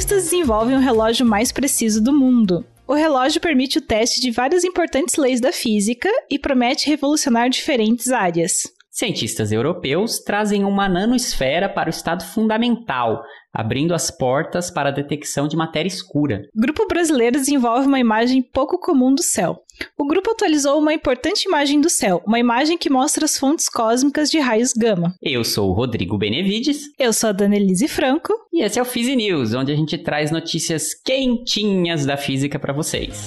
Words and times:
Cientistas 0.00 0.30
desenvolvem 0.30 0.76
o 0.76 0.80
relógio 0.80 1.26
mais 1.26 1.52
preciso 1.52 2.02
do 2.02 2.10
mundo. 2.10 2.64
O 2.88 2.94
relógio 2.94 3.38
permite 3.38 3.76
o 3.76 3.82
teste 3.82 4.18
de 4.18 4.30
várias 4.30 4.64
importantes 4.64 5.16
leis 5.16 5.42
da 5.42 5.52
física 5.52 6.08
e 6.30 6.38
promete 6.38 6.88
revolucionar 6.88 7.50
diferentes 7.50 8.10
áreas. 8.10 8.62
Cientistas 8.90 9.52
europeus 9.52 10.20
trazem 10.20 10.64
uma 10.64 10.88
nanosfera 10.88 11.68
para 11.68 11.88
o 11.88 11.90
estado 11.90 12.24
fundamental, 12.24 13.22
abrindo 13.52 13.92
as 13.92 14.10
portas 14.10 14.70
para 14.70 14.88
a 14.88 14.92
detecção 14.92 15.46
de 15.46 15.54
matéria 15.54 15.88
escura. 15.88 16.44
Grupo 16.54 16.86
brasileiro 16.88 17.38
desenvolve 17.38 17.86
uma 17.86 18.00
imagem 18.00 18.40
pouco 18.40 18.78
comum 18.78 19.14
do 19.14 19.22
céu. 19.22 19.62
O 19.96 20.06
grupo 20.06 20.30
atualizou 20.30 20.78
uma 20.78 20.94
importante 20.94 21.44
imagem 21.44 21.80
do 21.80 21.90
céu, 21.90 22.22
uma 22.26 22.38
imagem 22.38 22.76
que 22.76 22.90
mostra 22.90 23.24
as 23.24 23.38
fontes 23.38 23.68
cósmicas 23.68 24.30
de 24.30 24.38
raios 24.38 24.72
gama. 24.72 25.14
Eu 25.22 25.44
sou 25.44 25.70
o 25.70 25.72
Rodrigo 25.72 26.18
Benevides. 26.18 26.90
Eu 26.98 27.12
sou 27.12 27.30
a 27.30 27.32
Danelise 27.32 27.88
Franco. 27.88 28.32
E 28.52 28.62
esse 28.62 28.78
é 28.78 28.82
o 28.82 28.84
Fisi 28.84 29.16
News, 29.16 29.54
onde 29.54 29.72
a 29.72 29.76
gente 29.76 29.96
traz 29.98 30.30
notícias 30.30 30.94
quentinhas 30.94 32.04
da 32.04 32.16
física 32.16 32.58
para 32.58 32.72
vocês. 32.72 33.26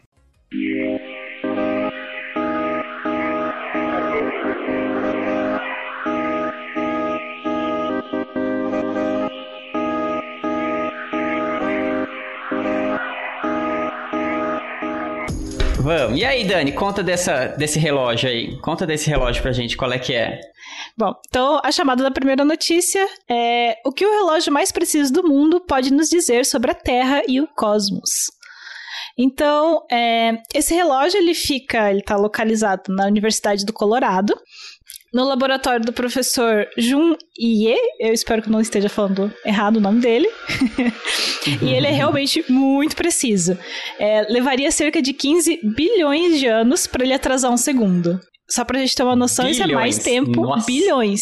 Vamos. 15.81 16.19
E 16.19 16.23
aí, 16.23 16.45
Dani, 16.45 16.71
conta 16.71 17.01
dessa, 17.01 17.47
desse 17.47 17.79
relógio 17.79 18.29
aí. 18.29 18.57
Conta 18.59 18.85
desse 18.85 19.09
relógio 19.09 19.41
pra 19.41 19.51
gente, 19.51 19.75
qual 19.75 19.91
é 19.91 19.99
que 19.99 20.13
é? 20.13 20.39
Bom, 20.97 21.13
então 21.27 21.59
a 21.63 21.71
chamada 21.71 22.03
da 22.03 22.11
primeira 22.11 22.45
notícia 22.45 23.05
é 23.29 23.77
o 23.85 23.91
que 23.91 24.05
o 24.05 24.11
relógio 24.11 24.51
mais 24.53 24.71
preciso 24.71 25.11
do 25.11 25.23
mundo 25.23 25.59
pode 25.59 25.91
nos 25.91 26.09
dizer 26.09 26.45
sobre 26.45 26.71
a 26.71 26.75
Terra 26.75 27.21
e 27.27 27.41
o 27.41 27.47
cosmos. 27.47 28.29
Então, 29.17 29.85
é, 29.91 30.41
esse 30.53 30.73
relógio 30.73 31.17
ele 31.17 31.33
fica, 31.33 31.89
ele 31.89 31.99
está 31.99 32.15
localizado 32.15 32.93
na 32.93 33.05
Universidade 33.05 33.65
do 33.65 33.73
Colorado, 33.73 34.33
no 35.13 35.25
laboratório 35.25 35.85
do 35.85 35.91
professor 35.91 36.67
Jun 36.77 37.15
Ye, 37.37 37.75
eu 37.99 38.13
espero 38.13 38.41
que 38.41 38.49
não 38.49 38.61
esteja 38.61 38.87
falando 38.87 39.33
errado 39.45 39.77
o 39.77 39.81
nome 39.81 39.99
dele, 39.99 40.29
e 41.61 41.69
ele 41.73 41.87
é 41.87 41.91
realmente 41.91 42.43
muito 42.49 42.95
preciso. 42.95 43.57
É, 43.99 44.21
levaria 44.29 44.71
cerca 44.71 45.01
de 45.01 45.13
15 45.13 45.59
bilhões 45.75 46.39
de 46.39 46.47
anos 46.47 46.87
para 46.87 47.03
ele 47.03 47.13
atrasar 47.13 47.51
um 47.51 47.57
segundo. 47.57 48.19
Só 48.49 48.65
pra 48.65 48.79
gente 48.79 48.95
ter 48.95 49.03
uma 49.03 49.15
noção, 49.15 49.45
bilhões. 49.45 49.57
isso 49.59 49.71
é 49.71 49.75
mais 49.75 49.97
tempo, 49.97 50.41
Nossa. 50.41 50.65
bilhões. 50.65 51.21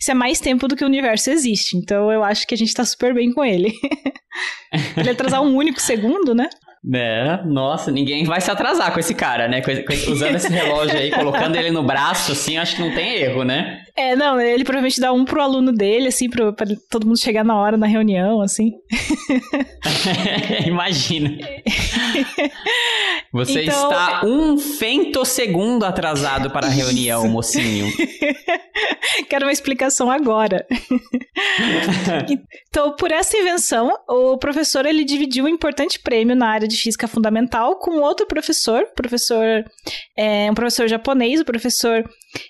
Isso 0.00 0.10
é 0.10 0.14
mais 0.14 0.40
tempo 0.40 0.68
do 0.68 0.76
que 0.76 0.84
o 0.84 0.86
universo 0.86 1.30
existe. 1.30 1.76
Então 1.76 2.10
eu 2.10 2.22
acho 2.22 2.46
que 2.46 2.54
a 2.54 2.58
gente 2.58 2.74
tá 2.74 2.84
super 2.84 3.14
bem 3.14 3.32
com 3.32 3.44
ele. 3.44 3.72
ele 4.96 5.10
atrasar 5.10 5.42
um 5.42 5.54
único 5.54 5.80
segundo, 5.80 6.34
né? 6.34 6.48
É, 6.94 7.40
nossa, 7.44 7.90
ninguém 7.90 8.24
vai 8.24 8.40
se 8.40 8.50
atrasar 8.50 8.92
com 8.92 9.00
esse 9.00 9.14
cara, 9.14 9.48
né? 9.48 9.60
Usando 10.08 10.36
esse 10.36 10.48
relógio 10.48 10.96
aí, 10.96 11.10
colocando 11.10 11.56
ele 11.56 11.70
no 11.70 11.82
braço, 11.82 12.32
assim, 12.32 12.56
acho 12.58 12.76
que 12.76 12.82
não 12.82 12.94
tem 12.94 13.14
erro, 13.14 13.42
né? 13.42 13.85
É, 13.98 14.14
não, 14.14 14.38
ele 14.38 14.62
provavelmente 14.62 15.00
dá 15.00 15.10
um 15.10 15.24
pro 15.24 15.40
aluno 15.40 15.72
dele, 15.72 16.08
assim, 16.08 16.28
pro, 16.28 16.52
pra 16.52 16.66
todo 16.90 17.06
mundo 17.06 17.18
chegar 17.18 17.42
na 17.42 17.58
hora 17.58 17.78
na 17.78 17.86
reunião, 17.86 18.42
assim. 18.42 18.72
Imagina. 20.66 21.30
Você 23.32 23.62
então... 23.62 23.90
está 23.90 24.20
um 24.24 24.58
femtosegundo 24.58 25.84
atrasado 25.84 26.50
para 26.50 26.66
a 26.66 26.70
reunião, 26.70 27.22
Isso. 27.22 27.32
mocinho. 27.32 27.92
Quero 29.28 29.46
uma 29.46 29.52
explicação 29.52 30.10
agora. 30.10 30.66
então, 32.68 32.94
por 32.96 33.10
essa 33.10 33.36
invenção, 33.36 33.92
o 34.08 34.36
professor 34.36 34.84
ele 34.84 35.04
dividiu 35.04 35.46
um 35.46 35.48
importante 35.48 35.98
prêmio 35.98 36.36
na 36.36 36.48
área 36.48 36.68
de 36.68 36.76
física 36.76 37.08
fundamental 37.08 37.78
com 37.78 38.00
outro 38.00 38.26
professor, 38.26 38.86
professor 38.94 39.64
é, 40.16 40.50
um 40.50 40.54
professor 40.54 40.86
japonês, 40.86 41.40
o 41.40 41.44
professor 41.44 42.04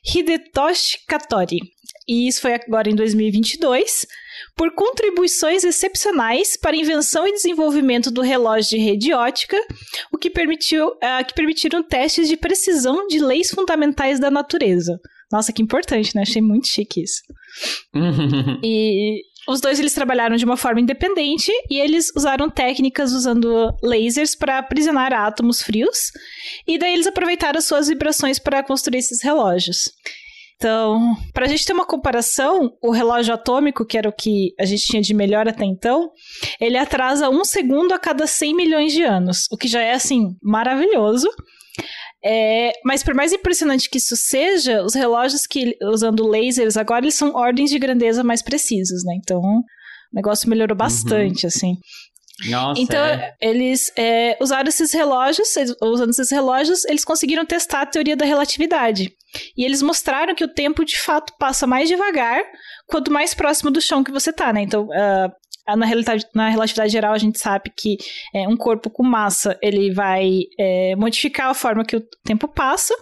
Hidetoshi 0.05 1.01
Katori. 1.07 1.61
E 2.09 2.29
isso 2.29 2.41
foi 2.41 2.55
agora 2.55 2.89
em 2.89 2.95
2022 2.95 4.07
por 4.55 4.73
contribuições 4.73 5.65
excepcionais 5.65 6.57
para 6.57 6.77
a 6.77 6.79
invenção 6.79 7.27
e 7.27 7.33
desenvolvimento 7.33 8.11
do 8.11 8.23
relógio 8.23 8.71
de 8.71 8.79
rede 8.79 9.13
ótica, 9.13 9.57
o 10.13 10.17
que, 10.17 10.31
permitiu, 10.31 10.89
uh, 10.89 11.25
que 11.27 11.35
permitiram 11.35 11.83
testes 11.83 12.29
de 12.29 12.37
precisão 12.37 13.07
de 13.07 13.19
leis 13.19 13.51
fundamentais 13.51 14.19
da 14.19 14.31
natureza. 14.31 15.01
Nossa, 15.33 15.53
que 15.53 15.63
importante, 15.63 16.15
né? 16.15 16.23
Achei 16.23 16.41
muito 16.41 16.69
chique 16.69 17.03
isso. 17.03 17.21
e 18.63 19.21
os 19.49 19.61
dois 19.61 19.79
eles 19.79 19.95
trabalharam 19.95 20.37
de 20.37 20.45
uma 20.45 20.57
forma 20.57 20.81
independente 20.81 21.53
e 21.71 21.79
eles 21.79 22.13
usaram 22.17 22.51
técnicas 22.51 23.13
usando 23.13 23.73
lasers 23.83 24.35
para 24.35 24.59
aprisionar 24.59 25.13
átomos 25.13 25.63
frios. 25.63 26.11
E 26.67 26.79
daí 26.79 26.93
eles 26.93 27.07
aproveitaram 27.07 27.61
suas 27.61 27.89
vibrações 27.89 28.39
para 28.39 28.63
construir 28.63 28.99
esses 28.99 29.23
relógios. 29.23 29.91
Então, 30.57 31.15
para 31.35 31.45
a 31.45 31.49
gente 31.49 31.67
ter 31.67 31.75
uma 31.75 31.85
comparação, 31.85 32.73
o 32.83 32.91
relógio 32.91 33.35
atômico, 33.35 33.85
que 33.85 33.99
era 33.99 34.09
o 34.09 34.13
que 34.13 34.55
a 34.59 34.65
gente 34.65 34.87
tinha 34.87 35.03
de 35.03 35.13
melhor 35.13 35.47
até 35.47 35.65
então, 35.65 36.11
ele 36.59 36.79
atrasa 36.79 37.29
um 37.29 37.45
segundo 37.45 37.93
a 37.93 37.99
cada 37.99 38.27
100 38.27 38.57
milhões 38.57 38.93
de 38.93 39.03
anos, 39.03 39.47
o 39.51 39.57
que 39.57 39.69
já 39.69 39.83
é, 39.83 39.93
assim, 39.93 40.31
maravilhoso. 40.43 41.29
É, 42.29 42.73
mas 42.85 43.05
por 43.05 43.15
mais 43.15 43.33
impressionante 43.33 43.89
que 43.89 43.99
isso 43.99 44.17
seja, 44.17 44.83
os 44.83 44.95
relógios 44.95 45.47
que 45.47 45.77
usando 45.81 46.27
lasers 46.27 46.77
agora 46.77 47.05
eles 47.05 47.15
são 47.15 47.37
ordens 47.37 47.71
de 47.71 47.79
grandeza 47.79 48.25
mais 48.25 48.43
precisos, 48.43 49.05
né? 49.05 49.15
Então 49.23 49.39
o 49.39 49.63
negócio 50.13 50.51
melhorou 50.51 50.75
uhum. 50.75 50.79
bastante, 50.79 51.45
uhum. 51.45 51.49
assim. 51.49 51.77
Nossa, 52.51 52.81
então, 52.81 53.03
é. 53.03 53.35
eles 53.41 53.91
é, 53.97 54.37
usaram 54.41 54.69
esses 54.69 54.93
relógios, 54.93 55.49
usando 55.81 56.11
esses 56.11 56.31
relógios, 56.31 56.85
eles 56.85 57.05
conseguiram 57.05 57.47
testar 57.47 57.83
a 57.83 57.87
teoria 57.87 58.17
da 58.17 58.27
relatividade. 58.27 59.11
E 59.57 59.65
eles 59.65 59.81
mostraram 59.81 60.35
que 60.35 60.45
o 60.45 60.53
tempo, 60.53 60.85
de 60.85 60.99
fato, 60.99 61.33
passa 61.39 61.67
mais 61.67 61.89
devagar 61.89 62.43
quanto 62.87 63.11
mais 63.11 63.35
próximo 63.35 63.71
do 63.71 63.81
chão 63.81 64.05
que 64.05 64.13
você 64.13 64.33
tá, 64.33 64.53
né? 64.53 64.63
Então, 64.63 64.85
uh, 64.85 65.33
na, 65.75 65.87
relatividade, 65.87 66.27
na 66.35 66.49
relatividade 66.49 66.93
geral, 66.93 67.13
a 67.13 67.19
gente 67.19 67.39
sabe 67.39 67.73
que 67.77 67.97
é, 68.35 68.47
um 68.47 68.57
corpo 68.57 68.91
com 68.91 69.03
massa 69.03 69.59
ele 69.63 69.93
vai 69.93 70.43
é, 70.59 70.95
modificar 70.97 71.49
a 71.49 71.55
forma 71.55 71.85
que 71.85 71.97
o 71.97 72.03
tempo 72.25 72.47
passa. 72.47 72.95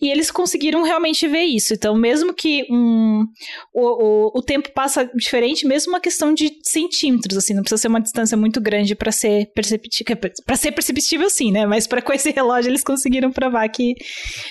E 0.00 0.10
eles 0.10 0.30
conseguiram 0.30 0.82
realmente 0.82 1.26
ver 1.26 1.44
isso. 1.44 1.74
Então, 1.74 1.94
mesmo 1.96 2.32
que 2.34 2.66
um, 2.70 3.24
o, 3.72 3.82
o, 3.82 4.38
o 4.38 4.42
tempo 4.42 4.70
passa 4.72 5.04
diferente, 5.14 5.66
mesmo 5.66 5.92
uma 5.92 6.00
questão 6.00 6.32
de 6.32 6.52
centímetros, 6.62 7.36
assim, 7.36 7.54
não 7.54 7.62
precisa 7.62 7.82
ser 7.82 7.88
uma 7.88 8.00
distância 8.00 8.36
muito 8.36 8.60
grande 8.60 8.94
para 8.94 9.12
ser 9.12 9.46
perceptível. 9.54 10.16
Para 10.44 10.56
ser 10.56 10.72
perceptível, 10.72 11.28
sim, 11.30 11.52
né? 11.52 11.66
Mas 11.66 11.86
para 11.86 12.02
com 12.02 12.12
esse 12.12 12.30
relógio 12.30 12.70
eles 12.70 12.84
conseguiram 12.84 13.30
provar 13.30 13.68
que, 13.68 13.94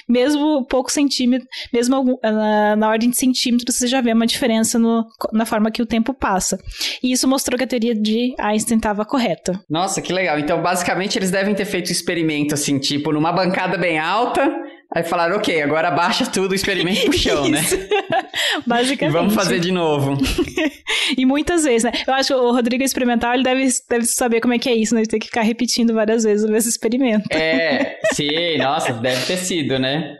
mesmo 0.08 0.66
pouco 0.66 0.92
centímetro, 0.92 1.48
mesmo 1.74 2.20
na, 2.22 2.76
na 2.76 2.90
ordem 2.90 3.10
de 3.10 3.18
centímetros, 3.18 3.78
você 3.78 3.88
já 3.88 4.02
vê 4.02 4.14
uma 4.14 4.28
diferença 4.28 4.78
no, 4.78 5.06
na 5.32 5.46
forma 5.46 5.72
que 5.72 5.82
o 5.82 5.86
tempo 5.86 6.14
passa. 6.14 6.60
E 7.02 7.12
isso 7.12 7.28
mostrou 7.28 7.58
que 7.58 7.64
a 7.64 7.68
teoria 7.68 7.96
de 7.96 8.34
Einstein 8.40 8.78
estava 8.78 9.06
correta. 9.06 9.60
Nossa, 9.70 10.02
que 10.02 10.14
legal. 10.14 10.40
Então, 10.40 10.62
basicamente, 10.62 11.18
eles 11.18 11.32
devem 11.32 11.56
ter 11.56 11.66
feito 11.66 11.90
um 11.90 11.92
experimento, 11.92 12.54
assim, 12.54 12.80
tipo, 12.80 13.12
numa 13.12 13.32
bancada 13.32 13.78
bem 13.78 13.98
alta 13.98 14.48
Aí 14.98 15.04
falaram, 15.04 15.38
ok, 15.38 15.62
agora 15.62 15.92
baixa 15.92 16.26
tudo, 16.26 16.56
experimenta 16.56 17.02
pro 17.02 17.14
chão, 17.14 17.48
né? 17.48 17.62
Basicamente. 18.66 19.16
E 19.16 19.20
vamos 19.20 19.36
fazer 19.36 19.60
de 19.60 19.72
novo. 19.72 20.18
e 21.16 21.24
muitas 21.24 21.66
vezes, 21.66 21.84
né? 21.84 21.92
Eu 22.08 22.16
acho 22.16 22.30
que 22.30 22.34
o 22.34 22.52
Rodrigo 22.52 22.84
experimental, 22.84 23.36
ele 23.36 23.44
deve, 23.44 23.68
deve 23.88 24.06
saber 24.06 24.42
como 24.42 24.56
é 24.56 24.58
que 24.58 24.68
é 24.68 24.74
isso, 24.74 24.96
né? 24.96 25.02
Ele 25.02 25.08
tem 25.08 25.20
que 25.20 25.28
ficar 25.28 25.44
repetindo 25.44 25.94
várias 25.94 26.24
vezes 26.24 26.50
o 26.50 26.52
mesmo 26.52 26.68
experimento. 26.68 27.32
É, 27.32 28.00
sim, 28.12 28.58
nossa, 28.58 28.92
deve 28.92 29.24
ter 29.28 29.38
sido, 29.38 29.78
né? 29.78 30.18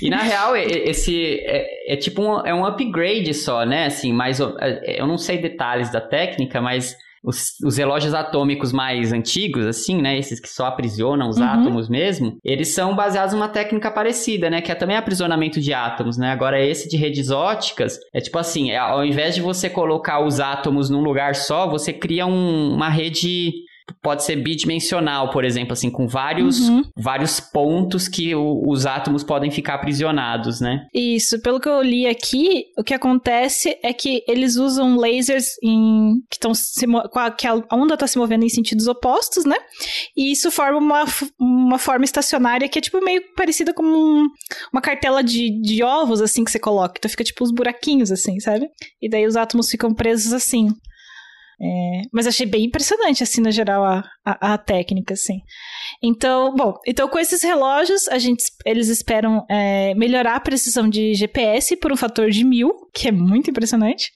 E 0.00 0.08
na 0.08 0.22
real, 0.22 0.56
esse 0.56 1.40
é, 1.40 1.94
é 1.94 1.96
tipo 1.96 2.22
um, 2.22 2.46
é 2.46 2.54
um 2.54 2.64
upgrade 2.64 3.34
só, 3.34 3.66
né? 3.66 3.86
Assim, 3.86 4.12
mais, 4.12 4.38
é, 4.38 5.00
eu 5.00 5.06
não 5.08 5.18
sei 5.18 5.38
detalhes 5.38 5.90
da 5.90 6.00
técnica, 6.00 6.60
mas 6.60 6.96
os, 7.26 7.58
os, 7.64 7.76
relógios 7.76 8.14
atômicos 8.14 8.72
mais 8.72 9.12
antigos, 9.12 9.66
assim, 9.66 10.00
né? 10.00 10.16
Esses 10.16 10.38
que 10.38 10.48
só 10.48 10.66
aprisionam 10.66 11.28
os 11.28 11.38
uhum. 11.38 11.44
átomos 11.44 11.88
mesmo, 11.88 12.38
eles 12.44 12.68
são 12.68 12.94
baseados 12.94 13.34
numa 13.34 13.48
técnica 13.48 13.90
parecida, 13.90 14.48
né? 14.48 14.60
Que 14.60 14.70
é 14.70 14.74
também 14.76 14.96
aprisionamento 14.96 15.60
de 15.60 15.74
átomos, 15.74 16.16
né? 16.16 16.30
Agora, 16.30 16.64
esse 16.64 16.88
de 16.88 16.96
redes 16.96 17.30
óticas 17.30 17.98
é 18.14 18.20
tipo 18.20 18.38
assim: 18.38 18.70
é, 18.70 18.78
ao 18.78 19.04
invés 19.04 19.34
de 19.34 19.42
você 19.42 19.68
colocar 19.68 20.24
os 20.24 20.38
átomos 20.38 20.88
num 20.88 21.02
lugar 21.02 21.34
só, 21.34 21.68
você 21.68 21.92
cria 21.92 22.24
um, 22.24 22.72
uma 22.72 22.88
rede 22.88 23.52
pode 24.02 24.24
ser 24.24 24.36
bidimensional, 24.36 25.30
por 25.30 25.44
exemplo, 25.44 25.72
assim, 25.72 25.90
com 25.90 26.06
vários, 26.06 26.68
uhum. 26.68 26.82
vários 26.96 27.40
pontos 27.40 28.08
que 28.08 28.34
o, 28.34 28.62
os 28.66 28.86
átomos 28.86 29.22
podem 29.22 29.50
ficar 29.50 29.74
aprisionados, 29.74 30.60
né? 30.60 30.86
Isso, 30.94 31.40
pelo 31.40 31.60
que 31.60 31.68
eu 31.68 31.82
li 31.82 32.06
aqui, 32.06 32.64
o 32.76 32.82
que 32.82 32.94
acontece 32.94 33.78
é 33.82 33.92
que 33.92 34.22
eles 34.26 34.56
usam 34.56 34.96
lasers 34.96 35.56
em, 35.62 36.14
que 36.30 36.36
estão 36.36 36.52
que 37.36 37.46
a 37.46 37.54
onda 37.72 37.94
está 37.94 38.06
se 38.06 38.18
movendo 38.18 38.44
em 38.44 38.48
sentidos 38.48 38.86
opostos, 38.86 39.44
né? 39.44 39.56
E 40.16 40.32
isso 40.32 40.50
forma 40.50 40.78
uma, 40.78 41.04
uma 41.38 41.78
forma 41.78 42.04
estacionária 42.04 42.68
que 42.68 42.78
é 42.78 42.82
tipo 42.82 43.02
meio 43.04 43.22
parecida 43.34 43.72
com 43.72 43.84
um, 43.84 44.26
uma 44.72 44.80
cartela 44.80 45.22
de, 45.22 45.60
de 45.60 45.82
ovos, 45.82 46.20
assim, 46.20 46.44
que 46.44 46.50
você 46.50 46.58
coloca. 46.58 46.94
Então 46.98 47.10
fica 47.10 47.24
tipo 47.24 47.44
uns 47.44 47.52
buraquinhos, 47.52 48.10
assim, 48.10 48.40
sabe? 48.40 48.68
E 49.00 49.08
daí 49.08 49.26
os 49.26 49.36
átomos 49.36 49.70
ficam 49.70 49.94
presos 49.94 50.32
assim. 50.32 50.68
É, 51.58 52.02
mas 52.12 52.26
achei 52.26 52.44
bem 52.44 52.66
impressionante, 52.66 53.22
assim, 53.22 53.40
no 53.40 53.50
geral, 53.50 53.82
a, 53.82 54.04
a, 54.24 54.54
a, 54.54 54.58
técnica, 54.58 55.14
assim. 55.14 55.40
Então, 56.02 56.54
bom, 56.54 56.74
então 56.86 57.08
com 57.08 57.18
esses 57.18 57.42
relógios, 57.42 58.06
a 58.08 58.18
gente, 58.18 58.44
eles 58.66 58.88
esperam 58.88 59.44
é, 59.48 59.94
melhorar 59.94 60.36
a 60.36 60.40
precisão 60.40 60.86
de 60.86 61.14
GPS 61.14 61.74
por 61.76 61.90
um 61.90 61.96
fator 61.96 62.30
de 62.30 62.44
mil, 62.44 62.70
que 62.92 63.08
é 63.08 63.12
muito 63.12 63.50
impressionante. 63.50 64.12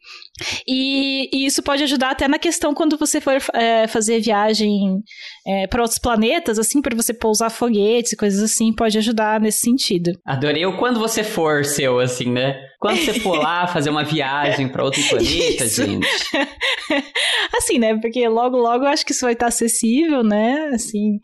E, 0.66 1.28
e 1.32 1.46
isso 1.46 1.62
pode 1.62 1.82
ajudar 1.82 2.10
até 2.10 2.28
na 2.28 2.38
questão 2.38 2.74
quando 2.74 2.96
você 2.96 3.20
for 3.20 3.36
é, 3.54 3.86
fazer 3.86 4.20
viagem 4.20 5.02
é, 5.46 5.66
para 5.66 5.82
outros 5.82 5.98
planetas, 5.98 6.58
assim, 6.58 6.80
para 6.80 6.96
você 6.96 7.12
pousar 7.12 7.50
foguetes 7.50 8.12
e 8.12 8.16
coisas 8.16 8.42
assim, 8.42 8.72
pode 8.72 8.96
ajudar 8.98 9.40
nesse 9.40 9.60
sentido. 9.60 10.12
Adorei 10.24 10.64
o 10.66 10.76
quando 10.76 10.98
você 10.98 11.22
for 11.22 11.64
seu, 11.64 11.98
assim, 11.98 12.30
né? 12.30 12.56
Quando 12.78 12.98
você 12.98 13.20
for 13.20 13.36
lá 13.38 13.66
fazer 13.68 13.90
uma 13.90 14.04
viagem 14.04 14.68
para 14.68 14.84
outro 14.84 15.02
planeta, 15.08 15.64
isso. 15.64 15.84
gente. 15.84 16.06
assim, 17.56 17.78
né? 17.78 17.96
Porque 17.98 18.26
logo, 18.28 18.56
logo 18.56 18.84
eu 18.84 18.88
acho 18.88 19.04
que 19.04 19.12
isso 19.12 19.24
vai 19.24 19.34
estar 19.34 19.46
acessível, 19.46 20.22
né? 20.22 20.70
Assim 20.74 21.20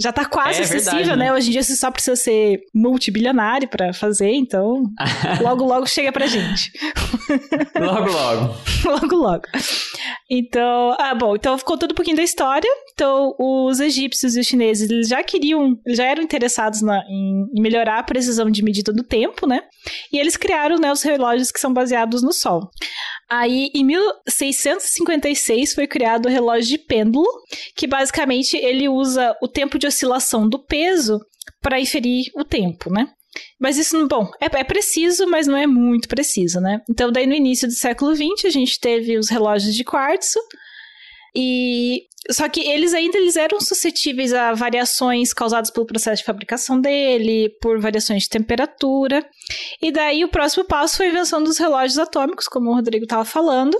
já 0.00 0.12
tá 0.12 0.24
quase 0.24 0.60
é, 0.60 0.62
acessível, 0.62 0.98
verdade, 0.98 1.18
né? 1.18 1.26
né? 1.26 1.32
Hoje 1.32 1.48
em 1.48 1.52
dia 1.52 1.62
você 1.62 1.76
só 1.76 1.90
precisa 1.90 2.16
ser 2.16 2.60
multibilionário 2.74 3.68
para 3.68 3.92
fazer, 3.92 4.32
então 4.32 4.84
logo 5.42 5.64
logo 5.64 5.86
chega 5.86 6.10
pra 6.10 6.26
gente. 6.26 6.72
logo 7.78 8.10
logo. 8.10 8.54
logo 8.84 9.16
logo. 9.16 9.42
Então, 10.30 10.96
ah, 10.98 11.14
bom, 11.14 11.36
então 11.36 11.58
contando 11.58 11.92
um 11.92 11.94
pouquinho 11.94 12.16
da 12.16 12.22
história. 12.22 12.70
Então, 12.94 13.34
os 13.38 13.80
egípcios 13.80 14.36
e 14.36 14.40
os 14.40 14.46
chineses, 14.46 14.90
eles 14.90 15.08
já 15.08 15.22
queriam, 15.22 15.78
eles 15.84 15.98
já 15.98 16.04
eram 16.04 16.22
interessados 16.22 16.80
na, 16.82 17.02
em, 17.08 17.46
em 17.54 17.60
melhorar 17.60 17.98
a 17.98 18.02
precisão 18.02 18.50
de 18.50 18.62
medida 18.62 18.92
do 18.92 19.02
tempo, 19.02 19.46
né? 19.46 19.62
E 20.12 20.18
eles 20.18 20.36
criaram 20.36 20.76
né, 20.76 20.92
os 20.92 21.02
relógios 21.02 21.50
que 21.50 21.60
são 21.60 21.72
baseados 21.72 22.22
no 22.22 22.32
sol. 22.32 22.70
Aí, 23.28 23.70
em 23.74 23.84
1656, 23.84 25.74
foi 25.74 25.86
criado 25.86 26.26
o 26.26 26.28
relógio 26.28 26.70
de 26.70 26.78
pêndulo, 26.78 27.26
que 27.76 27.86
basicamente 27.86 28.56
ele 28.56 28.88
usa 28.88 29.36
o 29.40 29.48
tempo 29.48 29.78
de 29.78 29.86
oscilação 29.90 30.48
do 30.48 30.58
peso 30.58 31.20
para 31.60 31.80
inferir 31.80 32.30
o 32.34 32.44
tempo, 32.44 32.90
né? 32.90 33.08
Mas 33.58 33.76
isso, 33.76 34.08
bom, 34.08 34.28
é, 34.40 34.46
é, 34.46 34.64
preciso, 34.64 35.26
mas 35.26 35.46
não 35.46 35.56
é 35.56 35.66
muito 35.66 36.08
preciso, 36.08 36.60
né? 36.60 36.80
Então, 36.88 37.12
daí 37.12 37.26
no 37.26 37.34
início 37.34 37.68
do 37.68 37.74
século 37.74 38.14
XX, 38.14 38.46
a 38.46 38.50
gente 38.50 38.80
teve 38.80 39.16
os 39.18 39.28
relógios 39.28 39.74
de 39.74 39.84
quartzo, 39.84 40.40
e 41.34 42.06
só 42.30 42.48
que 42.48 42.60
eles 42.60 42.92
ainda 42.92 43.16
eles 43.16 43.36
eram 43.36 43.60
suscetíveis 43.60 44.32
a 44.32 44.52
variações 44.52 45.32
causadas 45.32 45.70
pelo 45.70 45.86
processo 45.86 46.18
de 46.18 46.26
fabricação 46.26 46.80
dele, 46.80 47.48
por 47.60 47.80
variações 47.80 48.24
de 48.24 48.28
temperatura. 48.28 49.24
E 49.80 49.90
daí 49.90 50.24
o 50.24 50.28
próximo 50.28 50.64
passo 50.64 50.98
foi 50.98 51.06
a 51.06 51.10
invenção 51.10 51.42
dos 51.42 51.58
relógios 51.58 51.98
atômicos, 51.98 52.46
como 52.46 52.70
o 52.70 52.74
Rodrigo 52.74 53.04
estava 53.04 53.24
falando, 53.24 53.76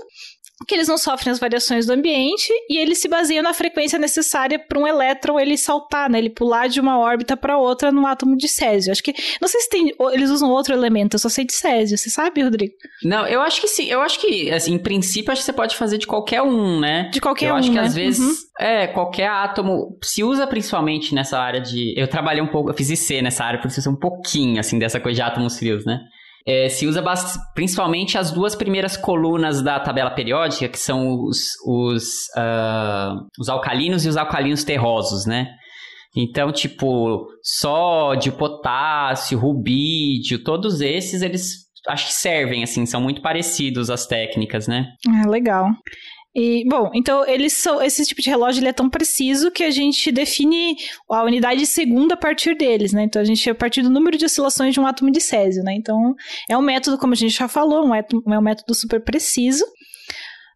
que 0.67 0.75
eles 0.75 0.87
não 0.87 0.97
sofrem 0.97 1.31
as 1.31 1.39
variações 1.39 1.85
do 1.85 1.93
ambiente 1.93 2.51
e 2.69 2.77
eles 2.77 2.99
se 2.99 3.07
baseiam 3.07 3.43
na 3.43 3.53
frequência 3.53 3.97
necessária 3.97 4.59
para 4.59 4.79
um 4.79 4.87
elétron 4.87 5.39
ele 5.39 5.57
saltar, 5.57 6.09
né? 6.09 6.19
Ele 6.19 6.29
pular 6.29 6.67
de 6.67 6.79
uma 6.79 6.99
órbita 6.99 7.35
para 7.35 7.57
outra 7.57 7.91
no 7.91 8.05
átomo 8.05 8.37
de 8.37 8.47
césio. 8.47 8.91
Acho 8.91 9.03
que 9.03 9.13
não 9.41 9.47
sei 9.47 9.61
se 9.61 9.69
tem, 9.69 9.93
eles 10.11 10.29
usam 10.29 10.49
outro 10.49 10.73
elemento, 10.73 11.15
eu 11.15 11.19
só 11.19 11.29
sei 11.29 11.45
de 11.45 11.53
césio. 11.53 11.97
Você 11.97 12.09
sabe, 12.09 12.41
Rodrigo? 12.41 12.73
Não, 13.03 13.25
eu 13.27 13.41
acho 13.41 13.61
que 13.61 13.67
sim. 13.67 13.85
Eu 13.85 14.01
acho 14.01 14.19
que, 14.19 14.51
assim, 14.51 14.73
em 14.73 14.79
princípio, 14.79 15.31
acho 15.31 15.41
que 15.41 15.45
você 15.45 15.53
pode 15.53 15.75
fazer 15.75 15.97
de 15.97 16.07
qualquer 16.07 16.41
um, 16.41 16.79
né? 16.79 17.09
De 17.11 17.19
qualquer 17.19 17.49
eu 17.49 17.53
um. 17.53 17.55
Eu 17.55 17.59
acho 17.59 17.69
que 17.69 17.77
né? 17.77 17.83
às 17.83 17.95
vezes, 17.95 18.19
uhum. 18.19 18.65
é, 18.65 18.87
qualquer 18.87 19.27
átomo 19.27 19.97
se 20.03 20.23
usa 20.23 20.45
principalmente 20.47 21.13
nessa 21.13 21.39
área 21.39 21.59
de. 21.59 21.93
Eu 21.97 22.07
trabalhei 22.07 22.41
um 22.41 22.47
pouco, 22.47 22.69
eu 22.69 22.73
fiz 22.73 22.89
IC 22.89 23.21
nessa 23.21 23.43
área, 23.43 23.59
por 23.59 23.67
isso 23.67 23.89
um 23.89 23.95
pouquinho, 23.95 24.59
assim, 24.59 24.77
dessa 24.77 24.99
coisa 24.99 25.15
de 25.15 25.21
átomos 25.21 25.57
frios, 25.57 25.85
né? 25.85 25.99
É, 26.45 26.69
se 26.69 26.87
usa 26.87 27.03
principalmente 27.53 28.17
as 28.17 28.31
duas 28.31 28.55
primeiras 28.55 28.97
colunas 28.97 29.61
da 29.61 29.79
tabela 29.79 30.11
periódica, 30.11 30.67
que 30.67 30.79
são 30.79 31.23
os, 31.23 31.39
os, 31.65 32.03
uh, 32.35 33.27
os 33.39 33.47
alcalinos 33.47 34.05
e 34.05 34.09
os 34.09 34.17
alcalinos 34.17 34.63
terrosos, 34.63 35.25
né? 35.25 35.47
Então, 36.15 36.51
tipo, 36.51 37.27
sódio, 37.41 38.33
potássio, 38.33 39.39
rubídio, 39.39 40.43
todos 40.43 40.81
esses, 40.81 41.21
eles 41.21 41.71
acho 41.87 42.07
que 42.07 42.13
servem, 42.13 42.63
assim, 42.63 42.85
são 42.85 43.01
muito 43.01 43.21
parecidos 43.21 43.89
as 43.89 44.05
técnicas, 44.05 44.67
né? 44.67 44.87
Ah, 45.07 45.27
legal. 45.27 45.69
E, 46.33 46.63
bom, 46.67 46.89
então 46.93 47.27
eles 47.27 47.53
são. 47.53 47.81
Esse 47.81 48.05
tipo 48.05 48.21
de 48.21 48.29
relógio 48.29 48.61
ele 48.61 48.69
é 48.69 48.73
tão 48.73 48.89
preciso 48.89 49.51
que 49.51 49.63
a 49.63 49.71
gente 49.71 50.11
define 50.11 50.77
a 51.09 51.23
unidade 51.23 51.59
de 51.59 51.67
segundo 51.67 52.13
a 52.13 52.17
partir 52.17 52.55
deles, 52.55 52.93
né? 52.93 53.03
Então 53.03 53.21
a 53.21 53.25
gente 53.25 53.49
a 53.49 53.55
partir 53.55 53.81
do 53.81 53.89
número 53.89 54.17
de 54.17 54.25
oscilações 54.25 54.73
de 54.73 54.79
um 54.79 54.87
átomo 54.87 55.11
de 55.11 55.19
césio, 55.19 55.61
né? 55.61 55.73
Então 55.73 56.15
é 56.49 56.57
um 56.57 56.61
método, 56.61 56.97
como 56.97 57.11
a 57.11 57.17
gente 57.17 57.37
já 57.37 57.49
falou, 57.49 57.85
um 57.85 57.93
é 57.93 58.05
um 58.39 58.41
método 58.41 58.73
super 58.73 59.03
preciso. 59.03 59.65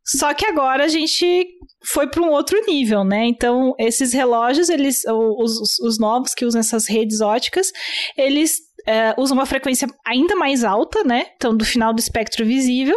Só 0.05 0.33
que 0.33 0.45
agora 0.45 0.85
a 0.85 0.87
gente 0.87 1.47
foi 1.83 2.07
para 2.07 2.21
um 2.21 2.29
outro 2.29 2.63
nível, 2.67 3.03
né? 3.03 3.25
Então, 3.25 3.73
esses 3.79 4.13
relógios, 4.13 4.69
eles, 4.69 5.03
os, 5.07 5.79
os 5.79 5.99
novos 5.99 6.35
que 6.35 6.45
usam 6.45 6.59
essas 6.59 6.87
redes 6.87 7.21
óticas, 7.21 7.71
eles 8.15 8.59
é, 8.87 9.15
usam 9.17 9.35
uma 9.35 9.47
frequência 9.47 9.87
ainda 10.05 10.35
mais 10.35 10.63
alta, 10.63 11.03
né? 11.03 11.25
Então, 11.35 11.57
do 11.57 11.65
final 11.65 11.91
do 11.91 11.99
espectro 11.99 12.45
visível. 12.45 12.95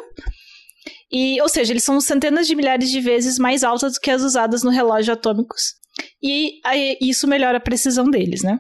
E, 1.11 1.41
ou 1.41 1.49
seja, 1.49 1.73
eles 1.73 1.85
são 1.85 2.01
centenas 2.01 2.47
de 2.47 2.55
milhares 2.55 2.91
de 2.91 3.01
vezes 3.01 3.39
mais 3.39 3.65
altas 3.65 3.95
do 3.95 4.01
que 4.01 4.11
as 4.11 4.23
usadas 4.23 4.63
no 4.63 4.71
relógio 4.71 5.13
atômicos. 5.13 5.75
E 6.23 6.61
aí, 6.65 6.97
isso 7.01 7.27
melhora 7.27 7.59
a 7.59 7.61
precisão 7.61 8.11
deles, 8.11 8.43
né? 8.43 8.59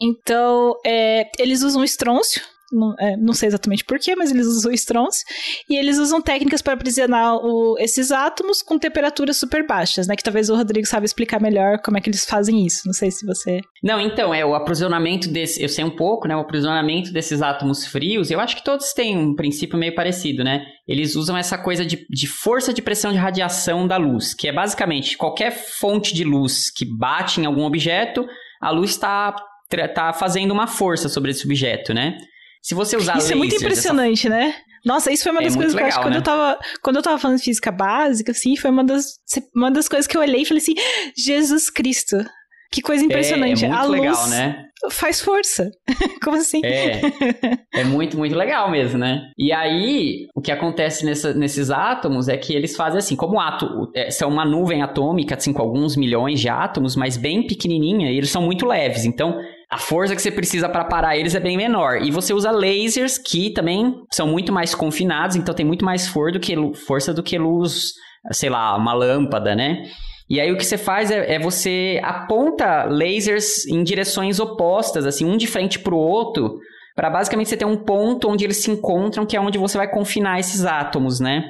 Então, 0.00 0.74
é, 0.84 1.30
eles 1.38 1.62
usam 1.62 1.84
estrôncio, 1.84 2.42
não, 2.72 2.94
é, 2.98 3.16
não, 3.16 3.32
sei 3.32 3.48
exatamente 3.48 3.84
porquê, 3.84 4.16
mas 4.16 4.30
eles 4.30 4.46
usam 4.46 4.72
estrôncio. 4.72 5.24
E 5.68 5.76
eles 5.76 5.98
usam 5.98 6.20
técnicas 6.20 6.62
para 6.62 6.74
aprisionar 6.74 7.36
o, 7.36 7.76
esses 7.78 8.10
átomos 8.10 8.62
com 8.62 8.78
temperaturas 8.78 9.36
super 9.36 9.66
baixas, 9.66 10.06
né? 10.06 10.16
Que 10.16 10.22
talvez 10.22 10.50
o 10.50 10.56
Rodrigo 10.56 10.86
saiba 10.86 11.06
explicar 11.06 11.40
melhor 11.40 11.78
como 11.78 11.96
é 11.96 12.00
que 12.00 12.10
eles 12.10 12.24
fazem 12.24 12.66
isso. 12.66 12.82
Não 12.86 12.92
sei 12.92 13.10
se 13.10 13.24
você. 13.24 13.60
Não, 13.82 14.00
então, 14.00 14.34
é 14.34 14.44
o 14.44 14.54
aprisionamento 14.54 15.28
desse. 15.28 15.62
Eu 15.62 15.68
sei 15.68 15.84
um 15.84 15.94
pouco, 15.94 16.26
né? 16.26 16.36
O 16.36 16.40
aprisionamento 16.40 17.12
desses 17.12 17.40
átomos 17.42 17.86
frios. 17.86 18.30
Eu 18.30 18.40
acho 18.40 18.56
que 18.56 18.64
todos 18.64 18.92
têm 18.92 19.16
um 19.16 19.34
princípio 19.34 19.78
meio 19.78 19.94
parecido, 19.94 20.42
né? 20.42 20.66
Eles 20.88 21.16
usam 21.16 21.36
essa 21.36 21.58
coisa 21.58 21.84
de, 21.84 22.06
de 22.08 22.26
força 22.26 22.72
de 22.72 22.82
pressão 22.82 23.12
de 23.12 23.18
radiação 23.18 23.86
da 23.86 23.96
luz, 23.96 24.34
que 24.34 24.48
é 24.48 24.52
basicamente 24.52 25.16
qualquer 25.16 25.50
fonte 25.50 26.14
de 26.14 26.24
luz 26.24 26.70
que 26.70 26.84
bate 26.84 27.40
em 27.40 27.46
algum 27.46 27.64
objeto, 27.64 28.26
a 28.60 28.70
luz 28.70 28.90
está 28.90 29.34
tá 29.94 30.12
fazendo 30.12 30.52
uma 30.52 30.66
força 30.66 31.08
sobre 31.08 31.30
esse 31.32 31.44
objeto, 31.44 31.92
né? 31.92 32.16
Se 32.66 32.74
você 32.74 32.96
usar 32.96 33.16
Isso 33.18 33.32
é 33.32 33.36
muito 33.36 33.54
impressionante, 33.54 34.28
né? 34.28 34.52
Nossa, 34.84 35.12
isso 35.12 35.22
foi 35.22 35.30
uma 35.30 35.40
é 35.40 35.44
das 35.44 35.54
é 35.54 35.56
coisas 35.56 35.72
legal, 35.72 35.88
que 35.88 35.94
eu 35.94 35.98
acho 35.98 35.98
que 35.98 36.04
quando 36.04 36.14
né? 36.14 36.18
eu 36.18 36.24
tava. 36.24 36.58
Quando 36.82 36.96
eu 36.96 37.02
tava 37.02 37.18
falando 37.18 37.38
física 37.38 37.70
básica, 37.70 38.32
assim, 38.32 38.56
foi 38.56 38.70
uma 38.72 38.82
das, 38.82 39.20
uma 39.54 39.70
das 39.70 39.88
coisas 39.88 40.08
que 40.08 40.16
eu 40.16 40.20
olhei 40.20 40.42
e 40.42 40.44
falei 40.44 40.60
assim: 40.60 40.74
Jesus 41.16 41.70
Cristo. 41.70 42.16
Que 42.72 42.82
coisa 42.82 43.04
impressionante. 43.04 43.64
É, 43.64 43.68
é 43.68 43.70
muito 43.70 43.80
a 43.80 43.86
legal, 43.86 44.16
luz 44.16 44.30
né? 44.30 44.64
Faz 44.90 45.20
força. 45.20 45.70
Como 46.24 46.36
assim? 46.36 46.60
É. 46.64 47.00
É 47.72 47.84
muito, 47.84 48.18
muito 48.18 48.34
legal 48.34 48.68
mesmo, 48.68 48.98
né? 48.98 49.30
E 49.38 49.52
aí, 49.52 50.26
o 50.34 50.40
que 50.40 50.50
acontece 50.50 51.06
nessa, 51.06 51.32
nesses 51.32 51.70
átomos 51.70 52.26
é 52.28 52.36
que 52.36 52.52
eles 52.52 52.74
fazem 52.74 52.98
assim, 52.98 53.14
como 53.14 53.38
átomo, 53.38 53.88
é, 53.94 54.10
são 54.10 54.28
uma 54.28 54.44
nuvem 54.44 54.82
atômica, 54.82 55.36
assim, 55.36 55.52
com 55.52 55.62
alguns 55.62 55.96
milhões 55.96 56.40
de 56.40 56.48
átomos, 56.48 56.96
mas 56.96 57.16
bem 57.16 57.46
pequenininha, 57.46 58.10
e 58.10 58.16
eles 58.16 58.30
são 58.30 58.42
muito 58.42 58.66
leves. 58.66 59.04
Então, 59.04 59.38
a 59.70 59.78
força 59.78 60.14
que 60.14 60.22
você 60.22 60.30
precisa 60.30 60.68
para 60.68 60.84
parar 60.84 61.16
eles 61.16 61.34
é 61.34 61.40
bem 61.40 61.56
menor. 61.56 62.00
E 62.02 62.10
você 62.10 62.32
usa 62.32 62.50
lasers 62.50 63.18
que 63.18 63.50
também 63.50 63.94
são 64.12 64.28
muito 64.28 64.52
mais 64.52 64.74
confinados, 64.74 65.34
então 65.34 65.54
tem 65.54 65.66
muito 65.66 65.84
mais 65.84 66.06
for 66.06 66.30
do 66.30 66.38
que, 66.38 66.54
força 66.86 67.12
do 67.12 67.22
que 67.22 67.36
luz, 67.36 67.92
sei 68.30 68.48
lá, 68.48 68.76
uma 68.76 68.92
lâmpada, 68.92 69.54
né? 69.56 69.82
E 70.28 70.40
aí 70.40 70.50
o 70.52 70.56
que 70.56 70.64
você 70.64 70.78
faz 70.78 71.10
é, 71.10 71.34
é 71.34 71.38
você 71.38 72.00
aponta 72.02 72.84
lasers 72.84 73.66
em 73.66 73.82
direções 73.82 74.38
opostas, 74.38 75.04
assim, 75.04 75.24
um 75.24 75.36
de 75.36 75.46
frente 75.46 75.78
para 75.78 75.94
o 75.94 75.98
outro, 75.98 76.58
para 76.94 77.10
basicamente 77.10 77.48
você 77.48 77.56
ter 77.56 77.64
um 77.64 77.76
ponto 77.76 78.28
onde 78.28 78.44
eles 78.44 78.58
se 78.58 78.70
encontram, 78.70 79.26
que 79.26 79.36
é 79.36 79.40
onde 79.40 79.58
você 79.58 79.76
vai 79.76 79.90
confinar 79.90 80.38
esses 80.38 80.64
átomos, 80.64 81.20
né? 81.20 81.44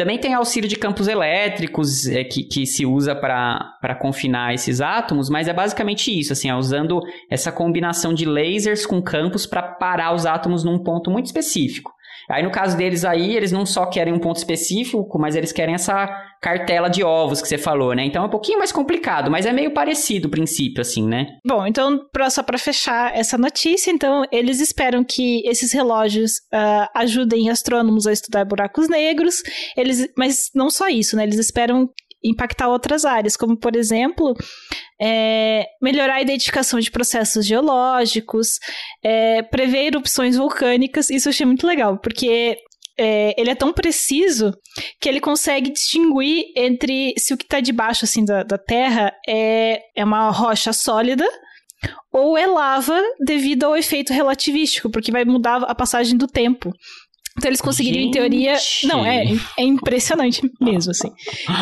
Também 0.00 0.16
tem 0.16 0.32
auxílio 0.32 0.66
de 0.66 0.76
campos 0.76 1.08
elétricos 1.08 2.06
é, 2.06 2.24
que, 2.24 2.42
que 2.42 2.64
se 2.64 2.86
usa 2.86 3.14
para 3.14 3.94
confinar 4.00 4.54
esses 4.54 4.80
átomos, 4.80 5.28
mas 5.28 5.46
é 5.46 5.52
basicamente 5.52 6.10
isso, 6.18 6.32
assim, 6.32 6.48
é 6.48 6.54
usando 6.54 7.02
essa 7.28 7.52
combinação 7.52 8.14
de 8.14 8.24
lasers 8.24 8.86
com 8.86 9.02
campos 9.02 9.44
para 9.44 9.60
parar 9.60 10.14
os 10.14 10.24
átomos 10.24 10.64
num 10.64 10.82
ponto 10.82 11.10
muito 11.10 11.26
específico. 11.26 11.92
Aí 12.28 12.42
no 12.42 12.50
caso 12.50 12.76
deles 12.76 13.04
aí, 13.04 13.36
eles 13.36 13.52
não 13.52 13.64
só 13.64 13.86
querem 13.86 14.12
um 14.12 14.18
ponto 14.18 14.36
específico, 14.36 15.18
mas 15.18 15.36
eles 15.36 15.52
querem 15.52 15.74
essa 15.74 16.06
cartela 16.40 16.88
de 16.88 17.04
ovos 17.04 17.42
que 17.42 17.48
você 17.48 17.58
falou, 17.58 17.94
né? 17.94 18.04
Então 18.04 18.22
é 18.22 18.26
um 18.26 18.30
pouquinho 18.30 18.58
mais 18.58 18.72
complicado, 18.72 19.30
mas 19.30 19.46
é 19.46 19.52
meio 19.52 19.72
parecido 19.72 20.28
o 20.28 20.30
princípio, 20.30 20.80
assim, 20.80 21.06
né? 21.06 21.26
Bom, 21.44 21.66
então, 21.66 22.00
pra, 22.12 22.30
só 22.30 22.42
para 22.42 22.58
fechar 22.58 23.14
essa 23.14 23.36
notícia, 23.36 23.90
então, 23.90 24.24
eles 24.32 24.60
esperam 24.60 25.04
que 25.04 25.46
esses 25.46 25.72
relógios 25.72 26.38
uh, 26.52 26.88
ajudem 26.94 27.50
astrônomos 27.50 28.06
a 28.06 28.12
estudar 28.12 28.44
buracos 28.44 28.88
negros, 28.88 29.42
eles, 29.76 30.08
mas 30.16 30.50
não 30.54 30.70
só 30.70 30.88
isso, 30.88 31.16
né? 31.16 31.24
Eles 31.24 31.38
esperam 31.38 31.90
impactar 32.22 32.68
outras 32.68 33.04
áreas, 33.04 33.36
como, 33.36 33.56
por 33.56 33.76
exemplo, 33.76 34.34
é, 35.00 35.66
melhorar 35.80 36.16
a 36.16 36.22
identificação 36.22 36.78
de 36.78 36.90
processos 36.90 37.46
geológicos, 37.46 38.58
é, 39.02 39.42
prever 39.42 39.86
erupções 39.86 40.36
vulcânicas. 40.36 41.10
Isso 41.10 41.28
eu 41.28 41.30
achei 41.30 41.46
muito 41.46 41.66
legal, 41.66 41.98
porque 41.98 42.56
é, 42.98 43.34
ele 43.40 43.50
é 43.50 43.54
tão 43.54 43.72
preciso 43.72 44.52
que 45.00 45.08
ele 45.08 45.20
consegue 45.20 45.70
distinguir 45.70 46.52
entre 46.54 47.14
se 47.16 47.32
o 47.32 47.36
que 47.36 47.44
está 47.44 47.58
debaixo 47.60 48.04
assim, 48.04 48.24
da, 48.24 48.42
da 48.42 48.58
Terra 48.58 49.12
é, 49.26 49.80
é 49.96 50.04
uma 50.04 50.30
rocha 50.30 50.72
sólida 50.72 51.26
ou 52.12 52.36
é 52.36 52.46
lava 52.46 53.00
devido 53.24 53.64
ao 53.64 53.76
efeito 53.76 54.12
relativístico, 54.12 54.90
porque 54.90 55.10
vai 55.10 55.24
mudar 55.24 55.62
a 55.62 55.74
passagem 55.74 56.16
do 56.16 56.26
tempo. 56.26 56.72
Então 57.38 57.48
eles 57.48 57.60
conseguiriam, 57.60 58.02
Gente. 58.02 58.08
em 58.08 58.20
teoria. 58.20 58.54
Não, 58.84 59.06
é, 59.06 59.24
é 59.56 59.62
impressionante 59.62 60.42
mesmo, 60.60 60.90
assim. 60.90 61.10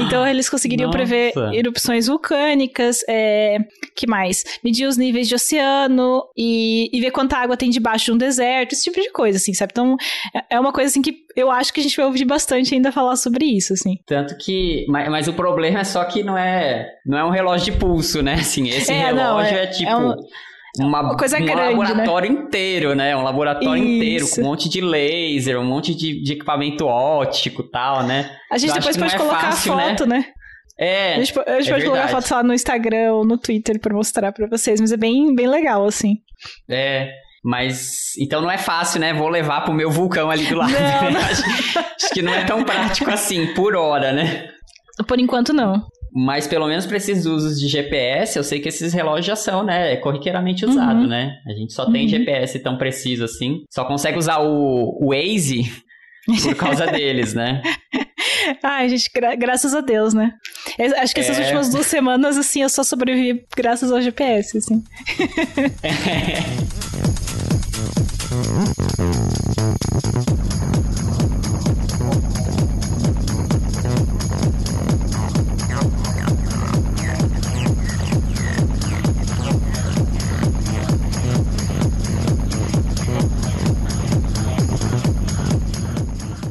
Então 0.00 0.26
eles 0.26 0.48
conseguiriam 0.48 0.86
Nossa. 0.86 0.98
prever 0.98 1.32
erupções 1.52 2.06
vulcânicas, 2.06 3.04
é, 3.08 3.58
que 3.94 4.06
mais? 4.06 4.44
Medir 4.64 4.86
os 4.86 4.96
níveis 4.96 5.28
de 5.28 5.34
oceano 5.34 6.22
e, 6.36 6.88
e 6.92 7.00
ver 7.00 7.10
quanta 7.10 7.36
água 7.36 7.56
tem 7.56 7.70
debaixo 7.70 8.06
de 8.06 8.12
um 8.12 8.16
deserto, 8.16 8.72
esse 8.72 8.84
tipo 8.84 9.00
de 9.00 9.10
coisa, 9.10 9.36
assim, 9.36 9.52
sabe? 9.52 9.72
Então 9.72 9.96
é, 10.34 10.56
é 10.56 10.60
uma 10.60 10.72
coisa 10.72 10.90
assim 10.90 11.02
que 11.02 11.28
eu 11.36 11.50
acho 11.50 11.72
que 11.72 11.80
a 11.80 11.82
gente 11.82 11.96
vai 11.96 12.06
ouvir 12.06 12.24
bastante 12.24 12.74
ainda 12.74 12.90
falar 12.90 13.16
sobre 13.16 13.44
isso, 13.44 13.72
assim. 13.72 13.96
Tanto 14.06 14.36
que. 14.38 14.86
Mas, 14.88 15.08
mas 15.08 15.28
o 15.28 15.32
problema 15.32 15.80
é 15.80 15.84
só 15.84 16.04
que 16.04 16.22
não 16.22 16.36
é. 16.36 16.88
Não 17.06 17.18
é 17.18 17.24
um 17.24 17.30
relógio 17.30 17.72
de 17.72 17.78
pulso, 17.78 18.22
né? 18.22 18.34
Assim, 18.34 18.68
esse 18.68 18.90
é, 18.90 19.06
relógio 19.06 19.52
não, 19.52 19.58
é, 19.58 19.64
é, 19.64 19.66
tipo. 19.66 19.90
É 19.90 19.96
um 19.96 20.16
uma, 20.78 21.16
coisa 21.16 21.38
um 21.38 21.44
grande, 21.44 21.60
né? 21.60 21.68
laboratório 21.70 22.32
né? 22.32 22.38
inteiro, 22.40 22.94
né? 22.94 23.16
Um 23.16 23.22
laboratório 23.22 23.82
Isso. 23.82 23.94
inteiro, 23.94 24.28
com 24.28 24.40
um 24.40 24.44
monte 24.44 24.68
de 24.68 24.80
laser, 24.80 25.60
um 25.60 25.64
monte 25.64 25.94
de, 25.94 26.22
de 26.22 26.32
equipamento 26.32 26.86
óptico 26.86 27.62
e 27.62 27.70
tal, 27.70 28.04
né? 28.04 28.30
A 28.50 28.58
gente 28.58 28.74
depois 28.74 28.96
pode 28.96 29.14
é 29.14 29.18
colocar 29.18 29.40
fácil, 29.40 29.72
a 29.72 29.80
foto, 29.80 30.06
né? 30.06 30.18
né? 30.18 30.24
É. 30.78 31.14
A 31.14 31.24
gente, 31.24 31.38
a 31.40 31.60
gente 31.60 31.70
é 31.70 31.72
pode 31.72 31.84
colocar 31.86 32.08
foto 32.08 32.30
lá 32.30 32.42
no 32.42 32.54
Instagram 32.54 33.12
ou 33.14 33.24
no 33.24 33.36
Twitter 33.36 33.80
pra 33.80 33.94
mostrar 33.94 34.32
pra 34.32 34.46
vocês, 34.46 34.80
mas 34.80 34.92
é 34.92 34.96
bem, 34.96 35.34
bem 35.34 35.48
legal, 35.48 35.84
assim. 35.84 36.18
É. 36.68 37.10
Mas, 37.42 38.16
então 38.18 38.40
não 38.40 38.50
é 38.50 38.58
fácil, 38.58 39.00
né? 39.00 39.12
Vou 39.12 39.28
levar 39.28 39.62
pro 39.62 39.72
meu 39.72 39.90
vulcão 39.90 40.30
ali 40.30 40.46
do 40.46 40.56
lado. 40.56 40.72
Não, 40.72 41.10
não. 41.10 41.20
acho, 41.20 41.42
acho 41.96 42.14
que 42.14 42.22
não 42.22 42.32
é 42.32 42.44
tão 42.44 42.62
prático 42.62 43.10
assim, 43.10 43.54
por 43.54 43.74
hora, 43.74 44.12
né? 44.12 44.48
Por 45.06 45.18
enquanto, 45.18 45.52
não. 45.52 45.86
Mas 46.12 46.46
pelo 46.46 46.66
menos 46.66 46.86
para 46.86 46.96
esses 46.96 47.26
usos 47.26 47.60
de 47.60 47.68
GPS, 47.68 48.36
eu 48.36 48.44
sei 48.44 48.60
que 48.60 48.68
esses 48.68 48.92
relógios 48.92 49.26
já 49.26 49.36
são, 49.36 49.62
né, 49.62 49.96
corriqueiramente 49.96 50.64
usados, 50.64 51.02
uhum. 51.02 51.08
né? 51.08 51.38
A 51.46 51.52
gente 51.52 51.72
só 51.72 51.86
uhum. 51.86 51.92
tem 51.92 52.08
GPS 52.08 52.58
tão 52.60 52.78
preciso 52.78 53.24
assim. 53.24 53.64
Só 53.70 53.84
consegue 53.84 54.18
usar 54.18 54.38
o, 54.38 54.98
o 55.00 55.10
Waze 55.10 55.70
por 56.42 56.54
causa 56.54 56.86
deles, 56.90 57.34
né? 57.34 57.62
Ai, 58.62 58.88
gente, 58.88 59.10
gra 59.14 59.34
graças 59.34 59.74
a 59.74 59.80
Deus, 59.80 60.14
né? 60.14 60.32
Eu 60.78 60.96
acho 60.98 61.14
que 61.14 61.20
essas 61.20 61.38
é... 61.38 61.42
últimas 61.42 61.70
duas 61.70 61.86
semanas, 61.86 62.38
assim, 62.38 62.62
eu 62.62 62.68
só 62.68 62.82
sobrevivi 62.82 63.44
graças 63.56 63.92
ao 63.92 64.00
GPS, 64.00 64.58
assim. 64.58 64.82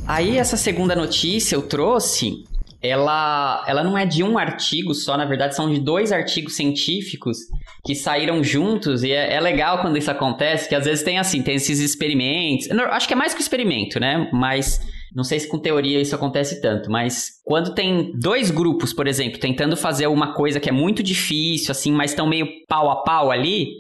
Aí 0.08 0.38
essa 0.38 0.56
segunda 0.56 0.96
notícia 0.96 1.56
eu 1.56 1.62
trouxe, 1.62 2.46
ela, 2.82 3.64
ela 3.68 3.84
não 3.84 3.98
é 3.98 4.06
de 4.06 4.24
um 4.24 4.38
artigo 4.38 4.94
só, 4.94 5.18
na 5.18 5.26
verdade 5.26 5.54
são 5.54 5.70
de 5.70 5.82
dois 5.82 6.14
artigos 6.14 6.56
científicos 6.56 7.40
que 7.84 7.94
saíram 7.94 8.42
juntos 8.44 9.04
e 9.04 9.12
é, 9.12 9.34
é 9.34 9.40
legal 9.42 9.82
quando 9.82 9.98
isso 9.98 10.10
acontece, 10.10 10.70
que 10.70 10.76
às 10.76 10.86
vezes 10.86 11.04
tem 11.04 11.20
assim, 11.20 11.42
tem 11.42 11.56
esses 11.56 11.80
experimentos, 11.80 12.70
acho 12.92 13.08
que 13.08 13.14
é 13.14 13.18
mais 13.18 13.34
que 13.34 13.42
experimento, 13.42 14.00
né? 14.00 14.30
Mas 14.32 14.80
não 15.14 15.24
sei 15.24 15.40
se 15.40 15.48
com 15.48 15.60
teoria 15.60 16.00
isso 16.00 16.16
acontece 16.16 16.62
tanto, 16.62 16.90
mas 16.90 17.42
quando 17.44 17.74
tem 17.74 18.12
dois 18.18 18.50
grupos, 18.50 18.94
por 18.94 19.08
exemplo, 19.08 19.40
tentando 19.40 19.76
fazer 19.76 20.08
uma 20.08 20.34
coisa 20.34 20.60
que 20.60 20.70
é 20.70 20.72
muito 20.72 21.04
difícil, 21.04 21.72
assim, 21.72 21.92
mas 21.92 22.12
estão 22.12 22.28
meio 22.28 22.48
pau 22.68 22.90
a 22.90 23.04
pau 23.04 23.30
ali, 23.30 23.78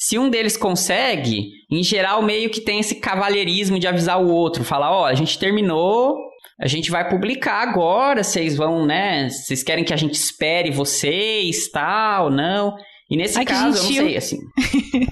se 0.00 0.18
um 0.18 0.30
deles 0.30 0.56
consegue, 0.56 1.50
em 1.70 1.82
geral 1.82 2.22
meio 2.22 2.48
que 2.48 2.62
tem 2.62 2.80
esse 2.80 2.94
cavalheirismo 2.94 3.78
de 3.78 3.86
avisar 3.86 4.18
o 4.18 4.30
outro, 4.30 4.64
falar, 4.64 4.90
ó, 4.90 5.02
oh, 5.02 5.04
a 5.04 5.12
gente 5.12 5.38
terminou, 5.38 6.16
a 6.58 6.66
gente 6.66 6.90
vai 6.90 7.06
publicar 7.06 7.60
agora, 7.60 8.24
vocês 8.24 8.56
vão, 8.56 8.86
né? 8.86 9.28
Vocês 9.28 9.62
querem 9.62 9.84
que 9.84 9.92
a 9.92 9.98
gente 9.98 10.14
espere 10.14 10.70
vocês, 10.70 11.68
tal, 11.68 12.30
não? 12.30 12.76
E 13.10 13.16
nesse 13.16 13.36
Ai, 13.36 13.44
caso, 13.44 13.76
eu 13.76 13.82
não 13.82 14.06
sei, 14.06 14.16
assim. 14.16 14.38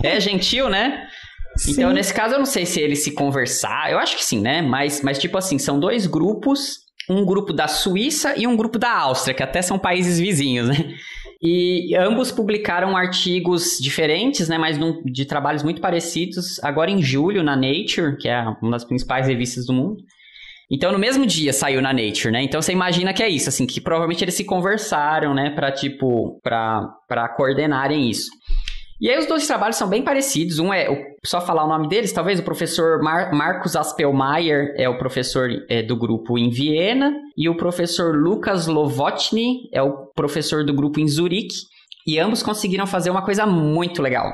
é 0.03 0.19
gentil, 0.19 0.71
né? 0.71 1.07
Sim. 1.59 1.73
Então, 1.73 1.93
nesse 1.93 2.15
caso, 2.15 2.35
eu 2.35 2.39
não 2.39 2.47
sei 2.47 2.65
se 2.65 2.81
eles 2.81 3.05
se 3.05 3.11
conversar. 3.11 3.91
Eu 3.91 3.99
acho 3.99 4.17
que 4.17 4.25
sim, 4.25 4.41
né? 4.41 4.63
Mas, 4.63 5.03
mas 5.03 5.19
tipo 5.19 5.37
assim, 5.37 5.59
são 5.59 5.79
dois 5.81 6.07
grupos. 6.07 6.79
Um 7.11 7.25
grupo 7.25 7.53
da 7.53 7.67
Suíça 7.67 8.35
e 8.37 8.47
um 8.47 8.57
grupo 8.57 8.79
da 8.79 8.93
Áustria, 8.93 9.35
que 9.35 9.43
até 9.43 9.61
são 9.61 9.77
países 9.77 10.21
vizinhos, 10.21 10.69
né? 10.69 10.95
E 11.41 11.95
ambos 11.97 12.33
publicaram 12.33 12.97
artigos 12.97 13.79
diferentes, 13.81 14.49
né, 14.49 14.59
mas 14.59 14.77
num, 14.77 15.03
de 15.05 15.25
trabalhos 15.25 15.63
muito 15.63 15.81
parecidos, 15.81 16.59
agora 16.65 16.91
em 16.91 17.01
julho 17.01 17.45
na 17.45 17.55
Nature, 17.55 18.17
que 18.19 18.29
é 18.29 18.43
uma 18.61 18.73
das 18.73 18.85
principais 18.85 19.29
revistas 19.29 19.65
do 19.67 19.73
mundo. 19.73 20.03
Então, 20.71 20.93
no 20.93 20.99
mesmo 20.99 21.25
dia 21.25 21.53
saiu 21.53 21.81
na 21.81 21.93
Nature, 21.93 22.31
né? 22.31 22.43
Então, 22.43 22.61
você 22.61 22.73
imagina 22.73 23.15
que 23.15 23.23
é 23.23 23.29
isso, 23.29 23.49
assim, 23.49 23.67
que 23.67 23.81
provavelmente 23.81 24.23
eles 24.23 24.35
se 24.35 24.45
conversaram, 24.45 25.33
né, 25.33 25.51
para 25.51 25.73
tipo, 25.73 26.41
para 26.43 27.29
coordenarem 27.37 28.11
isso. 28.11 28.31
E 29.01 29.09
aí 29.09 29.19
os 29.19 29.27
dois 29.27 29.47
trabalhos 29.47 29.77
são 29.77 29.89
bem 29.89 30.03
parecidos. 30.03 30.59
Um 30.59 30.73
é, 30.73 30.89
só 31.25 31.41
falar 31.41 31.65
o 31.65 31.69
nome 31.69 31.89
deles, 31.89 32.13
talvez 32.13 32.41
o 32.41 32.43
professor 32.43 33.01
Mar 33.01 33.33
Marcos 33.33 33.77
Aspelmeier 33.77 34.75
é 34.77 34.89
o 34.89 34.99
professor 34.99 35.49
é, 35.69 35.83
do 35.83 35.97
grupo 35.97 36.37
em 36.37 36.51
Viena 36.51 37.15
e 37.37 37.49
o 37.49 37.57
professor 37.57 38.17
Lucas 38.17 38.67
Lovotny 38.67 39.69
é 39.73 39.81
o 39.81 40.07
professor 40.15 40.65
do 40.65 40.75
grupo 40.75 40.99
em 40.99 41.07
Zurique. 41.07 41.55
E 42.07 42.19
ambos 42.19 42.43
conseguiram 42.43 42.87
fazer 42.87 43.11
uma 43.11 43.23
coisa 43.23 43.47
muito 43.47 44.01
legal, 44.01 44.33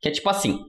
que 0.00 0.08
é 0.08 0.12
tipo 0.12 0.30
assim, 0.30 0.60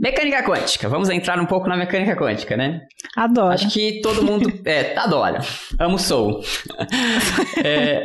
Mecânica 0.00 0.42
quântica. 0.42 0.88
Vamos 0.88 1.10
entrar 1.10 1.38
um 1.38 1.44
pouco 1.44 1.68
na 1.68 1.76
mecânica 1.76 2.16
quântica, 2.16 2.56
né? 2.56 2.80
Adoro. 3.14 3.52
Acho 3.52 3.68
que 3.68 4.00
todo 4.00 4.24
mundo. 4.24 4.50
É, 4.64 4.96
adora. 4.96 5.40
Amo 5.78 5.98
sou. 5.98 6.42
é... 7.64 8.02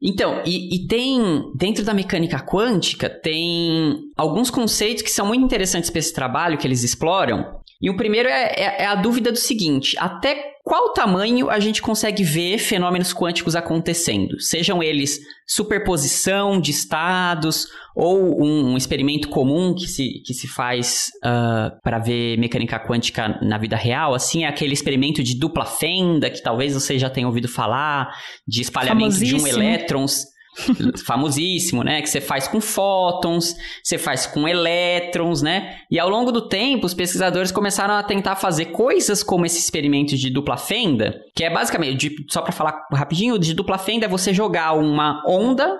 Então, 0.00 0.42
e, 0.44 0.74
e, 0.74 0.86
tem, 0.86 1.20
dentro 1.54 1.84
da 1.84 1.94
mecânica 1.94 2.38
quântica, 2.40 3.08
tem 3.08 3.96
alguns 4.16 4.50
conceitos 4.50 5.02
que 5.02 5.10
são 5.10 5.26
muito 5.26 5.44
interessantes 5.44 5.90
para 5.90 5.98
esse 5.98 6.12
trabalho 6.12 6.58
que 6.58 6.66
eles 6.66 6.82
exploram. 6.82 7.60
E 7.82 7.90
o 7.90 7.96
primeiro 7.96 8.28
é, 8.28 8.52
é, 8.56 8.82
é 8.82 8.86
a 8.86 8.94
dúvida 8.94 9.32
do 9.32 9.38
seguinte: 9.38 9.96
até 9.98 10.52
qual 10.62 10.92
tamanho 10.92 11.50
a 11.50 11.58
gente 11.58 11.82
consegue 11.82 12.22
ver 12.22 12.56
fenômenos 12.58 13.12
quânticos 13.12 13.56
acontecendo? 13.56 14.40
Sejam 14.40 14.80
eles 14.80 15.18
superposição 15.44 16.60
de 16.60 16.70
estados 16.70 17.66
ou 17.96 18.40
um, 18.40 18.72
um 18.72 18.76
experimento 18.76 19.28
comum 19.28 19.74
que 19.74 19.88
se, 19.88 20.22
que 20.24 20.32
se 20.32 20.46
faz 20.46 21.08
uh, 21.24 21.26
ah, 21.26 21.72
para 21.82 21.98
ver 21.98 22.38
mecânica 22.38 22.78
quântica 22.78 23.40
na 23.42 23.58
vida 23.58 23.76
real, 23.76 24.14
assim, 24.14 24.44
é 24.44 24.46
aquele 24.46 24.72
experimento 24.72 25.20
de 25.22 25.36
dupla 25.36 25.66
fenda, 25.66 26.30
que 26.30 26.40
talvez 26.40 26.74
você 26.74 26.96
já 26.96 27.10
tenha 27.10 27.26
ouvido 27.26 27.48
falar, 27.48 28.08
de 28.46 28.62
espalhamento 28.62 29.18
de 29.18 29.34
um 29.34 29.46
elétrons 29.46 30.26
famosíssimo, 31.06 31.82
né? 31.82 32.02
Que 32.02 32.08
você 32.08 32.20
faz 32.20 32.46
com 32.46 32.60
fótons, 32.60 33.56
você 33.82 33.96
faz 33.98 34.26
com 34.26 34.46
elétrons, 34.46 35.42
né? 35.42 35.78
E 35.90 35.98
ao 35.98 36.08
longo 36.08 36.30
do 36.30 36.48
tempo, 36.48 36.86
os 36.86 36.94
pesquisadores 36.94 37.50
começaram 37.50 37.94
a 37.94 38.02
tentar 38.02 38.36
fazer 38.36 38.66
coisas 38.66 39.22
como 39.22 39.46
esse 39.46 39.58
experimento 39.58 40.16
de 40.16 40.30
dupla 40.30 40.56
fenda, 40.56 41.20
que 41.34 41.44
é 41.44 41.50
basicamente, 41.50 41.96
de, 41.96 42.26
só 42.28 42.42
para 42.42 42.52
falar 42.52 42.86
rapidinho, 42.92 43.38
de 43.38 43.54
dupla 43.54 43.78
fenda 43.78 44.06
é 44.06 44.08
você 44.08 44.32
jogar 44.34 44.72
uma 44.74 45.22
onda 45.26 45.78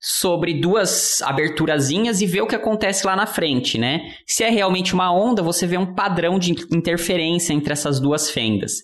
sobre 0.00 0.54
duas 0.54 1.20
aberturazinhas 1.22 2.20
e 2.20 2.26
ver 2.26 2.42
o 2.42 2.46
que 2.46 2.54
acontece 2.54 3.06
lá 3.06 3.16
na 3.16 3.26
frente, 3.26 3.78
né? 3.78 4.14
Se 4.26 4.44
é 4.44 4.50
realmente 4.50 4.94
uma 4.94 5.12
onda, 5.12 5.42
você 5.42 5.66
vê 5.66 5.76
um 5.76 5.94
padrão 5.94 6.38
de 6.38 6.52
interferência 6.72 7.52
entre 7.52 7.72
essas 7.72 7.98
duas 7.98 8.30
fendas. 8.30 8.74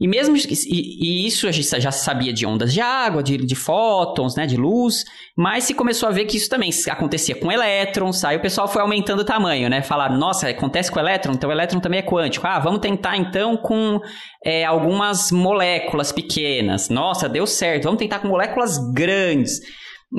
E 0.00 0.08
mesmo 0.08 0.36
e, 0.36 0.42
e, 0.66 1.26
isso 1.26 1.46
a 1.46 1.52
gente 1.52 1.80
já 1.80 1.92
sabia 1.92 2.32
de 2.32 2.44
ondas 2.44 2.72
de 2.72 2.80
água, 2.80 3.22
de, 3.22 3.36
de 3.36 3.54
fótons, 3.54 4.34
né, 4.34 4.46
de 4.46 4.56
luz, 4.56 5.04
mas 5.36 5.64
se 5.64 5.74
começou 5.74 6.08
a 6.08 6.12
ver 6.12 6.24
que 6.24 6.36
isso 6.36 6.48
também 6.48 6.70
acontecia 6.88 7.34
com 7.34 7.50
elétrons, 7.50 8.24
aí 8.24 8.36
o 8.36 8.40
pessoal 8.40 8.66
foi 8.66 8.82
aumentando 8.82 9.20
o 9.20 9.24
tamanho, 9.24 9.68
né? 9.68 9.82
Falar, 9.82 10.10
nossa, 10.10 10.48
acontece 10.48 10.90
com 10.90 10.98
elétron, 10.98 11.32
então 11.32 11.48
o 11.48 11.52
elétron 11.52 11.80
também 11.80 12.00
é 12.00 12.02
quântico. 12.02 12.46
Ah, 12.46 12.58
vamos 12.58 12.80
tentar 12.80 13.16
então 13.16 13.56
com 13.56 14.00
é, 14.44 14.64
algumas 14.64 15.30
moléculas 15.30 16.12
pequenas. 16.12 16.88
Nossa, 16.88 17.28
deu 17.28 17.46
certo. 17.46 17.84
Vamos 17.84 17.98
tentar 17.98 18.18
com 18.18 18.28
moléculas 18.28 18.78
grandes. 18.92 19.60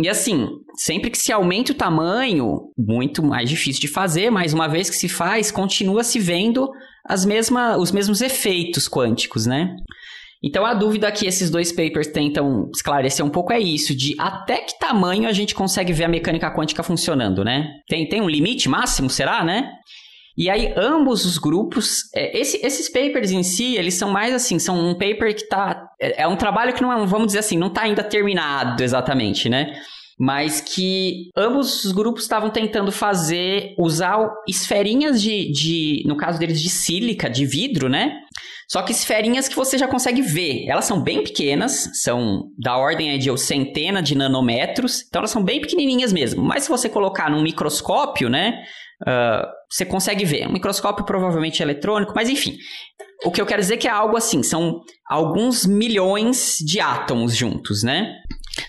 E 0.02 0.10
assim, 0.10 0.50
sempre 0.76 1.10
que 1.10 1.18
se 1.18 1.32
aumenta 1.32 1.72
o 1.72 1.76
tamanho, 1.76 2.70
muito 2.78 3.24
mais 3.24 3.50
difícil 3.50 3.80
de 3.80 3.88
fazer, 3.88 4.30
mas 4.30 4.54
uma 4.54 4.68
vez 4.68 4.90
que 4.90 4.96
se 4.96 5.08
faz, 5.08 5.52
continua 5.52 6.04
se 6.04 6.20
vendo 6.20 6.70
as 7.08 7.26
mesma, 7.26 7.78
os 7.78 7.92
mesmos 7.92 8.22
efeitos 8.22 8.88
quânticos, 8.88 9.46
né? 9.46 9.76
Então 10.44 10.66
a 10.66 10.74
dúvida 10.74 11.12
que 11.12 11.26
esses 11.26 11.50
dois 11.50 11.72
papers 11.72 12.08
tentam 12.08 12.70
esclarecer 12.74 13.26
um 13.26 13.30
pouco 13.30 13.52
é 13.52 13.60
isso, 13.60 13.96
de 13.96 14.16
até 14.20 14.58
que 14.58 14.78
tamanho 14.78 15.28
a 15.28 15.32
gente 15.34 15.56
consegue 15.56 15.92
ver 15.92 16.04
a 16.04 16.10
mecânica 16.10 16.54
quântica 16.54 16.84
funcionando, 16.84 17.44
né? 17.44 17.68
Tem, 17.88 18.08
tem 18.08 18.22
um 18.22 18.30
limite 18.30 18.70
máximo, 18.70 19.10
será, 19.10 19.44
né? 19.44 19.72
E 20.38 20.50
aí, 20.50 20.74
ambos 20.76 21.26
os 21.26 21.38
grupos, 21.38 22.10
é, 22.14 22.38
esse, 22.38 22.64
esses 22.66 22.90
papers 22.90 23.32
em 23.32 23.42
si, 23.42 23.78
eles 23.78 23.94
são 23.94 24.12
mais 24.12 24.34
assim, 24.34 24.60
são 24.60 24.78
um 24.78 24.94
paper 24.94 25.34
que 25.34 25.48
tá. 25.48 25.88
É, 26.00 26.24
é 26.24 26.28
um 26.28 26.36
trabalho 26.36 26.74
que 26.74 26.82
não 26.82 26.92
é, 26.92 27.06
vamos 27.06 27.28
dizer 27.28 27.40
assim, 27.40 27.58
não 27.58 27.68
está 27.68 27.84
ainda 27.84 28.04
terminado 28.04 28.84
exatamente, 28.84 29.48
né? 29.48 29.74
Mas 30.18 30.62
que 30.62 31.30
ambos 31.36 31.84
os 31.84 31.92
grupos 31.92 32.24
estavam 32.24 32.50
tentando 32.50 32.92
fazer, 32.92 33.76
usar 33.78 34.18
esferinhas 34.48 35.22
de, 35.22 35.52
de, 35.52 36.04
no 36.06 36.16
caso 36.16 36.40
deles, 36.40 36.62
de 36.62 36.70
sílica, 36.70 37.30
de 37.30 37.46
vidro, 37.46 37.90
né? 37.90 38.22
Só 38.68 38.82
que 38.82 38.92
esferinhas 38.92 39.48
que 39.48 39.56
você 39.56 39.78
já 39.78 39.88
consegue 39.88 40.22
ver. 40.22 40.66
Elas 40.68 40.86
são 40.86 41.02
bem 41.02 41.24
pequenas, 41.24 41.90
são 42.02 42.50
da 42.58 42.78
ordem 42.78 43.18
de 43.20 43.38
centena 43.38 44.02
de 44.02 44.16
nanômetros, 44.16 45.04
então 45.08 45.20
elas 45.20 45.32
são 45.32 45.44
bem 45.44 45.62
pequenininhas 45.62 46.12
mesmo. 46.12 46.44
Mas 46.44 46.64
se 46.64 46.70
você 46.70 46.90
colocar 46.90 47.30
num 47.30 47.44
microscópio, 47.44 48.30
né? 48.30 48.64
Uh, 49.02 49.46
você 49.70 49.86
consegue 49.86 50.24
ver. 50.24 50.48
Um 50.48 50.54
microscópio 50.54 51.06
provavelmente 51.06 51.62
eletrônico, 51.62 52.14
mas 52.16 52.30
enfim. 52.30 52.56
O 53.24 53.32
que 53.32 53.42
eu 53.42 53.46
quero 53.46 53.62
dizer 53.62 53.76
é 53.76 53.78
que 53.78 53.88
é 53.88 53.92
algo 53.92 54.18
assim, 54.18 54.42
são 54.42 54.82
alguns 55.08 55.66
milhões 55.66 56.58
de 56.60 56.80
átomos 56.80 57.36
juntos, 57.36 57.84
né? 57.84 58.14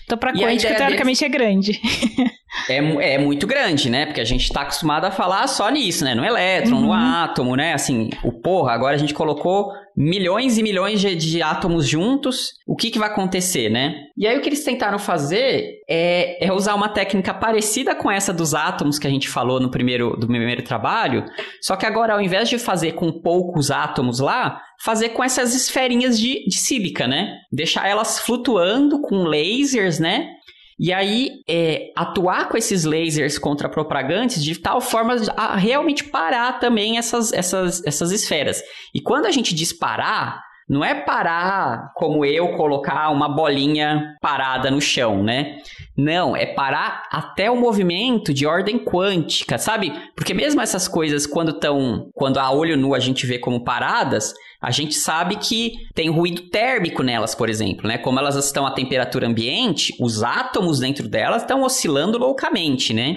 Então, 0.03 0.17
para 0.17 0.33
quântica, 0.33 0.75
teoricamente, 0.75 1.19
deles... 1.19 1.21
é 1.21 1.29
grande. 1.29 1.81
é, 2.69 3.13
é 3.13 3.17
muito 3.17 3.45
grande, 3.45 3.89
né? 3.89 4.05
Porque 4.05 4.21
a 4.21 4.25
gente 4.25 4.43
está 4.43 4.61
acostumado 4.61 5.05
a 5.05 5.11
falar 5.11 5.47
só 5.47 5.69
nisso, 5.69 6.03
né? 6.03 6.15
No 6.15 6.23
elétron, 6.23 6.75
uhum. 6.75 6.81
no 6.87 6.93
átomo, 6.93 7.55
né? 7.55 7.73
Assim, 7.73 8.09
o 8.23 8.31
porra, 8.31 8.73
agora 8.73 8.95
a 8.95 8.99
gente 8.99 9.13
colocou 9.13 9.71
milhões 9.95 10.59
e 10.59 10.63
milhões 10.63 11.01
de, 11.01 11.15
de, 11.15 11.41
átomos 11.41 11.87
juntos, 11.87 12.53
o 12.67 12.75
que, 12.75 12.91
que 12.91 12.99
vai 12.99 13.09
acontecer, 13.09 13.67
né? 13.67 13.95
E 14.15 14.27
aí 14.27 14.37
o 14.37 14.41
que 14.41 14.49
eles 14.49 14.63
tentaram 14.63 14.99
fazer 14.99 15.79
é, 15.89 16.45
é, 16.45 16.53
usar 16.53 16.75
uma 16.75 16.87
técnica 16.87 17.33
parecida 17.33 17.95
com 17.95 18.11
essa 18.11 18.31
dos 18.31 18.53
átomos 18.53 18.99
que 18.99 19.07
a 19.07 19.09
gente 19.09 19.27
falou 19.27 19.59
no 19.59 19.71
primeiro, 19.71 20.15
do 20.15 20.27
primeiro 20.27 20.61
trabalho, 20.61 21.25
só 21.59 21.75
que 21.75 21.85
agora 21.85 22.13
ao 22.13 22.21
invés 22.21 22.47
de 22.47 22.59
fazer 22.59 22.91
com 22.91 23.11
poucos 23.11 23.71
átomos 23.71 24.19
lá, 24.19 24.61
fazer 24.83 25.09
com 25.09 25.23
essas 25.23 25.55
esferinhas 25.55 26.19
de, 26.19 26.45
de 26.45 26.55
sílica, 26.55 27.07
né? 27.07 27.33
Deixar 27.51 27.87
elas 27.87 28.19
flutuando 28.19 29.01
com 29.01 29.23
lasers, 29.23 29.99
né? 29.99 30.29
E 30.79 30.93
aí, 30.93 31.41
é, 31.49 31.91
atuar 31.95 32.49
com 32.49 32.57
esses 32.57 32.83
lasers 32.83 33.39
contra 33.39 33.67
propagantes 33.67 34.43
de 34.43 34.59
tal 34.59 34.79
forma 34.79 35.15
a 35.35 35.55
realmente 35.55 36.03
parar 36.03 36.59
também 36.59 36.97
essas, 36.99 37.33
essas, 37.33 37.83
essas 37.83 38.11
esferas. 38.11 38.61
E 38.93 39.01
quando 39.01 39.25
a 39.25 39.31
gente 39.31 39.55
diz 39.55 39.73
parar, 39.73 40.39
não 40.69 40.83
é 40.83 40.93
parar 40.93 41.93
como 41.95 42.25
eu 42.25 42.49
colocar 42.57 43.09
uma 43.09 43.29
bolinha 43.29 44.15
parada 44.21 44.69
no 44.69 44.81
chão, 44.81 45.23
né? 45.23 45.59
Não, 45.95 46.35
é 46.35 46.45
parar 46.45 47.07
até 47.09 47.49
o 47.49 47.55
movimento 47.55 48.33
de 48.33 48.45
ordem 48.45 48.77
quântica, 48.77 49.57
sabe? 49.57 49.93
Porque 50.15 50.33
mesmo 50.33 50.61
essas 50.61 50.87
coisas, 50.87 51.25
quando 51.25 51.51
estão. 51.51 52.09
Quando 52.13 52.37
a 52.37 52.51
olho 52.51 52.75
nu 52.75 52.93
a 52.93 52.99
gente 52.99 53.25
vê 53.25 53.39
como 53.39 53.63
paradas, 53.63 54.33
a 54.61 54.69
gente 54.69 54.95
sabe 54.95 55.37
que 55.37 55.73
tem 55.95 56.09
ruído 56.09 56.49
térmico 56.49 57.01
nelas, 57.01 57.33
por 57.33 57.49
exemplo, 57.49 57.87
né? 57.87 57.97
Como 57.97 58.19
elas 58.19 58.35
estão 58.35 58.67
a 58.67 58.71
temperatura 58.71 59.25
ambiente, 59.25 59.93
os 60.01 60.21
átomos 60.21 60.79
dentro 60.79 61.07
delas 61.07 61.43
estão 61.43 61.63
oscilando 61.63 62.17
loucamente, 62.17 62.93
né? 62.93 63.15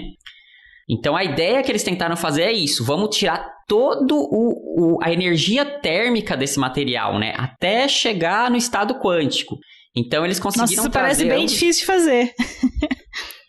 Então 0.89 1.15
a 1.15 1.23
ideia 1.23 1.63
que 1.63 1.71
eles 1.71 1.83
tentaram 1.83 2.15
fazer 2.15 2.43
é 2.43 2.51
isso: 2.51 2.85
vamos 2.85 3.15
tirar 3.15 3.61
todo 3.67 4.17
o, 4.17 4.60
o, 4.81 4.97
a 5.01 5.11
energia 5.11 5.63
térmica 5.63 6.35
desse 6.35 6.59
material, 6.59 7.19
né? 7.19 7.33
Até 7.37 7.87
chegar 7.87 8.49
no 8.49 8.57
estado 8.57 8.95
quântico. 8.95 9.59
Então 9.95 10.25
eles 10.25 10.39
conseguiram 10.39 10.67
Nossa, 10.67 10.81
isso 10.81 10.91
parece 10.91 11.25
bem 11.25 11.45
difícil 11.45 11.81
de 11.81 11.85
fazer. 11.85 12.33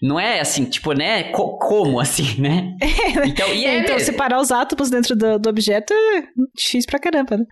Não 0.02 0.18
é 0.18 0.40
assim, 0.40 0.64
tipo, 0.64 0.92
né? 0.92 1.30
Co 1.30 1.56
como 1.58 2.00
assim, 2.00 2.40
né? 2.40 2.76
É, 2.82 3.26
então, 3.28 3.54
e 3.54 3.64
é, 3.64 3.78
então 3.78 3.98
separar 4.00 4.40
os 4.40 4.50
átomos 4.50 4.90
dentro 4.90 5.14
do, 5.14 5.38
do, 5.38 5.48
objeto 5.48 5.94
é 5.94 6.24
difícil 6.56 6.90
pra 6.90 6.98
caramba, 6.98 7.36
né? 7.36 7.44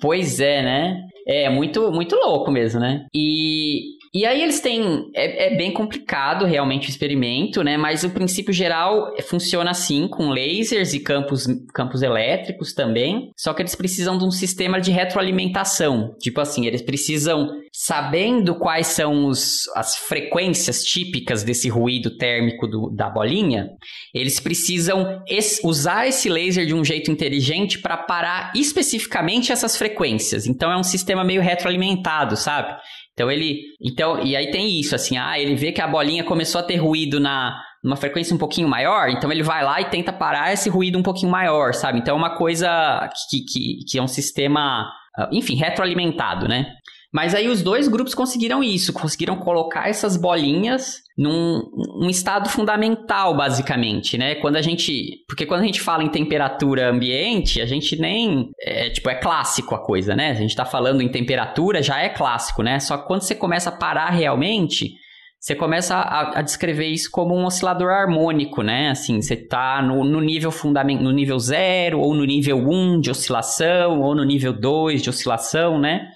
Pois 0.00 0.40
é, 0.40 0.62
né? 0.62 0.96
É 1.28 1.50
muito, 1.50 1.92
muito 1.92 2.16
louco 2.16 2.50
mesmo, 2.50 2.80
né? 2.80 3.04
E, 3.14 3.80
e 4.14 4.26
aí 4.26 4.42
eles 4.42 4.60
têm. 4.60 5.10
É, 5.14 5.46
é, 5.46 5.56
bem 5.56 5.72
complicado 5.72 6.44
realmente 6.44 6.88
o 6.88 6.90
experimento, 6.90 7.62
né? 7.62 7.78
Mas 7.78 8.04
o 8.04 8.10
princípio 8.10 8.52
geral 8.52 9.10
funciona 9.22 9.70
assim, 9.70 10.06
com 10.06 10.28
lasers 10.28 10.92
e 10.92 11.00
campos, 11.00 11.46
campos 11.72 12.02
elétricos 12.02 12.74
também. 12.74 13.30
Só 13.36 13.54
que 13.54 13.62
eles 13.62 13.74
precisam 13.74 14.18
de 14.18 14.24
um 14.24 14.30
sistema 14.30 14.80
de 14.80 14.90
retroalimentação. 14.90 16.14
Tipo 16.20 16.42
assim, 16.42 16.66
eles 16.66 16.82
precisam, 16.82 17.48
sabendo 17.72 18.54
quais 18.56 18.88
são 18.88 19.24
os, 19.24 19.66
as 19.74 19.96
frequências 19.96 20.84
típicas 20.84 21.42
desse 21.42 21.70
ruído 21.70 22.18
térmico 22.18 22.66
do, 22.66 22.90
da 22.90 23.08
bolinha, 23.08 23.70
eles 24.14 24.38
precisam 24.38 25.22
es, 25.26 25.58
usar 25.64 26.06
esse 26.06 26.28
laser 26.28 26.66
de 26.66 26.74
um 26.74 26.84
jeito 26.84 27.10
inteligente 27.10 27.78
para 27.78 27.96
parar 27.96 28.52
especificamente 28.54 29.52
essas 29.52 29.74
frequências. 29.74 30.46
Então 30.46 30.70
é 30.70 30.76
um 30.76 30.82
sistema 30.82 31.24
meio 31.24 31.40
retroalimentado, 31.40 32.36
sabe? 32.36 32.76
Então 33.12 33.30
ele. 33.30 33.60
Então, 33.80 34.22
e 34.22 34.36
aí 34.36 34.50
tem 34.50 34.78
isso, 34.78 34.94
assim, 34.94 35.16
ah, 35.16 35.38
ele 35.38 35.54
vê 35.54 35.72
que 35.72 35.80
a 35.80 35.86
bolinha 35.86 36.24
começou 36.24 36.60
a 36.60 36.64
ter 36.64 36.76
ruído 36.76 37.20
na 37.20 37.60
numa 37.82 37.96
frequência 37.96 38.32
um 38.32 38.38
pouquinho 38.38 38.68
maior, 38.68 39.08
então 39.08 39.32
ele 39.32 39.42
vai 39.42 39.64
lá 39.64 39.80
e 39.80 39.86
tenta 39.86 40.12
parar 40.12 40.52
esse 40.52 40.70
ruído 40.70 40.96
um 40.96 41.02
pouquinho 41.02 41.32
maior, 41.32 41.74
sabe? 41.74 41.98
Então 41.98 42.14
é 42.14 42.18
uma 42.18 42.36
coisa 42.36 43.10
que, 43.28 43.40
que, 43.40 43.84
que 43.84 43.98
é 43.98 44.02
um 44.02 44.06
sistema, 44.06 44.88
ah, 45.18 45.28
enfim, 45.32 45.56
retroalimentado, 45.56 46.46
né? 46.46 46.66
Mas 47.12 47.34
aí 47.34 47.48
os 47.48 47.62
dois 47.62 47.88
grupos 47.88 48.14
conseguiram 48.14 48.64
isso, 48.64 48.90
conseguiram 48.90 49.36
colocar 49.36 49.86
essas 49.86 50.16
bolinhas 50.16 51.02
num 51.16 51.60
um 52.00 52.08
estado 52.08 52.48
fundamental, 52.48 53.36
basicamente, 53.36 54.16
né? 54.16 54.36
Quando 54.36 54.56
a 54.56 54.62
gente. 54.62 55.22
Porque 55.28 55.44
quando 55.44 55.60
a 55.60 55.66
gente 55.66 55.80
fala 55.80 56.02
em 56.02 56.08
temperatura 56.08 56.88
ambiente, 56.88 57.60
a 57.60 57.66
gente 57.66 58.00
nem. 58.00 58.48
É, 58.62 58.88
tipo, 58.88 59.10
é 59.10 59.14
clássico 59.14 59.74
a 59.74 59.84
coisa, 59.84 60.16
né? 60.16 60.30
A 60.30 60.34
gente 60.34 60.56
tá 60.56 60.64
falando 60.64 61.02
em 61.02 61.08
temperatura, 61.10 61.82
já 61.82 62.00
é 62.00 62.08
clássico, 62.08 62.62
né? 62.62 62.80
Só 62.80 62.96
que 62.96 63.06
quando 63.06 63.22
você 63.22 63.34
começa 63.34 63.68
a 63.68 63.76
parar 63.76 64.08
realmente. 64.10 64.94
Você 65.38 65.56
começa 65.56 65.96
a, 65.96 66.38
a 66.38 66.42
descrever 66.42 66.86
isso 66.86 67.10
como 67.10 67.34
um 67.34 67.44
oscilador 67.44 67.90
harmônico, 67.90 68.62
né? 68.62 68.90
Assim, 68.90 69.20
você 69.20 69.34
tá 69.34 69.82
no, 69.82 70.04
no 70.04 70.20
nível 70.20 70.52
fundamental, 70.52 71.02
no 71.02 71.10
nível 71.10 71.36
0, 71.36 71.98
ou 71.98 72.14
no 72.14 72.24
nível 72.24 72.58
1 72.58 72.72
um 72.72 73.00
de 73.00 73.10
oscilação, 73.10 74.00
ou 74.02 74.14
no 74.14 74.22
nível 74.22 74.52
2 74.52 75.02
de 75.02 75.10
oscilação, 75.10 75.80
né? 75.80 76.12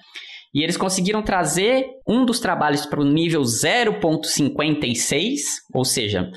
E 0.56 0.62
eles 0.62 0.78
conseguiram 0.78 1.20
trazer 1.20 1.86
um 2.08 2.24
dos 2.24 2.40
trabalhos 2.40 2.86
para 2.86 2.98
o 2.98 3.04
nível 3.04 3.42
0.56, 3.42 5.34
ou 5.74 5.84
seja, 5.84 6.32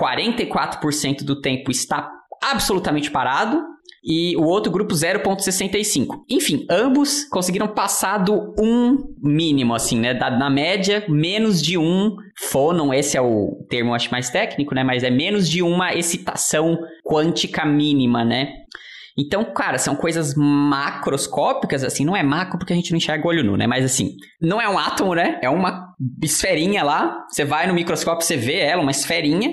44% 0.00 1.20
é, 1.20 1.24
do 1.24 1.38
tempo 1.38 1.70
está 1.70 2.10
absolutamente 2.42 3.10
parado, 3.10 3.62
e 4.02 4.34
o 4.38 4.44
outro 4.44 4.72
grupo 4.72 4.94
0.65. 4.94 6.22
Enfim, 6.30 6.64
ambos 6.70 7.24
conseguiram 7.24 7.68
passar 7.68 8.16
do 8.16 8.54
1 8.58 9.16
mínimo, 9.22 9.74
assim, 9.74 10.00
né? 10.00 10.14
Na 10.14 10.48
média, 10.48 11.04
menos 11.10 11.60
de 11.60 11.76
um 11.76 12.16
fônon, 12.38 12.94
esse 12.94 13.18
é 13.18 13.20
o 13.20 13.66
termo, 13.68 13.92
acho 13.92 14.10
mais 14.10 14.30
técnico, 14.30 14.74
né? 14.74 14.82
Mas 14.82 15.02
é 15.02 15.10
menos 15.10 15.46
de 15.46 15.62
uma 15.62 15.94
excitação 15.94 16.78
quântica 17.04 17.66
mínima, 17.66 18.24
né? 18.24 18.50
Então, 19.18 19.44
cara, 19.52 19.78
são 19.78 19.96
coisas 19.96 20.34
macroscópicas, 20.36 21.82
assim, 21.82 22.04
não 22.04 22.16
é 22.16 22.22
macro 22.22 22.56
porque 22.56 22.72
a 22.72 22.76
gente 22.76 22.92
não 22.92 22.98
enxerga 22.98 23.26
olho 23.26 23.42
nu, 23.42 23.56
né? 23.56 23.66
Mas 23.66 23.84
assim, 23.84 24.14
não 24.40 24.60
é 24.60 24.68
um 24.68 24.78
átomo, 24.78 25.12
né? 25.12 25.40
É 25.42 25.50
uma 25.50 25.92
esferinha 26.22 26.84
lá. 26.84 27.26
Você 27.28 27.44
vai 27.44 27.66
no 27.66 27.74
microscópio, 27.74 28.24
você 28.24 28.36
vê 28.36 28.60
ela, 28.60 28.80
uma 28.80 28.92
esferinha. 28.92 29.50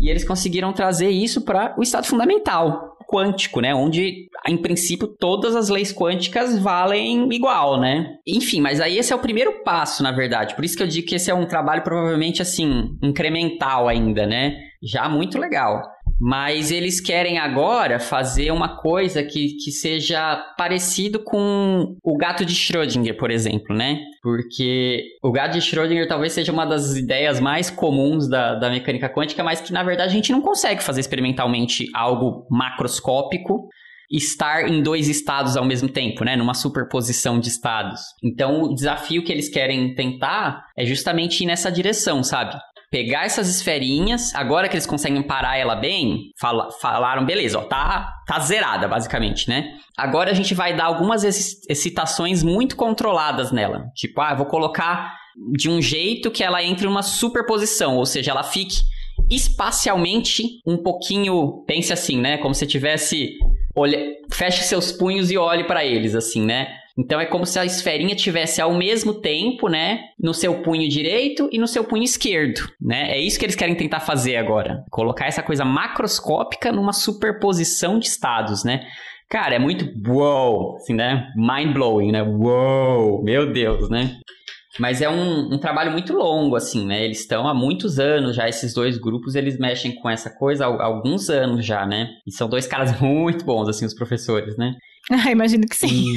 E 0.00 0.10
eles 0.10 0.26
conseguiram 0.26 0.72
trazer 0.72 1.08
isso 1.08 1.44
para 1.44 1.74
o 1.78 1.82
estado 1.82 2.06
fundamental, 2.06 2.96
quântico, 3.08 3.60
né? 3.60 3.74
Onde, 3.74 4.28
em 4.46 4.56
princípio, 4.56 5.08
todas 5.08 5.56
as 5.56 5.68
leis 5.68 5.92
quânticas 5.92 6.58
valem 6.58 7.32
igual, 7.32 7.80
né? 7.80 8.16
Enfim, 8.26 8.60
mas 8.60 8.80
aí 8.80 8.98
esse 8.98 9.12
é 9.12 9.16
o 9.16 9.20
primeiro 9.20 9.62
passo, 9.64 10.02
na 10.02 10.12
verdade. 10.12 10.54
Por 10.54 10.64
isso 10.64 10.76
que 10.76 10.82
eu 10.82 10.86
digo 10.86 11.06
que 11.06 11.14
esse 11.14 11.30
é 11.30 11.34
um 11.34 11.46
trabalho 11.46 11.82
provavelmente, 11.82 12.42
assim, 12.42 12.90
incremental 13.02 13.88
ainda, 13.88 14.26
né? 14.26 14.58
Já 14.82 15.08
muito 15.08 15.38
legal. 15.38 15.82
Mas 16.20 16.72
eles 16.72 17.00
querem 17.00 17.38
agora 17.38 18.00
fazer 18.00 18.50
uma 18.50 18.76
coisa 18.76 19.22
que, 19.22 19.54
que 19.62 19.70
seja 19.70 20.36
parecido 20.56 21.20
com 21.20 21.96
o 22.02 22.16
gato 22.16 22.44
de 22.44 22.54
Schrödinger, 22.54 23.16
por 23.16 23.30
exemplo, 23.30 23.74
né? 23.74 24.00
Porque 24.20 25.04
o 25.22 25.30
gato 25.30 25.52
de 25.52 25.60
Schrödinger 25.60 26.08
talvez 26.08 26.32
seja 26.32 26.52
uma 26.52 26.66
das 26.66 26.96
ideias 26.96 27.38
mais 27.38 27.70
comuns 27.70 28.28
da, 28.28 28.56
da 28.56 28.68
mecânica 28.68 29.08
quântica, 29.08 29.44
mas 29.44 29.60
que 29.60 29.72
na 29.72 29.84
verdade 29.84 30.10
a 30.10 30.14
gente 30.14 30.32
não 30.32 30.40
consegue 30.40 30.82
fazer 30.82 31.00
experimentalmente 31.00 31.86
algo 31.94 32.46
macroscópico 32.50 33.68
estar 34.10 34.68
em 34.68 34.82
dois 34.82 35.08
estados 35.08 35.56
ao 35.56 35.64
mesmo 35.64 35.88
tempo, 35.88 36.24
né? 36.24 36.34
Numa 36.34 36.54
superposição 36.54 37.38
de 37.38 37.48
estados. 37.48 38.00
Então, 38.22 38.62
o 38.62 38.74
desafio 38.74 39.22
que 39.22 39.30
eles 39.30 39.48
querem 39.48 39.94
tentar 39.94 40.64
é 40.76 40.84
justamente 40.84 41.42
ir 41.42 41.46
nessa 41.46 41.70
direção, 41.70 42.22
sabe? 42.22 42.56
Pegar 42.90 43.24
essas 43.24 43.48
esferinhas, 43.48 44.34
agora 44.34 44.68
que 44.68 44.74
eles 44.74 44.86
conseguem 44.86 45.22
parar 45.22 45.56
ela 45.56 45.76
bem, 45.76 46.30
fala, 46.40 46.70
falaram, 46.80 47.24
beleza, 47.24 47.58
ó, 47.58 47.62
tá, 47.62 48.10
tá 48.26 48.38
zerada, 48.40 48.88
basicamente, 48.88 49.48
né? 49.48 49.74
Agora 49.96 50.30
a 50.30 50.34
gente 50.34 50.54
vai 50.54 50.74
dar 50.74 50.84
algumas 50.84 51.24
excitações 51.24 52.42
muito 52.42 52.76
controladas 52.76 53.52
nela. 53.52 53.86
Tipo, 53.94 54.20
ah, 54.20 54.34
vou 54.34 54.46
colocar 54.46 55.14
de 55.52 55.68
um 55.68 55.80
jeito 55.82 56.30
que 56.30 56.42
ela 56.42 56.62
entre 56.62 56.86
numa 56.86 57.02
superposição, 57.02 57.96
ou 57.96 58.06
seja, 58.06 58.30
ela 58.30 58.42
fique 58.42 58.80
espacialmente 59.30 60.44
um 60.66 60.76
pouquinho, 60.76 61.64
pense 61.66 61.92
assim, 61.92 62.18
né? 62.18 62.38
Como 62.38 62.54
se 62.54 62.66
tivesse 62.66 63.36
olha, 63.78 63.98
feche 64.32 64.62
seus 64.64 64.90
punhos 64.92 65.30
e 65.30 65.38
olhe 65.38 65.64
para 65.64 65.84
eles, 65.84 66.14
assim, 66.14 66.44
né? 66.44 66.68
Então 66.98 67.20
é 67.20 67.26
como 67.26 67.46
se 67.46 67.58
a 67.58 67.64
esferinha 67.64 68.16
tivesse 68.16 68.60
ao 68.60 68.74
mesmo 68.74 69.14
tempo, 69.14 69.68
né, 69.68 70.00
no 70.20 70.34
seu 70.34 70.62
punho 70.62 70.88
direito 70.88 71.48
e 71.52 71.58
no 71.58 71.68
seu 71.68 71.84
punho 71.84 72.02
esquerdo, 72.02 72.68
né? 72.80 73.12
É 73.12 73.20
isso 73.20 73.38
que 73.38 73.44
eles 73.44 73.54
querem 73.54 73.76
tentar 73.76 74.00
fazer 74.00 74.36
agora, 74.36 74.84
colocar 74.90 75.26
essa 75.26 75.42
coisa 75.42 75.64
macroscópica 75.64 76.72
numa 76.72 76.92
superposição 76.92 78.00
de 78.00 78.06
estados, 78.06 78.64
né? 78.64 78.84
Cara, 79.30 79.54
é 79.54 79.58
muito 79.58 79.86
wow, 80.08 80.76
assim, 80.76 80.94
né? 80.94 81.30
Mind 81.36 81.72
blowing, 81.72 82.10
né? 82.10 82.22
Wow, 82.22 83.22
meu 83.22 83.52
Deus, 83.52 83.88
né? 83.88 84.18
Mas 84.78 85.02
é 85.02 85.08
um, 85.08 85.54
um, 85.54 85.58
trabalho 85.58 85.90
muito 85.90 86.12
longo, 86.12 86.56
assim, 86.56 86.86
né? 86.86 87.04
Eles 87.04 87.20
estão 87.20 87.46
há 87.48 87.54
muitos 87.54 87.98
anos 87.98 88.36
já, 88.36 88.48
esses 88.48 88.72
dois 88.72 88.96
grupos, 88.96 89.34
eles 89.34 89.58
mexem 89.58 89.94
com 89.94 90.08
essa 90.08 90.30
coisa 90.30 90.66
há, 90.66 90.68
há 90.68 90.84
alguns 90.84 91.28
anos 91.28 91.64
já, 91.66 91.84
né? 91.84 92.10
E 92.26 92.32
são 92.32 92.48
dois 92.48 92.66
caras 92.66 92.98
muito 93.00 93.44
bons, 93.44 93.68
assim, 93.68 93.84
os 93.84 93.94
professores, 93.94 94.56
né? 94.56 94.74
Ah, 95.10 95.30
imagino 95.30 95.66
que 95.66 95.74
sim. 95.74 96.12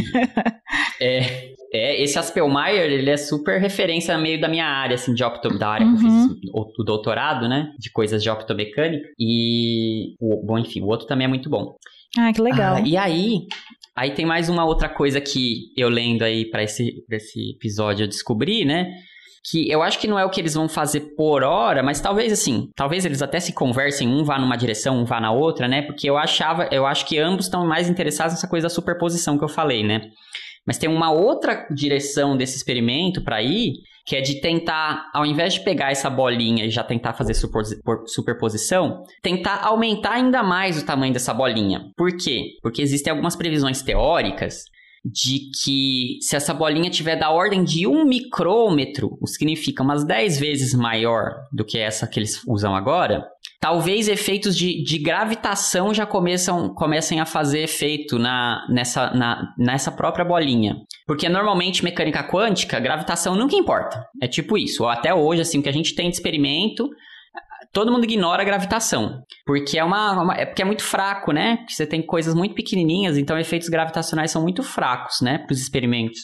é, 0.99 1.53
é, 1.73 2.03
esse 2.03 2.19
Aspelmeier, 2.19 2.91
ele 2.91 3.09
é 3.09 3.15
super 3.15 3.61
referência 3.61 4.17
meio 4.17 4.41
da 4.41 4.49
minha 4.49 4.65
área, 4.65 4.95
assim, 4.95 5.13
de 5.13 5.23
opto, 5.23 5.57
da 5.57 5.69
área 5.69 5.87
uhum. 5.87 5.97
que 5.97 6.05
eu 6.05 6.09
fiz 6.09 6.25
uhum. 6.25 6.39
o, 6.53 6.81
o, 6.81 6.83
doutorado, 6.83 7.47
né? 7.47 7.71
De 7.79 7.89
coisas 7.89 8.21
de 8.21 8.29
optomecânica. 8.29 9.07
E, 9.17 10.15
o, 10.19 10.45
bom, 10.45 10.59
enfim, 10.59 10.81
o 10.81 10.87
outro 10.87 11.07
também 11.07 11.23
é 11.23 11.29
muito 11.29 11.49
bom. 11.49 11.77
Ah, 12.17 12.31
que 12.33 12.41
legal. 12.41 12.75
Ah, 12.75 12.81
e 12.81 12.97
aí, 12.97 13.47
aí 13.95 14.13
tem 14.13 14.25
mais 14.25 14.49
uma 14.49 14.65
outra 14.65 14.89
coisa 14.89 15.21
que 15.21 15.73
eu 15.77 15.89
lendo 15.89 16.23
aí 16.23 16.49
para 16.49 16.63
esse, 16.63 17.03
pra 17.07 17.17
esse 17.17 17.51
episódio 17.51 18.03
eu 18.03 18.07
descobri, 18.07 18.65
né? 18.65 18.91
que 19.43 19.69
eu 19.69 19.81
acho 19.81 19.99
que 19.99 20.07
não 20.07 20.19
é 20.19 20.25
o 20.25 20.29
que 20.29 20.39
eles 20.39 20.53
vão 20.53 20.69
fazer 20.69 21.15
por 21.15 21.43
hora, 21.43 21.81
mas 21.81 21.99
talvez 21.99 22.31
assim, 22.31 22.69
talvez 22.75 23.05
eles 23.05 23.21
até 23.21 23.39
se 23.39 23.53
conversem, 23.53 24.07
um 24.07 24.23
vá 24.23 24.37
numa 24.37 24.55
direção, 24.55 24.99
um 24.99 25.05
vá 25.05 25.19
na 25.19 25.31
outra, 25.31 25.67
né? 25.67 25.81
Porque 25.81 26.07
eu 26.07 26.17
achava, 26.17 26.67
eu 26.71 26.85
acho 26.85 27.05
que 27.07 27.17
ambos 27.17 27.45
estão 27.45 27.65
mais 27.65 27.89
interessados 27.89 28.35
nessa 28.35 28.47
coisa 28.47 28.65
da 28.65 28.73
superposição 28.73 29.37
que 29.37 29.43
eu 29.43 29.49
falei, 29.49 29.83
né? 29.83 30.01
Mas 30.65 30.77
tem 30.77 30.87
uma 30.87 31.11
outra 31.11 31.67
direção 31.73 32.37
desse 32.37 32.55
experimento 32.55 33.23
para 33.23 33.41
ir, 33.41 33.73
que 34.05 34.15
é 34.15 34.21
de 34.21 34.41
tentar, 34.41 35.09
ao 35.13 35.25
invés 35.25 35.53
de 35.53 35.63
pegar 35.63 35.91
essa 35.91 36.09
bolinha 36.09 36.65
e 36.65 36.69
já 36.69 36.83
tentar 36.83 37.13
fazer 37.13 37.33
superposição, 37.33 39.03
tentar 39.21 39.65
aumentar 39.65 40.13
ainda 40.13 40.43
mais 40.43 40.81
o 40.81 40.85
tamanho 40.85 41.13
dessa 41.13 41.33
bolinha. 41.33 41.91
Por 41.95 42.11
quê? 42.17 42.57
Porque 42.61 42.81
existem 42.81 43.11
algumas 43.11 43.35
previsões 43.35 43.81
teóricas 43.81 44.63
de 45.03 45.49
que 45.63 46.19
se 46.21 46.35
essa 46.35 46.53
bolinha 46.53 46.89
tiver 46.89 47.15
da 47.15 47.31
ordem 47.31 47.63
de 47.63 47.87
um 47.87 48.05
micrômetro, 48.05 49.17
o 49.19 49.25
que 49.25 49.31
significa 49.31 49.81
umas 49.81 50.05
10 50.05 50.39
vezes 50.39 50.73
maior 50.75 51.33
do 51.51 51.65
que 51.65 51.79
essa 51.79 52.07
que 52.07 52.19
eles 52.19 52.41
usam 52.47 52.75
agora, 52.75 53.25
talvez 53.59 54.07
efeitos 54.07 54.55
de, 54.55 54.83
de 54.83 54.99
gravitação 54.99 55.93
já 55.93 56.05
começam, 56.05 56.73
comecem 56.73 57.19
a 57.19 57.25
fazer 57.25 57.63
efeito 57.63 58.19
na, 58.19 58.65
nessa, 58.69 59.11
na, 59.11 59.53
nessa 59.57 59.91
própria 59.91 60.23
bolinha. 60.23 60.77
Porque 61.07 61.27
normalmente 61.27 61.83
mecânica 61.83 62.23
quântica, 62.23 62.79
gravitação 62.79 63.35
nunca 63.35 63.55
importa. 63.55 64.05
É 64.21 64.27
tipo 64.27 64.57
isso. 64.57 64.83
Ou 64.83 64.89
até 64.89 65.13
hoje, 65.13 65.41
assim, 65.41 65.59
o 65.59 65.63
que 65.63 65.69
a 65.69 65.73
gente 65.73 65.95
tem 65.95 66.09
de 66.09 66.15
experimento 66.15 66.89
todo 67.71 67.91
mundo 67.91 68.03
ignora 68.03 68.41
a 68.41 68.45
gravitação. 68.45 69.21
Porque 69.45 69.77
é 69.77 69.83
uma, 69.83 70.21
uma, 70.21 70.33
é 70.35 70.45
porque 70.45 70.61
é 70.61 70.65
muito 70.65 70.83
fraco, 70.83 71.31
né? 71.31 71.57
Porque 71.57 71.73
você 71.73 71.85
tem 71.85 72.01
coisas 72.01 72.33
muito 72.33 72.55
pequenininhas, 72.55 73.17
então 73.17 73.37
efeitos 73.37 73.69
gravitacionais 73.69 74.31
são 74.31 74.41
muito 74.41 74.63
fracos, 74.63 75.21
né, 75.21 75.39
para 75.39 75.53
os 75.53 75.61
experimentos. 75.61 76.19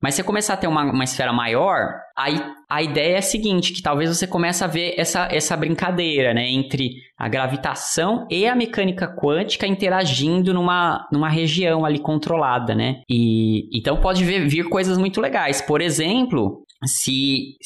Mas 0.00 0.14
se 0.14 0.22
você 0.22 0.26
começar 0.26 0.54
a 0.54 0.56
ter 0.56 0.68
uma, 0.68 0.84
uma 0.84 1.02
esfera 1.02 1.32
maior, 1.32 1.90
aí 2.16 2.40
a 2.70 2.80
ideia 2.80 3.16
é 3.16 3.18
a 3.18 3.22
seguinte, 3.22 3.72
que 3.72 3.82
talvez 3.82 4.08
você 4.08 4.28
comece 4.28 4.62
a 4.62 4.68
ver 4.68 4.94
essa, 4.96 5.28
essa 5.30 5.56
brincadeira, 5.56 6.32
né, 6.32 6.48
entre 6.48 6.92
a 7.18 7.28
gravitação 7.28 8.24
e 8.30 8.46
a 8.46 8.54
mecânica 8.54 9.08
quântica 9.08 9.66
interagindo 9.66 10.54
numa, 10.54 11.04
numa 11.12 11.28
região 11.28 11.84
ali 11.84 11.98
controlada, 11.98 12.76
né? 12.76 13.00
E 13.08 13.68
então 13.76 14.00
pode 14.00 14.24
ver, 14.24 14.46
vir 14.46 14.68
coisas 14.68 14.96
muito 14.96 15.20
legais. 15.20 15.60
Por 15.60 15.80
exemplo, 15.80 16.62
se, 16.84 17.56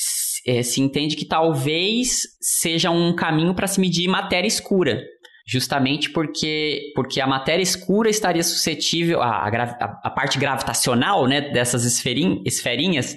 é, 0.46 0.62
se 0.62 0.80
entende 0.80 1.16
que 1.16 1.24
talvez 1.24 2.22
seja 2.40 2.90
um 2.90 3.14
caminho 3.14 3.54
para 3.54 3.66
se 3.66 3.80
medir 3.80 4.08
matéria 4.08 4.48
escura. 4.48 5.02
Justamente 5.46 6.10
porque, 6.10 6.92
porque 6.94 7.20
a 7.20 7.26
matéria 7.26 7.62
escura 7.62 8.08
estaria 8.08 8.44
suscetível, 8.44 9.20
a, 9.20 9.48
a, 9.48 10.00
a 10.04 10.10
parte 10.10 10.38
gravitacional 10.38 11.26
né, 11.26 11.40
dessas 11.40 11.84
esferin, 11.84 12.42
esferinhas 12.46 13.16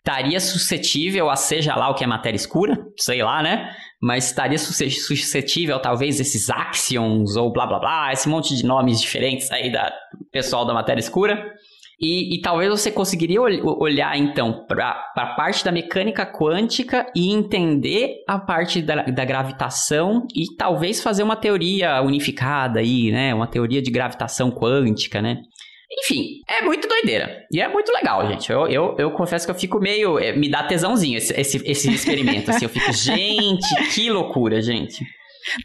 estaria 0.00 0.40
suscetível 0.40 1.30
a 1.30 1.36
seja 1.36 1.76
lá 1.76 1.90
o 1.90 1.94
que 1.94 2.02
é 2.02 2.06
matéria 2.06 2.36
escura, 2.36 2.76
sei 2.96 3.22
lá, 3.22 3.42
né? 3.42 3.70
Mas 4.02 4.26
estaria 4.26 4.58
suscetível 4.58 5.78
talvez 5.78 6.18
esses 6.18 6.48
axions 6.48 7.36
ou 7.36 7.52
blá 7.52 7.66
blá 7.66 7.78
blá, 7.78 8.12
esse 8.12 8.28
monte 8.28 8.56
de 8.56 8.64
nomes 8.64 9.00
diferentes 9.00 9.50
aí 9.50 9.70
da 9.70 9.92
pessoal 10.32 10.64
da 10.64 10.72
matéria 10.72 11.00
escura. 11.00 11.54
E, 12.00 12.34
e 12.34 12.40
talvez 12.40 12.70
você 12.70 12.90
conseguiria 12.90 13.42
ol 13.42 13.78
olhar, 13.78 14.16
então, 14.16 14.64
para 14.66 15.12
a 15.14 15.26
parte 15.36 15.62
da 15.62 15.70
mecânica 15.70 16.24
quântica 16.24 17.06
e 17.14 17.30
entender 17.30 18.24
a 18.26 18.38
parte 18.38 18.80
da, 18.80 19.02
da 19.02 19.24
gravitação 19.24 20.26
e 20.34 20.56
talvez 20.56 21.02
fazer 21.02 21.22
uma 21.22 21.36
teoria 21.36 22.00
unificada 22.00 22.80
aí, 22.80 23.10
né? 23.10 23.34
Uma 23.34 23.46
teoria 23.46 23.82
de 23.82 23.90
gravitação 23.90 24.50
quântica, 24.50 25.20
né? 25.20 25.42
Enfim, 25.92 26.40
é 26.48 26.62
muito 26.62 26.88
doideira. 26.88 27.44
E 27.52 27.60
é 27.60 27.68
muito 27.68 27.92
legal, 27.92 28.26
gente. 28.28 28.50
Eu, 28.50 28.66
eu, 28.68 28.94
eu 28.96 29.10
confesso 29.10 29.44
que 29.44 29.50
eu 29.50 29.58
fico 29.58 29.78
meio. 29.78 30.18
É, 30.18 30.34
me 30.34 30.48
dá 30.48 30.62
tesãozinho 30.62 31.18
esse, 31.18 31.38
esse, 31.38 31.62
esse 31.70 31.92
experimento. 31.92 32.50
assim, 32.50 32.64
eu 32.64 32.68
fico, 32.70 32.92
gente, 32.94 33.92
que 33.92 34.08
loucura, 34.08 34.62
gente. 34.62 35.04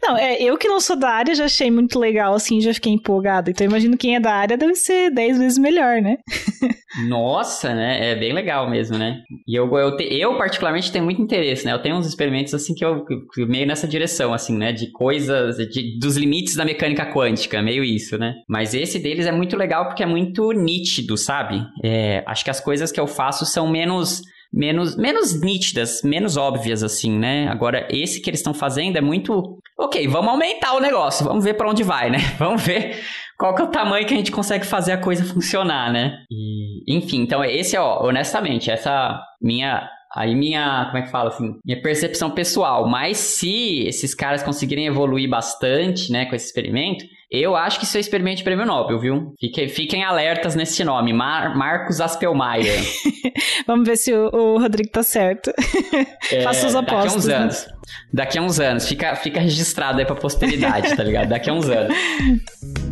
Não, 0.02 0.16
é, 0.16 0.40
eu 0.42 0.56
que 0.56 0.68
não 0.68 0.80
sou 0.80 0.96
da 0.96 1.10
área 1.10 1.34
já 1.34 1.44
achei 1.44 1.70
muito 1.70 1.98
legal, 1.98 2.34
assim, 2.34 2.60
já 2.60 2.72
fiquei 2.72 2.92
empolgada. 2.92 3.50
Então 3.50 3.66
imagino 3.66 3.96
quem 3.96 4.16
é 4.16 4.20
da 4.20 4.32
área 4.32 4.56
deve 4.56 4.74
ser 4.74 5.10
10 5.10 5.38
vezes 5.38 5.58
melhor, 5.58 6.00
né? 6.00 6.18
Nossa, 7.08 7.74
né? 7.74 8.12
É 8.12 8.14
bem 8.14 8.32
legal 8.32 8.70
mesmo, 8.70 8.96
né? 8.96 9.22
E 9.46 9.54
eu, 9.54 9.66
eu, 9.76 9.96
eu 9.98 10.38
particularmente 10.38 10.90
tenho 10.90 11.04
muito 11.04 11.20
interesse, 11.20 11.64
né? 11.66 11.72
Eu 11.72 11.82
tenho 11.82 11.96
uns 11.96 12.06
experimentos, 12.06 12.54
assim, 12.54 12.74
que 12.74 12.84
eu, 12.84 13.04
meio 13.46 13.66
nessa 13.66 13.86
direção, 13.86 14.32
assim, 14.32 14.56
né? 14.56 14.72
De 14.72 14.90
coisas, 14.90 15.56
de, 15.56 15.98
dos 15.98 16.16
limites 16.16 16.56
da 16.56 16.64
mecânica 16.64 17.12
quântica, 17.12 17.62
meio 17.62 17.84
isso, 17.84 18.16
né? 18.16 18.34
Mas 18.48 18.72
esse 18.74 18.98
deles 18.98 19.26
é 19.26 19.32
muito 19.32 19.56
legal 19.56 19.86
porque 19.86 20.02
é 20.02 20.06
muito 20.06 20.52
nítido, 20.52 21.16
sabe? 21.16 21.62
É, 21.84 22.24
acho 22.26 22.44
que 22.44 22.50
as 22.50 22.60
coisas 22.60 22.90
que 22.90 23.00
eu 23.00 23.06
faço 23.06 23.44
são 23.44 23.68
menos 23.68 24.22
menos, 24.52 24.96
menos 24.96 25.40
nítidas, 25.40 26.02
menos 26.02 26.36
óbvias, 26.36 26.82
assim, 26.82 27.18
né? 27.18 27.48
Agora, 27.48 27.86
esse 27.90 28.20
que 28.20 28.30
eles 28.30 28.40
estão 28.40 28.54
fazendo 28.54 28.96
é 28.96 29.00
muito. 29.00 29.58
Ok, 29.78 30.06
vamos 30.08 30.30
aumentar 30.30 30.74
o 30.74 30.80
negócio, 30.80 31.24
vamos 31.24 31.44
ver 31.44 31.54
para 31.54 31.68
onde 31.68 31.82
vai, 31.82 32.10
né? 32.10 32.18
Vamos 32.38 32.62
ver 32.62 32.98
qual 33.38 33.54
que 33.54 33.60
é 33.60 33.64
o 33.66 33.70
tamanho 33.70 34.06
que 34.06 34.14
a 34.14 34.16
gente 34.16 34.32
consegue 34.32 34.64
fazer 34.64 34.92
a 34.92 34.98
coisa 34.98 35.22
funcionar, 35.22 35.92
né? 35.92 36.18
E, 36.30 36.96
enfim, 36.96 37.20
então 37.20 37.44
esse 37.44 37.76
é, 37.76 37.80
ó, 37.80 38.06
honestamente, 38.06 38.70
essa 38.70 39.20
minha 39.40 39.86
Aí 40.16 40.34
minha, 40.34 40.86
como 40.86 40.96
é 40.96 41.02
que 41.02 41.10
fala 41.10 41.28
assim? 41.28 41.56
Minha 41.62 41.82
percepção 41.82 42.30
pessoal. 42.30 42.88
Mas 42.88 43.18
se 43.18 43.86
esses 43.86 44.14
caras 44.14 44.42
conseguirem 44.42 44.86
evoluir 44.86 45.28
bastante, 45.28 46.10
né, 46.10 46.24
com 46.24 46.34
esse 46.34 46.46
experimento, 46.46 47.04
eu 47.30 47.56
acho 47.56 47.78
que 47.78 47.84
isso 47.84 47.96
é 47.96 48.00
experimento 48.00 48.38
de 48.38 48.44
prêmio 48.44 48.64
Nobel, 48.64 48.98
viu? 49.00 49.34
Fiquem, 49.40 49.68
fiquem 49.68 50.04
alertas 50.04 50.54
nesse 50.54 50.84
nome, 50.84 51.12
Mar 51.12 51.56
Marcos 51.56 52.00
Aspelmaier. 52.00 52.80
Vamos 53.66 53.86
ver 53.86 53.96
se 53.96 54.12
o, 54.12 54.30
o 54.32 54.58
Rodrigo 54.58 54.90
tá 54.90 55.02
certo. 55.02 55.52
É, 56.30 56.42
Faça 56.42 56.66
os 56.66 56.74
apostas. 56.74 56.86
Daqui 56.94 57.14
a 57.14 57.18
uns 57.18 57.26
né? 57.26 57.34
anos. 57.34 57.68
Daqui 58.12 58.38
a 58.38 58.42
uns 58.42 58.60
anos. 58.60 58.88
Fica, 58.88 59.16
fica 59.16 59.40
registrado 59.40 59.98
aí 59.98 60.04
pra 60.04 60.14
posteridade, 60.14 60.96
tá 60.96 61.02
ligado? 61.02 61.28
Daqui 61.28 61.50
a 61.50 61.52
uns 61.52 61.68
anos. 61.68 61.96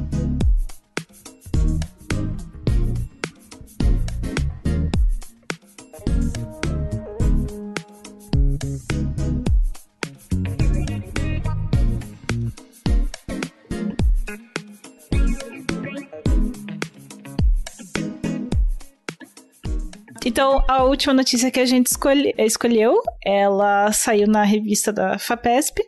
então 20.35 20.65
a 20.67 20.83
última 20.83 21.15
notícia 21.15 21.49
que 21.49 21.61
a 21.61 21.65
gente 21.65 21.87
escolhe, 21.87 22.35
escolheu, 22.37 23.01
ela 23.25 23.93
saiu 23.93 24.27
na 24.27 24.43
revista 24.43 24.93
da 24.93 25.17
FAPESP 25.17 25.81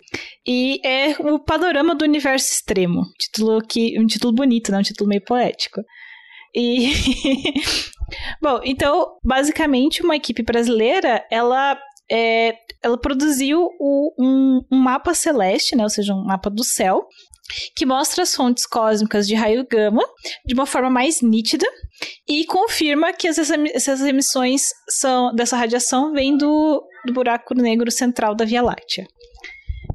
e 0.47 0.81
é 0.87 1.17
o 1.19 1.41
Panorama 1.41 1.97
do 1.97 2.05
Universo 2.05 2.53
Extremo. 2.53 3.03
Título 3.19 3.61
que, 3.61 3.99
um 3.99 4.07
título 4.07 4.33
bonito, 4.33 4.71
né? 4.71 4.79
Um 4.79 4.83
título 4.83 5.09
meio 5.09 5.25
poético. 5.25 5.83
E 6.55 6.93
Bom, 8.41 8.61
então, 8.63 9.19
basicamente, 9.25 10.05
uma 10.05 10.15
equipe 10.15 10.45
brasileira, 10.45 11.27
ela 11.29 11.77
é, 12.09 12.55
ela 12.81 12.97
produziu 12.97 13.69
o, 13.81 14.15
um, 14.17 14.61
um, 14.71 14.79
mapa 14.79 15.13
celeste, 15.13 15.75
né, 15.75 15.83
ou 15.83 15.91
seja, 15.91 16.15
um 16.15 16.25
mapa 16.25 16.49
do 16.49 16.63
céu, 16.63 17.05
que 17.75 17.87
mostra 17.87 18.23
as 18.23 18.35
fontes 18.35 18.67
cósmicas 18.67 19.27
de 19.27 19.35
raio 19.35 19.67
gama 19.69 20.03
de 20.45 20.55
uma 20.55 20.67
forma 20.67 20.91
mais 20.91 21.23
nítida 21.23 21.67
e 22.29 22.45
confirma 22.45 23.13
que 23.13 23.29
essas, 23.29 24.01
emissões 24.01 24.71
são, 24.89 25.35
dessa 25.35 25.57
radiação 25.57 26.13
vêm 26.13 26.37
do, 26.37 26.83
do 27.07 27.13
buraco 27.13 27.55
negro 27.55 27.91
central 27.91 28.35
da 28.35 28.45
Via 28.45 28.63
Láctea. 28.63 29.07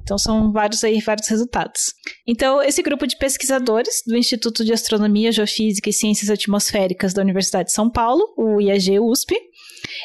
Então 0.01 0.17
são 0.17 0.51
vários 0.51 0.83
aí, 0.83 0.99
vários 0.99 1.27
resultados. 1.27 1.93
Então, 2.27 2.61
esse 2.61 2.81
grupo 2.81 3.05
de 3.05 3.17
pesquisadores 3.17 4.01
do 4.05 4.17
Instituto 4.17 4.65
de 4.65 4.73
Astronomia, 4.73 5.31
Geofísica 5.31 5.89
e 5.89 5.93
Ciências 5.93 6.29
Atmosféricas 6.29 7.13
da 7.13 7.21
Universidade 7.21 7.67
de 7.67 7.73
São 7.73 7.89
Paulo, 7.89 8.33
o 8.35 8.59
IAG 8.59 8.99
USP, 8.99 9.35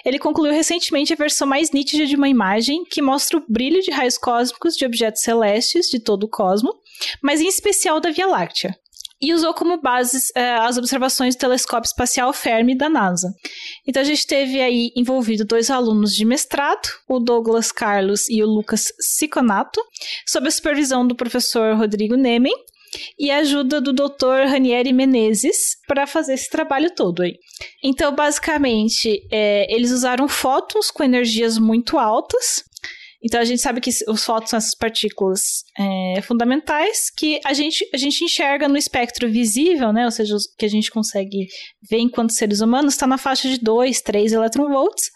ele 0.05 0.19
concluiu 0.19 0.53
recentemente 0.53 1.13
a 1.13 1.17
versão 1.17 1.47
mais 1.47 1.71
nítida 1.71 2.07
de 2.07 2.17
uma 2.17 2.29
imagem 2.29 2.85
que 2.85 3.03
mostra 3.03 3.39
o 3.39 3.45
brilho 3.49 3.81
de 3.81 3.91
raios 3.91 4.19
cósmicos 4.19 4.77
de 4.77 4.85
objetos 4.85 5.23
celestes 5.23 5.87
de 5.89 5.99
todo 5.99 6.25
o 6.25 6.29
cosmo, 6.29 6.75
mas 7.23 7.41
em 7.41 7.49
especial 7.49 8.01
da 8.01 8.11
Via 8.11 8.27
Láctea 8.27 8.77
e 9.21 9.33
usou 9.33 9.55
como 9.55 9.81
bases 9.81 10.31
é, 10.35 10.57
as 10.57 10.77
observações 10.77 11.35
do 11.35 11.39
telescópio 11.39 11.89
espacial 11.89 12.33
Fermi 12.33 12.77
da 12.77 12.89
NASA. 12.89 13.33
Então 13.87 14.03
a 14.03 14.05
gente 14.05 14.27
teve 14.27 14.61
aí 14.61 14.93
envolvido 14.95 15.45
dois 15.45 15.71
alunos 15.71 16.15
de 16.15 16.25
mestrado, 16.25 16.89
o 17.09 17.19
Douglas 17.19 17.73
Carlos 17.73 18.29
e 18.29 18.43
o 18.43 18.47
Lucas 18.47 18.93
Siconato, 19.01 19.81
sob 20.27 20.49
a 20.49 20.51
supervisão 20.51 21.07
do 21.07 21.17
professor 21.17 21.77
Rodrigo 21.77 22.15
Nemen, 22.15 22.53
e 23.19 23.31
a 23.31 23.39
ajuda 23.39 23.81
do 23.81 23.93
Dr. 23.93 24.49
Ranieri 24.49 24.93
Menezes 24.93 25.77
para 25.87 26.07
fazer 26.07 26.35
esse 26.35 26.49
trabalho 26.49 26.95
todo 26.95 27.23
aí. 27.23 27.35
Então, 27.83 28.15
basicamente, 28.15 29.27
é, 29.31 29.67
eles 29.75 29.91
usaram 29.91 30.29
fótons 30.29 30.91
com 30.91 31.03
energias 31.03 31.59
muito 31.59 31.99
altas 31.99 32.65
então 33.27 33.41
a 33.41 33.45
gente 33.45 33.61
sabe 33.61 33.81
que 33.81 33.91
os 33.91 34.25
fótons 34.25 34.51
são 34.51 34.57
essas 34.57 34.75
partículas 34.77 35.65
é, 35.77 36.23
fundamentais 36.23 37.11
que 37.11 37.41
a 37.45 37.53
gente, 37.53 37.85
a 37.93 37.97
gente 37.97 38.23
enxerga 38.23 38.69
no 38.69 38.77
espectro 38.77 39.29
visível, 39.29 39.93
né? 39.93 40.05
Ou 40.05 40.13
seja, 40.13 40.37
que 40.57 40.65
a 40.65 40.69
gente 40.69 40.93
consegue 40.93 41.49
ver 41.91 41.99
enquanto 41.99 42.31
seres 42.31 42.61
humanos, 42.61 42.95
está 42.95 43.05
na 43.05 43.19
faixa 43.19 43.49
de 43.49 43.59
2, 43.59 44.01
3 44.01 44.33
eletronvolts. 44.33 45.11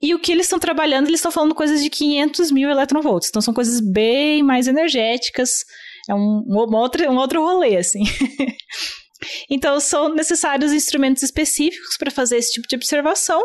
E 0.00 0.14
o 0.14 0.20
que 0.20 0.30
eles 0.30 0.46
estão 0.46 0.60
trabalhando, 0.60 1.08
eles 1.08 1.18
estão 1.18 1.32
falando 1.32 1.52
coisas 1.52 1.82
de 1.82 1.90
500 1.90 2.52
mil 2.52 2.70
eletronvolts. 2.70 3.28
Então 3.28 3.42
são 3.42 3.52
coisas 3.52 3.80
bem 3.80 4.44
mais 4.44 4.68
energéticas. 4.68 5.64
É 6.08 6.14
um, 6.14 6.44
um, 6.46 6.76
outro, 6.76 7.10
um 7.10 7.16
outro 7.16 7.42
rolê, 7.42 7.76
assim. 7.76 8.04
Então, 9.50 9.78
são 9.80 10.14
necessários 10.14 10.72
instrumentos 10.72 11.22
específicos 11.22 11.96
para 11.96 12.10
fazer 12.10 12.36
esse 12.36 12.52
tipo 12.52 12.68
de 12.68 12.76
observação. 12.76 13.42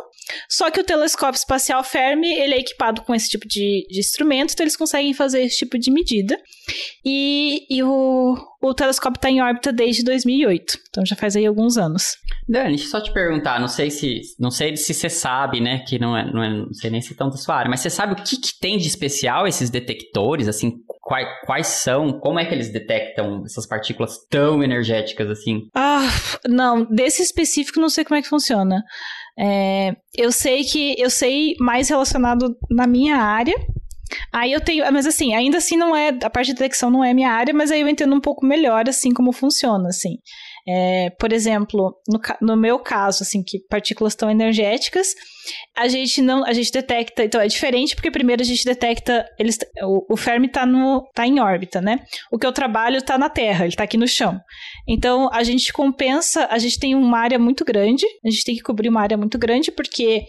Só 0.50 0.70
que 0.70 0.80
o 0.80 0.84
telescópio 0.84 1.38
espacial 1.38 1.84
Fermi, 1.84 2.34
ele 2.34 2.56
é 2.56 2.60
equipado 2.60 3.02
com 3.02 3.16
esse 3.16 3.30
tipo 3.30 3.48
de, 3.48 3.86
de 3.90 4.00
instrumento, 4.00 4.54
então 4.54 4.64
eles 4.64 4.76
conseguem 4.76 5.14
fazer 5.14 5.44
esse 5.44 5.58
tipo 5.58 5.78
de 5.78 5.92
medida. 5.92 6.38
E, 7.06 7.66
e 7.70 7.82
o, 7.84 8.36
o 8.62 8.74
telescópio 8.74 9.18
está 9.18 9.30
em 9.30 9.42
órbita 9.42 9.72
desde 9.72 10.04
2008, 10.04 10.78
então 10.90 11.06
já 11.06 11.16
faz 11.16 11.36
aí 11.36 11.46
alguns 11.46 11.78
anos. 11.78 12.18
Dani, 12.48 12.70
deixa 12.70 12.86
eu 12.86 12.90
só 12.90 13.02
te 13.02 13.14
perguntar, 13.14 13.60
não 13.60 13.68
sei 13.68 13.90
se 13.90 14.22
não 14.40 14.52
sei 14.52 14.76
se 14.76 14.94
você 14.94 15.10
sabe, 15.10 15.62
né, 15.62 15.80
que 15.80 16.00
não 16.00 16.18
é, 16.18 16.32
não, 16.32 16.44
é, 16.44 16.50
não 16.50 16.74
sei 16.74 16.90
nem 16.90 17.02
se 17.02 17.14
é 17.14 17.16
tanto 17.16 17.32
da 17.32 17.38
sua 17.38 17.56
área, 17.56 17.70
mas 17.70 17.80
você 17.80 17.90
sabe 17.90 18.14
o 18.14 18.16
que, 18.16 18.38
que 18.38 18.60
tem 18.60 18.78
de 18.78 18.88
especial 18.88 19.48
esses 19.48 19.70
detectores, 19.70 20.48
assim, 20.48 20.72
quais, 21.08 21.28
quais 21.46 21.68
são, 21.68 22.20
como 22.20 22.38
é 22.38 22.46
que 22.46 22.54
eles 22.54 22.70
detectam 22.70 23.44
essas 23.46 23.66
partículas 23.66 24.18
tão 24.30 24.62
energéticas 24.62 25.30
assim? 25.30 25.70
Ah, 25.74 26.06
não, 26.46 26.84
desse 26.84 27.24
específico 27.24 27.80
não 27.80 27.88
sei 27.88 28.04
como 28.04 28.18
é 28.18 28.22
que 28.22 28.28
funciona. 28.28 28.84
É, 29.40 29.96
eu 30.14 30.34
sei 30.34 30.66
que 30.66 31.00
eu 31.00 31.10
sei 31.10 31.56
mais 31.62 31.88
relacionado 31.88 32.58
na 32.70 32.86
minha 32.86 33.16
área. 33.16 33.56
Aí 34.34 34.52
eu 34.52 34.60
tenho, 34.60 34.84
mas 34.92 35.06
assim, 35.06 35.34
ainda 35.34 35.60
assim 35.60 35.78
não 35.78 35.96
é, 35.96 36.10
a 36.10 36.30
parte 36.30 36.48
de 36.48 36.56
detecção 36.56 36.90
não 36.90 37.04
é 37.04 37.14
minha 37.14 37.32
área, 37.32 37.54
mas 37.54 37.72
aí 37.72 37.80
eu 37.80 37.88
entendo 37.88 38.14
um 38.14 38.22
pouco 38.22 38.46
melhor 38.46 38.90
assim 38.90 39.14
como 39.14 39.32
funciona, 39.32 39.88
assim. 39.88 40.18
É, 40.70 41.10
por 41.12 41.32
exemplo, 41.32 41.96
no, 42.10 42.20
no, 42.42 42.58
meu 42.58 42.78
caso, 42.78 43.24
assim, 43.24 43.42
que 43.42 43.58
partículas 43.70 44.16
tão 44.16 44.30
energéticas, 44.30 45.16
a 45.74 45.88
gente 45.88 46.22
não, 46.22 46.46
a 46.46 46.52
gente 46.52 46.74
detecta, 46.74 47.24
então 47.24 47.40
é 47.40 47.48
diferente 47.48 47.96
porque 47.96 48.12
primeiro 48.12 48.42
a 48.42 48.46
gente 48.46 48.66
detecta, 48.66 49.26
eles, 49.40 49.58
o, 49.82 50.14
o 50.14 50.18
Fermi 50.18 50.48
está 50.48 50.66
no, 50.66 51.08
tá 51.14 51.26
em 51.26 51.40
órbita, 51.40 51.80
né? 51.80 52.02
O 52.30 52.38
que 52.38 52.46
eu 52.46 52.52
trabalho 52.52 52.98
está 52.98 53.18
na 53.18 53.30
Terra, 53.30 53.64
ele 53.64 53.74
está 53.74 53.86
aqui 53.86 53.96
no 53.96 54.08
chão. 54.08 54.42
Então 54.86 55.30
a 55.32 55.42
gente 55.42 55.72
compensa, 55.72 56.46
a 56.52 56.58
gente 56.58 56.78
tem 56.78 56.96
uma 56.96 57.18
área 57.18 57.40
muito 57.40 57.64
grande, 57.64 58.06
a 58.26 58.30
gente 58.30 58.44
tem 58.44 58.56
que 58.56 58.62
cobrir 58.62 58.90
uma 58.90 59.02
área 59.02 59.16
muito 59.16 59.38
grande 59.38 59.72
porque 59.72 60.26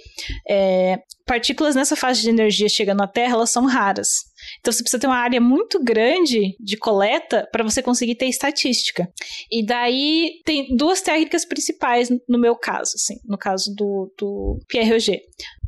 é, 0.49 1.01
partículas 1.27 1.75
nessa 1.75 1.97
faixa 1.97 2.23
de 2.23 2.31
energia 2.31 2.69
chegando 2.69 3.03
à 3.03 3.09
Terra, 3.09 3.35
elas 3.35 3.51
são 3.51 3.67
raras. 3.67 4.29
Então 4.61 4.73
você 4.73 4.83
precisa 4.83 5.01
ter 5.01 5.07
uma 5.07 5.17
área 5.17 5.41
muito 5.41 5.83
grande 5.83 6.57
de 6.61 6.77
coleta 6.77 7.49
para 7.51 7.65
você 7.65 7.83
conseguir 7.83 8.15
ter 8.15 8.27
estatística. 8.27 9.09
E 9.51 9.65
daí 9.65 10.41
tem 10.45 10.77
duas 10.77 11.01
técnicas 11.01 11.45
principais 11.45 12.09
no 12.29 12.39
meu 12.39 12.57
caso, 12.57 12.93
assim, 12.97 13.17
no 13.25 13.39
caso 13.39 13.75
do, 13.75 14.13
do 14.19 14.59
PROG. 14.69 15.21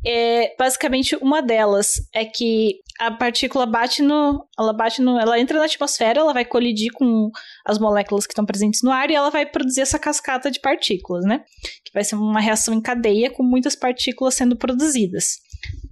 É, 0.05 0.55
basicamente, 0.57 1.15
uma 1.17 1.41
delas 1.41 1.93
é 2.13 2.25
que 2.25 2.79
a 2.99 3.11
partícula 3.11 3.65
bate 3.65 4.01
no. 4.01 4.47
Ela 4.57 4.73
bate 4.73 5.01
no. 5.01 5.19
Ela 5.19 5.39
entra 5.39 5.59
na 5.59 5.65
atmosfera, 5.65 6.19
ela 6.19 6.33
vai 6.33 6.43
colidir 6.43 6.91
com 6.93 7.29
as 7.65 7.77
moléculas 7.77 8.25
que 8.25 8.31
estão 8.31 8.45
presentes 8.45 8.81
no 8.81 8.91
ar 8.91 9.11
e 9.11 9.15
ela 9.15 9.29
vai 9.29 9.45
produzir 9.45 9.81
essa 9.81 9.99
cascata 9.99 10.49
de 10.49 10.59
partículas, 10.59 11.23
né? 11.23 11.43
Que 11.83 11.93
vai 11.93 12.03
ser 12.03 12.15
uma 12.15 12.39
reação 12.39 12.73
em 12.73 12.81
cadeia 12.81 13.29
com 13.29 13.43
muitas 13.43 13.75
partículas 13.75 14.33
sendo 14.33 14.55
produzidas. 14.55 15.39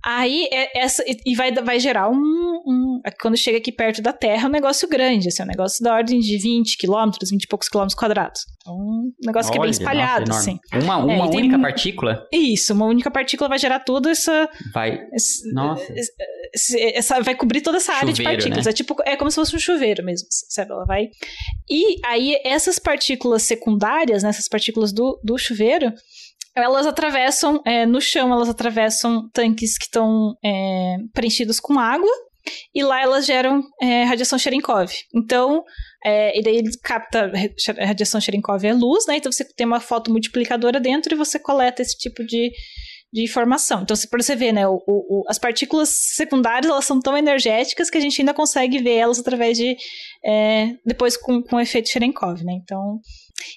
Aí, 0.05 0.47
é, 0.51 0.79
essa, 0.79 1.03
e 1.25 1.35
vai, 1.35 1.51
vai 1.51 1.79
gerar 1.79 2.09
um, 2.09 2.15
um, 2.15 3.01
Quando 3.21 3.35
chega 3.35 3.57
aqui 3.57 3.71
perto 3.71 4.01
da 4.01 4.13
Terra, 4.13 4.45
é 4.45 4.47
um 4.47 4.51
negócio 4.51 4.87
grande, 4.87 5.27
assim, 5.27 5.43
um 5.43 5.47
negócio 5.47 5.83
da 5.83 5.93
ordem 5.93 6.19
de 6.19 6.37
20 6.37 6.77
quilômetros, 6.77 7.29
20 7.29 7.43
e 7.43 7.47
poucos 7.47 7.67
quilômetros 7.67 7.99
quadrados. 7.99 8.45
Então, 8.61 8.75
um 8.75 9.11
negócio 9.23 9.51
Olha, 9.51 9.53
que 9.53 9.57
é 9.57 9.61
bem 9.61 9.71
espalhado, 9.71 10.29
nossa, 10.29 10.39
assim. 10.39 10.59
Uma, 10.73 10.97
uma 10.97 11.25
é, 11.25 11.29
única 11.29 11.57
um, 11.57 11.61
partícula? 11.61 12.27
Isso, 12.31 12.73
uma 12.73 12.85
única 12.85 13.11
partícula 13.11 13.49
vai 13.49 13.59
gerar 13.59 13.79
toda 13.79 14.09
essa. 14.09 14.49
Vai. 14.73 14.99
Esse, 15.13 15.51
nossa. 15.53 15.93
Esse, 16.53 16.81
essa, 16.81 17.21
vai 17.21 17.35
cobrir 17.35 17.61
toda 17.61 17.77
essa 17.77 17.93
área 17.93 18.15
chuveiro, 18.15 18.17
de 18.17 18.23
partículas. 18.23 18.65
Né? 18.65 18.71
É 18.71 18.73
tipo, 18.73 18.95
é 19.05 19.17
como 19.17 19.29
se 19.29 19.35
fosse 19.35 19.55
um 19.55 19.59
chuveiro 19.59 20.03
mesmo, 20.03 20.27
assim, 20.29 20.45
sabe? 20.49 20.71
Ela 20.71 20.85
vai. 20.85 21.09
E 21.69 21.97
aí, 22.05 22.39
essas 22.45 22.79
partículas 22.79 23.43
secundárias, 23.43 24.23
né, 24.23 24.29
essas 24.29 24.47
partículas 24.47 24.93
do, 24.93 25.19
do 25.23 25.37
chuveiro, 25.37 25.93
elas 26.61 26.85
atravessam, 26.85 27.61
é, 27.65 27.85
no 27.85 28.01
chão, 28.01 28.31
elas 28.31 28.49
atravessam 28.49 29.29
tanques 29.33 29.77
que 29.77 29.85
estão 29.85 30.35
é, 30.43 30.97
preenchidos 31.13 31.59
com 31.59 31.79
água, 31.79 32.11
e 32.73 32.83
lá 32.83 33.01
elas 33.01 33.25
geram 33.25 33.61
é, 33.81 34.03
radiação 34.03 34.39
Cherenkov. 34.39 34.91
Então, 35.13 35.63
é, 36.03 36.37
e 36.37 36.41
daí 36.41 36.57
ele 36.57 36.69
capta 36.83 37.31
radiação 37.85 38.21
Cherenkov 38.21 38.63
é 38.65 38.73
luz, 38.73 39.05
né? 39.07 39.17
Então 39.17 39.31
você 39.31 39.43
tem 39.43 39.67
uma 39.67 39.79
foto 39.79 40.11
multiplicadora 40.11 40.79
dentro 40.79 41.13
e 41.13 41.17
você 41.17 41.39
coleta 41.39 41.81
esse 41.81 41.97
tipo 41.97 42.25
de, 42.25 42.51
de 43.11 43.23
informação. 43.23 43.81
Então, 43.81 43.97
para 44.09 44.21
você 44.21 44.35
ver, 44.35 44.51
né, 44.51 44.67
o, 44.67 44.81
o, 44.87 45.23
as 45.27 45.39
partículas 45.39 45.89
secundárias 45.89 46.71
elas 46.71 46.85
são 46.85 46.99
tão 46.99 47.17
energéticas 47.17 47.89
que 47.89 47.97
a 47.97 48.01
gente 48.01 48.21
ainda 48.21 48.33
consegue 48.33 48.77
ver 48.79 48.95
elas 48.95 49.19
através 49.19 49.57
de 49.57 49.75
é, 50.23 50.75
depois 50.85 51.17
com, 51.17 51.41
com 51.41 51.55
o 51.55 51.59
efeito 51.59 51.89
Cherenkov, 51.89 52.43
né? 52.43 52.53
Então, 52.53 52.99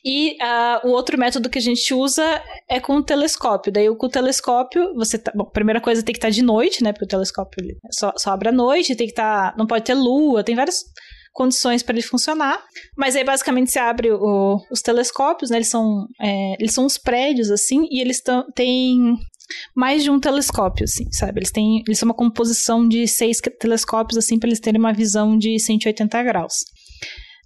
e 0.04 0.36
uh, 0.40 0.88
o 0.88 0.90
outro 0.90 1.18
método 1.18 1.50
que 1.50 1.58
a 1.58 1.62
gente 1.62 1.92
usa 1.92 2.42
é 2.68 2.80
com 2.80 2.96
o 2.96 3.02
telescópio. 3.02 3.72
Daí, 3.72 3.94
com 3.94 4.06
o 4.06 4.10
telescópio, 4.10 4.94
você 4.94 5.18
tá. 5.18 5.32
Bom, 5.34 5.44
primeira 5.44 5.80
coisa 5.80 6.02
tem 6.02 6.12
que 6.12 6.18
estar 6.18 6.28
tá 6.28 6.32
de 6.32 6.42
noite, 6.42 6.82
né? 6.82 6.92
Porque 6.92 7.04
o 7.04 7.08
telescópio 7.08 7.76
só, 7.90 8.12
só 8.16 8.30
abre 8.30 8.48
à 8.48 8.52
noite, 8.52 8.96
tem 8.96 9.06
que 9.06 9.12
estar. 9.12 9.52
Tá, 9.52 9.58
não 9.58 9.66
pode 9.66 9.84
ter 9.84 9.94
lua, 9.94 10.44
tem 10.44 10.54
várias 10.54 10.84
condições 11.32 11.82
para 11.82 11.94
ele 11.94 12.02
funcionar. 12.02 12.62
Mas 12.96 13.16
aí 13.16 13.24
basicamente 13.24 13.70
se 13.70 13.78
abre 13.78 14.12
o, 14.12 14.58
os 14.70 14.80
telescópios, 14.80 15.50
né? 15.50 15.58
Eles 15.58 15.68
são, 15.68 16.06
é, 16.20 16.54
eles 16.58 16.72
são 16.72 16.84
uns 16.84 16.98
prédios 16.98 17.50
assim 17.50 17.86
e 17.90 18.00
eles 18.00 18.22
têm 18.54 19.16
mais 19.74 20.02
de 20.02 20.10
um 20.10 20.20
telescópio, 20.20 20.84
assim, 20.84 21.10
sabe? 21.12 21.40
Eles 21.40 21.50
têm, 21.50 21.82
eles 21.86 21.98
são 21.98 22.08
uma 22.08 22.14
composição 22.14 22.86
de 22.86 23.06
seis 23.06 23.38
telescópios 23.60 24.18
assim 24.18 24.38
para 24.38 24.48
eles 24.48 24.60
terem 24.60 24.80
uma 24.80 24.92
visão 24.92 25.36
de 25.36 25.58
180 25.58 26.22
graus. 26.22 26.64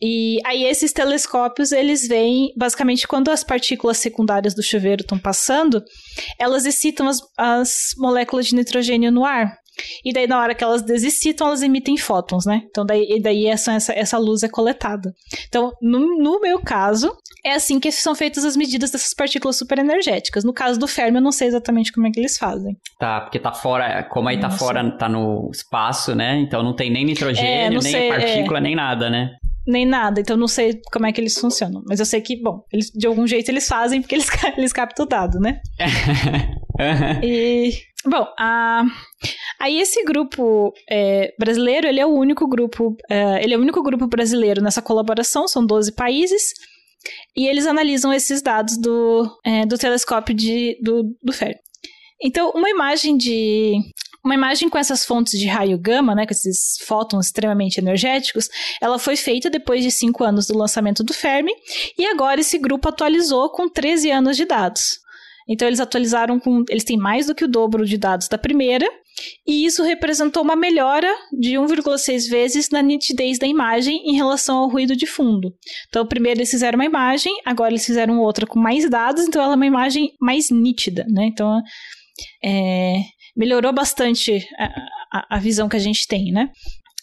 E 0.01 0.39
aí 0.45 0.65
esses 0.65 0.93
telescópios, 0.93 1.73
eles 1.73 2.07
veem, 2.07 2.53
basicamente, 2.57 3.09
quando 3.09 3.31
as 3.31 3.43
partículas 3.43 3.97
secundárias 3.97 4.55
do 4.55 4.63
chuveiro 4.63 5.01
estão 5.01 5.19
passando, 5.19 5.83
elas 6.39 6.67
excitam 6.67 7.09
as, 7.09 7.19
as 7.37 7.95
moléculas 7.97 8.47
de 8.47 8.55
nitrogênio 8.55 9.11
no 9.11 9.25
ar. 9.25 9.57
E 10.05 10.13
daí 10.13 10.27
na 10.27 10.39
hora 10.41 10.55
que 10.55 10.65
elas 10.65 10.83
desexcitam, 10.83 11.49
elas 11.49 11.63
emitem 11.63 11.97
fótons, 11.97 12.47
né? 12.47 12.63
Então 12.69 12.85
daí, 12.85 13.21
daí 13.21 13.47
essa, 13.47 13.73
essa, 13.73 13.93
essa 13.93 14.19
luz 14.19 14.43
é 14.43 14.49
coletada. 14.49 15.13
Então, 15.49 15.73
no, 15.81 16.19
no 16.19 16.41
meu 16.41 16.61
caso, 16.61 17.15
é 17.45 17.53
assim 17.53 17.79
que 17.79 17.91
são 17.93 18.15
feitas 18.15 18.45
as 18.45 18.57
medidas 18.57 18.91
dessas 18.91 19.15
partículas 19.15 19.57
superenergéticas. 19.57 20.45
No 20.45 20.53
caso 20.53 20.79
do 20.79 20.89
Fermi, 20.89 21.19
eu 21.19 21.23
não 21.23 21.33
sei 21.33 21.49
exatamente 21.49 21.93
como 21.93 22.07
é 22.07 22.11
que 22.11 22.21
eles 22.21 22.39
fazem. 22.39 22.77
Tá, 22.99 23.21
porque 23.21 23.39
tá 23.39 23.53
fora, 23.53 24.03
como 24.05 24.29
aí 24.29 24.39
tá 24.41 24.51
fora, 24.51 24.91
tá 24.97 25.09
no 25.09 25.51
espaço, 25.53 26.15
né? 26.15 26.39
Então 26.41 26.63
não 26.63 26.75
tem 26.75 26.91
nem 26.91 27.05
nitrogênio, 27.05 27.49
é, 27.49 27.71
nem 27.71 27.81
sei, 27.81 28.09
partícula, 28.09 28.59
é... 28.59 28.63
nem 28.63 28.75
nada, 28.75 29.11
né? 29.11 29.37
nem 29.67 29.85
nada, 29.85 30.21
então 30.21 30.37
não 30.37 30.47
sei 30.47 30.81
como 30.93 31.07
é 31.07 31.13
que 31.13 31.21
eles 31.21 31.37
funcionam. 31.39 31.83
Mas 31.89 31.99
eu 31.99 32.07
sei 32.07 32.21
que, 32.21 32.41
bom, 32.41 32.63
eles, 32.73 32.91
de 32.91 33.07
algum 33.07 33.27
jeito 33.27 33.49
eles 33.49 33.67
fazem 33.67 34.01
porque 34.01 34.15
eles, 34.15 34.29
eles 34.57 34.73
captam 34.73 35.05
o 35.05 35.09
dado, 35.09 35.41
né? 35.41 35.61
e, 37.23 37.71
bom, 38.05 38.27
a, 38.39 38.85
aí 39.61 39.81
esse 39.81 40.05
grupo 40.05 40.73
é, 40.91 41.35
brasileiro, 41.39 41.87
ele 41.87 42.01
é 42.01 42.07
o 42.07 42.15
único 42.15 42.47
grupo, 42.47 42.97
é, 43.09 43.43
ele 43.43 43.55
é 43.55 43.57
o 43.57 43.61
único 43.61 43.83
grupo 43.83 44.07
brasileiro 44.07 44.63
nessa 44.63 44.83
colaboração, 44.83 45.49
são 45.49 45.65
12 45.65 45.93
países, 45.93 46.53
e 47.37 47.47
eles 47.47 47.67
analisam 47.67 48.13
esses 48.13 48.43
dados 48.43 48.77
do, 48.77 49.31
é, 49.45 49.65
do 49.65 49.79
telescópio 49.79 50.35
de, 50.35 50.79
do, 50.83 51.17
do 51.23 51.33
FER. 51.33 51.57
Então, 52.23 52.51
uma 52.55 52.71
imagem 52.71 53.17
de 53.17 53.75
uma 54.25 54.35
imagem 54.35 54.69
com 54.69 54.77
essas 54.77 55.05
fontes 55.05 55.39
de 55.39 55.47
raio 55.47 55.79
gama, 55.79 56.13
né, 56.13 56.27
com 56.27 56.33
esses 56.33 56.79
fótons 56.85 57.27
extremamente 57.27 57.79
energéticos, 57.79 58.49
ela 58.83 58.99
foi 58.99 59.15
feita 59.15 59.49
depois 59.49 59.85
de 59.85 59.91
5 59.93 60.25
anos 60.25 60.49
do 60.49 60.59
lançamento 60.59 61.05
do 61.05 61.15
Fermi, 61.15 61.53
e 61.97 62.05
agora 62.07 62.41
esse 62.41 62.59
grupo 62.59 62.89
atualizou 62.89 63.51
com 63.51 63.69
13 63.69 64.11
anos 64.11 64.37
de 64.37 64.45
dados. 64.45 64.99
Então 65.49 65.69
eles 65.69 65.81
atualizaram 65.81 66.41
com. 66.41 66.65
Eles 66.69 66.85
têm 66.85 66.97
mais 66.97 67.27
do 67.27 67.35
que 67.35 67.45
o 67.45 67.49
dobro 67.49 67.85
de 67.85 67.97
dados 67.97 68.29
da 68.29 68.37
primeira, 68.37 68.87
e 69.47 69.65
isso 69.65 69.83
representou 69.83 70.43
uma 70.43 70.57
melhora 70.57 71.13
de 71.33 71.53
1,6 71.53 72.29
vezes 72.29 72.71
na 72.71 72.83
nitidez 72.83 73.39
da 73.39 73.47
imagem 73.47 74.03
em 74.05 74.15
relação 74.15 74.59
ao 74.59 74.69
ruído 74.69 74.95
de 74.95 75.07
fundo. 75.07 75.55
Então, 75.89 76.07
primeiro 76.07 76.41
eles 76.41 76.51
fizeram 76.51 76.77
uma 76.77 76.85
imagem, 76.85 77.33
agora 77.45 77.71
eles 77.71 77.87
fizeram 77.87 78.19
outra 78.19 78.47
com 78.47 78.59
mais 78.59 78.89
dados, 78.91 79.25
então 79.25 79.43
ela 79.43 79.55
é 79.55 79.57
uma 79.57 79.67
imagem 79.67 80.13
mais 80.21 80.51
nítida, 80.51 81.07
né? 81.09 81.27
Então, 81.27 81.63
é, 82.45 82.97
melhorou 83.37 83.73
bastante 83.73 84.47
a, 85.13 85.37
a, 85.37 85.39
visão 85.39 85.69
que 85.69 85.77
a 85.77 85.81
gente 85.81 86.07
tem, 86.07 86.33
né? 86.33 86.51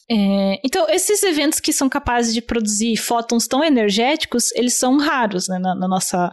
É, 0.10 0.60
então, 0.64 0.86
esses 0.90 1.24
eventos 1.24 1.60
que 1.60 1.72
são 1.72 1.88
capazes 1.88 2.34
de 2.34 2.42
produzir 2.42 2.98
fótons 2.98 3.48
tão 3.48 3.64
energéticos, 3.64 4.52
eles 4.54 4.74
são 4.74 4.98
raros 4.98 5.48
né, 5.48 5.58
na, 5.58 5.74
na, 5.74 5.88
nossa, 5.88 6.30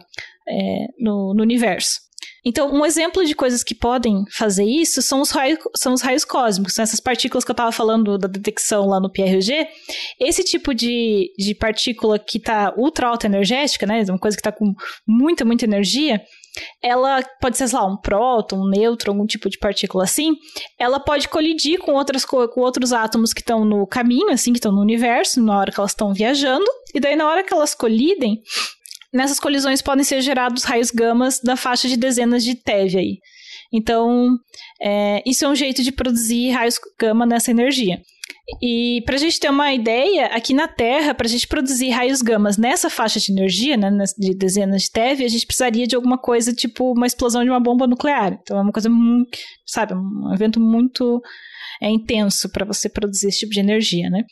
é, 0.47 0.87
no, 0.99 1.33
no, 1.33 1.41
universo. 1.41 1.99
Então, 2.43 2.73
um 2.73 2.85
exemplo 2.85 3.23
de 3.23 3.35
coisas 3.35 3.63
que 3.63 3.75
podem 3.75 4.23
fazer 4.31 4.63
isso 4.63 5.01
são 5.01 5.21
os, 5.21 5.29
raios, 5.29 5.59
são 5.75 5.93
os 5.93 6.01
raios 6.01 6.25
cósmicos, 6.25 6.73
são 6.73 6.83
essas 6.83 6.99
partículas 6.99 7.43
que 7.43 7.51
eu 7.51 7.53
estava 7.53 7.71
falando 7.71 8.17
da 8.17 8.27
detecção 8.27 8.87
lá 8.87 8.99
no 8.99 9.11
PRG. 9.11 9.67
Esse 10.19 10.43
tipo 10.43 10.73
de, 10.73 11.31
de 11.37 11.53
partícula 11.53 12.17
que 12.17 12.37
está 12.39 12.73
ultra 12.75 13.07
alta 13.07 13.27
energética, 13.27 13.85
né, 13.85 14.03
uma 14.09 14.19
coisa 14.19 14.35
que 14.35 14.41
está 14.41 14.51
com 14.51 14.73
muita, 15.07 15.45
muita 15.45 15.65
energia, 15.65 16.21
ela 16.81 17.23
pode 17.39 17.57
ser, 17.57 17.67
sei 17.67 17.77
lá, 17.77 17.85
um 17.85 17.97
próton, 17.97 18.57
um 18.57 18.69
nêutron, 18.69 19.13
algum 19.13 19.25
tipo 19.25 19.49
de 19.49 19.57
partícula 19.57 20.03
assim, 20.03 20.35
ela 20.77 20.99
pode 20.99 21.29
colidir 21.29 21.79
com, 21.79 21.93
outras, 21.93 22.25
com 22.25 22.61
outros 22.61 22.91
átomos 22.91 23.33
que 23.33 23.41
estão 23.41 23.63
no 23.63 23.87
caminho, 23.87 24.31
assim, 24.31 24.51
que 24.51 24.57
estão 24.59 24.71
no 24.71 24.81
universo, 24.81 25.41
na 25.41 25.57
hora 25.57 25.71
que 25.71 25.79
elas 25.79 25.91
estão 25.91 26.13
viajando, 26.13 26.65
e 26.93 26.99
daí 26.99 27.15
na 27.15 27.27
hora 27.27 27.43
que 27.43 27.53
elas 27.53 27.73
colidem, 27.73 28.41
nessas 29.13 29.39
colisões 29.39 29.81
podem 29.81 30.03
ser 30.03 30.21
gerados 30.21 30.63
raios 30.63 30.91
gamas 30.91 31.39
da 31.39 31.55
faixa 31.55 31.87
de 31.87 31.97
dezenas 31.97 32.43
de 32.43 32.55
TeV 32.55 32.97
aí. 32.97 33.17
Então, 33.73 34.37
é, 34.81 35.21
isso 35.25 35.45
é 35.45 35.47
um 35.47 35.55
jeito 35.55 35.81
de 35.81 35.91
produzir 35.91 36.51
raios 36.51 36.79
gama 36.99 37.25
nessa 37.25 37.51
energia. 37.51 38.01
E 38.61 39.01
para 39.05 39.15
a 39.15 39.17
gente 39.17 39.39
ter 39.39 39.49
uma 39.49 39.73
ideia, 39.73 40.25
aqui 40.27 40.53
na 40.53 40.67
Terra, 40.67 41.13
para 41.13 41.25
a 41.25 41.29
gente 41.29 41.47
produzir 41.47 41.89
raios 41.89 42.21
gamas 42.21 42.57
nessa 42.57 42.89
faixa 42.89 43.19
de 43.19 43.31
energia, 43.31 43.77
né, 43.77 43.89
de 44.17 44.35
dezenas 44.35 44.83
de 44.83 44.91
TeV, 44.91 45.23
a 45.23 45.27
gente 45.29 45.45
precisaria 45.45 45.87
de 45.87 45.95
alguma 45.95 46.17
coisa 46.17 46.53
tipo 46.53 46.91
uma 46.91 47.07
explosão 47.07 47.43
de 47.43 47.49
uma 47.49 47.59
bomba 47.59 47.87
nuclear. 47.87 48.37
Então 48.41 48.57
é 48.57 48.61
uma 48.61 48.71
coisa 48.71 48.89
sabe, 49.65 49.93
um 49.93 50.33
evento 50.33 50.59
muito 50.59 51.21
é, 51.81 51.89
intenso 51.89 52.49
para 52.49 52.65
você 52.65 52.89
produzir 52.89 53.27
esse 53.27 53.39
tipo 53.39 53.53
de 53.53 53.59
energia, 53.59 54.09
né? 54.09 54.23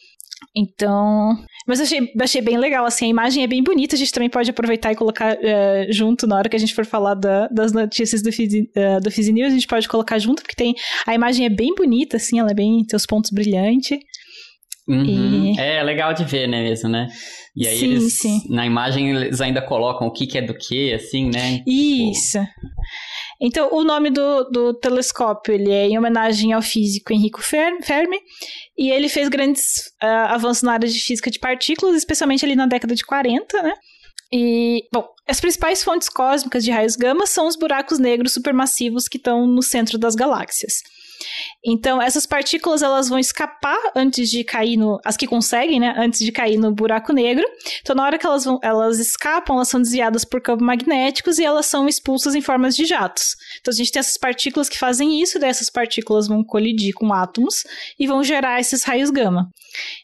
Então, 0.59 1.37
mas 1.67 1.79
eu 1.79 1.85
achei, 1.85 2.11
achei 2.19 2.41
bem 2.41 2.57
legal, 2.57 2.85
assim, 2.85 3.05
a 3.05 3.09
imagem 3.09 3.43
é 3.43 3.47
bem 3.47 3.63
bonita, 3.63 3.95
a 3.95 3.97
gente 3.97 4.11
também 4.11 4.29
pode 4.29 4.49
aproveitar 4.49 4.91
e 4.91 4.95
colocar 4.95 5.35
uh, 5.35 5.93
junto 5.93 6.25
na 6.25 6.35
hora 6.35 6.49
que 6.49 6.55
a 6.55 6.59
gente 6.59 6.73
for 6.73 6.85
falar 6.85 7.13
da, 7.13 7.47
das 7.47 7.71
notícias 7.71 8.21
do 8.21 8.31
Fizi, 8.31 8.69
uh, 8.75 8.99
do 9.01 9.11
Fizi 9.11 9.31
News, 9.31 9.51
a 9.51 9.55
gente 9.55 9.67
pode 9.67 9.87
colocar 9.87 10.17
junto, 10.17 10.41
porque 10.41 10.55
tem, 10.55 10.75
a 11.05 11.13
imagem 11.13 11.45
é 11.45 11.49
bem 11.49 11.73
bonita, 11.75 12.17
assim, 12.17 12.39
ela 12.39 12.51
é 12.51 12.55
bem, 12.55 12.83
tem 12.85 12.97
os 12.97 13.05
pontos 13.05 13.31
brilhantes. 13.31 13.99
Uhum. 14.87 15.53
E... 15.53 15.59
É 15.59 15.83
legal 15.83 16.13
de 16.13 16.25
ver, 16.25 16.47
né, 16.47 16.63
mesmo, 16.63 16.89
né? 16.89 17.07
E 17.55 17.67
aí 17.67 17.77
sim, 17.77 17.85
eles, 17.85 18.17
sim. 18.17 18.41
na 18.49 18.65
imagem, 18.65 19.11
eles 19.11 19.39
ainda 19.39 19.61
colocam 19.61 20.07
o 20.07 20.11
que, 20.11 20.25
que 20.25 20.37
é 20.37 20.41
do 20.41 20.55
que, 20.55 20.93
assim, 20.93 21.29
né? 21.29 21.61
Isso. 21.67 22.39
Então, 23.41 23.69
o 23.71 23.83
nome 23.83 24.09
do, 24.09 24.43
do 24.45 24.73
telescópio 24.73 25.53
ele 25.53 25.71
é 25.71 25.87
em 25.87 25.97
homenagem 25.97 26.51
ao 26.51 26.61
físico 26.61 27.13
Enrico 27.13 27.41
Fermi, 27.41 28.19
e 28.77 28.91
ele 28.91 29.07
fez 29.07 29.29
grandes 29.29 29.87
uh, 30.03 30.27
avanços 30.27 30.63
na 30.63 30.73
área 30.73 30.87
de 30.87 30.99
física 30.99 31.31
de 31.31 31.39
partículas, 31.39 31.95
especialmente 31.95 32.43
ali 32.43 32.55
na 32.55 32.65
década 32.65 32.93
de 32.93 33.05
40, 33.05 33.61
né? 33.61 33.73
E, 34.31 34.83
bom, 34.93 35.07
as 35.27 35.39
principais 35.39 35.83
fontes 35.83 36.09
cósmicas 36.09 36.63
de 36.63 36.71
raios 36.71 36.95
gama 36.95 37.25
são 37.25 37.47
os 37.47 37.55
buracos 37.55 37.97
negros 37.97 38.33
supermassivos 38.33 39.07
que 39.07 39.17
estão 39.17 39.47
no 39.47 39.63
centro 39.63 39.97
das 39.97 40.15
galáxias. 40.15 40.73
Então, 41.65 42.01
essas 42.01 42.25
partículas 42.25 42.81
elas 42.81 43.09
vão 43.09 43.19
escapar 43.19 43.79
antes 43.95 44.29
de 44.29 44.43
cair 44.43 44.77
no. 44.77 44.99
As 45.03 45.17
que 45.17 45.27
conseguem, 45.27 45.79
né? 45.79 45.93
Antes 45.97 46.19
de 46.19 46.31
cair 46.31 46.57
no 46.57 46.73
buraco 46.73 47.13
negro. 47.13 47.45
Então, 47.81 47.95
na 47.95 48.03
hora 48.03 48.17
que 48.17 48.25
elas, 48.25 48.45
vão, 48.45 48.59
elas 48.63 48.99
escapam, 48.99 49.55
elas 49.55 49.67
são 49.67 49.81
desviadas 49.81 50.23
por 50.23 50.41
campos 50.41 50.65
magnéticos 50.65 51.39
e 51.39 51.43
elas 51.43 51.65
são 51.65 51.87
expulsas 51.87 52.35
em 52.35 52.41
formas 52.41 52.75
de 52.75 52.85
jatos. 52.85 53.35
Então, 53.59 53.71
a 53.71 53.75
gente 53.75 53.91
tem 53.91 53.99
essas 53.99 54.17
partículas 54.17 54.69
que 54.69 54.77
fazem 54.77 55.21
isso, 55.21 55.37
e 55.37 55.41
dessas 55.41 55.69
partículas 55.69 56.27
vão 56.27 56.43
colidir 56.43 56.93
com 56.93 57.13
átomos 57.13 57.63
e 57.99 58.07
vão 58.07 58.23
gerar 58.23 58.59
esses 58.59 58.83
raios 58.83 59.09
gama. 59.09 59.49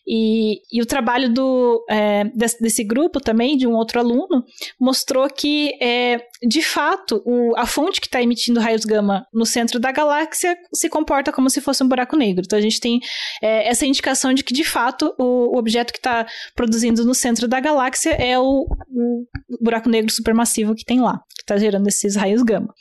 E, 0.08 0.62
e 0.72 0.82
o 0.82 0.86
trabalho 0.86 1.34
do, 1.34 1.84
é, 1.90 2.26
desse, 2.26 2.62
desse, 2.62 2.84
grupo 2.84 3.20
também, 3.20 3.58
de 3.58 3.66
um 3.66 3.74
outro 3.74 4.00
aluno, 4.00 4.44
mostrou 4.80 5.28
que, 5.30 5.74
é, 5.82 6.22
de 6.48 6.62
fato, 6.62 7.24
o, 7.26 7.56
a 7.58 7.66
fonte 7.66 8.00
que 8.00 8.08
está 8.08 8.22
emitindo 8.22 8.60
raios 8.60 8.86
gama 8.86 9.26
no 9.34 9.46
centro 9.46 9.80
da 9.80 9.92
galáxia 9.92 10.56
se 10.74 10.90
comporta 10.90 11.32
como 11.32 11.50
se 11.50 11.60
fosse 11.60 11.84
um 11.84 11.88
buraco 11.88 12.16
negro. 12.16 12.44
Então 12.46 12.60
a 12.60 12.62
gente 12.62 12.80
tem 12.80 13.00
é, 13.42 13.68
essa 13.68 13.86
indicação 13.86 14.34
de 14.34 14.44
que, 14.44 14.54
de 14.54 14.64
fato, 14.64 15.14
o, 15.18 15.56
o 15.56 15.58
objeto 15.58 15.92
que 15.92 16.00
está 16.00 16.28
produzindo 16.56 17.04
no 17.04 17.16
centro 17.16 17.48
da 17.48 17.60
galáxia 17.60 18.12
é 18.12 18.38
o, 18.38 18.66
o 18.90 19.26
buraco 19.60 19.90
negro 19.90 20.12
supermassivo 20.12 20.76
que 20.76 20.86
tem 20.86 21.02
lá, 21.02 21.20
que 21.36 21.42
está 21.42 21.58
gerando 21.58 21.88
esses 21.88 22.16
raios 22.16 22.44
gama. 22.44 22.74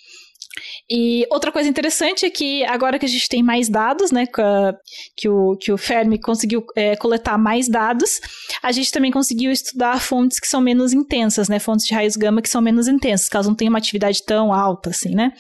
E 0.89 1.27
outra 1.31 1.51
coisa 1.51 1.69
interessante 1.69 2.25
é 2.25 2.31
que 2.31 2.65
agora 2.65 2.99
que 2.99 3.07
a 3.07 3.09
gente 3.09 3.29
tem 3.29 3.43
mais 3.43 3.69
dados, 3.69 4.11
né, 4.11 4.27
que 5.17 5.29
o, 5.29 5.57
que 5.57 5.73
o 5.73 5.79
Fermi 5.79 6.19
conseguiu 6.19 6.65
é, 6.77 6.95
coletar 6.97 7.37
mais 7.39 7.69
dados, 7.69 8.21
a 8.63 8.71
gente 8.71 8.93
também 8.93 9.11
conseguiu 9.11 9.51
estudar 9.51 10.01
fontes 10.01 10.39
que 10.39 10.47
são 10.47 10.61
menos 10.61 10.93
intensas, 10.93 11.49
né, 11.49 11.59
fontes 11.59 11.87
de 11.87 11.95
raios 11.95 12.17
gama 12.17 12.43
que 12.43 12.49
são 12.49 12.61
menos 12.61 12.87
intensas, 12.87 13.29
caso 13.29 13.49
não 13.49 13.57
tenha 13.57 13.71
uma 13.71 13.79
atividade 13.79 14.23
tão 14.25 14.53
alta, 14.53 14.91
assim, 14.91 15.15
né. 15.15 15.33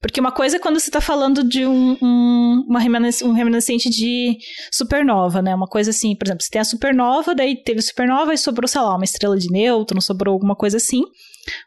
Porque 0.00 0.20
uma 0.20 0.32
coisa 0.32 0.56
é 0.56 0.60
quando 0.60 0.78
você 0.78 0.88
está 0.88 1.00
falando 1.00 1.42
de 1.42 1.66
um, 1.66 1.96
um, 2.00 2.64
uma 2.68 2.78
remanescente, 2.78 3.24
um 3.24 3.32
remanescente 3.32 3.90
de 3.90 4.36
supernova, 4.70 5.42
né, 5.42 5.54
uma 5.54 5.66
coisa 5.66 5.90
assim, 5.90 6.14
por 6.14 6.26
exemplo, 6.26 6.44
você 6.44 6.50
tem 6.50 6.60
a 6.60 6.64
supernova, 6.64 7.34
daí 7.34 7.60
teve 7.62 7.82
supernova 7.82 8.32
e 8.32 8.38
sobrou, 8.38 8.68
sei 8.68 8.80
lá, 8.80 8.94
uma 8.94 9.04
estrela 9.04 9.36
de 9.36 9.48
nêutron, 9.50 10.00
sobrou 10.00 10.34
alguma 10.34 10.54
coisa 10.54 10.76
assim, 10.76 11.02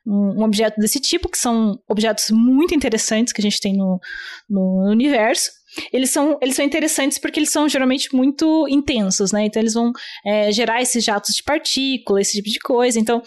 um, 0.05 0.43
objeto 0.43 0.79
desse 0.79 0.99
tipo, 0.99 1.29
que 1.29 1.37
são 1.37 1.79
objetos 1.87 2.29
muito 2.31 2.75
interessantes 2.75 3.33
que 3.33 3.41
a 3.41 3.43
gente 3.43 3.59
tem 3.59 3.75
no, 3.75 3.99
no 4.49 4.89
universo 4.89 5.51
eles 5.91 6.11
são, 6.11 6.37
eles 6.41 6.55
são 6.55 6.65
interessantes 6.65 7.17
porque 7.17 7.39
eles 7.39 7.49
são 7.49 7.67
geralmente 7.67 8.13
muito 8.15 8.67
intensos, 8.69 9.31
né? 9.31 9.45
Então 9.45 9.61
eles 9.61 9.73
vão 9.73 9.91
é, 10.25 10.51
gerar 10.51 10.81
esses 10.81 11.03
jatos 11.03 11.35
de 11.35 11.43
partícula, 11.43 12.21
esse 12.21 12.33
tipo 12.33 12.49
de 12.49 12.59
coisa. 12.59 12.99
Então 12.99 13.23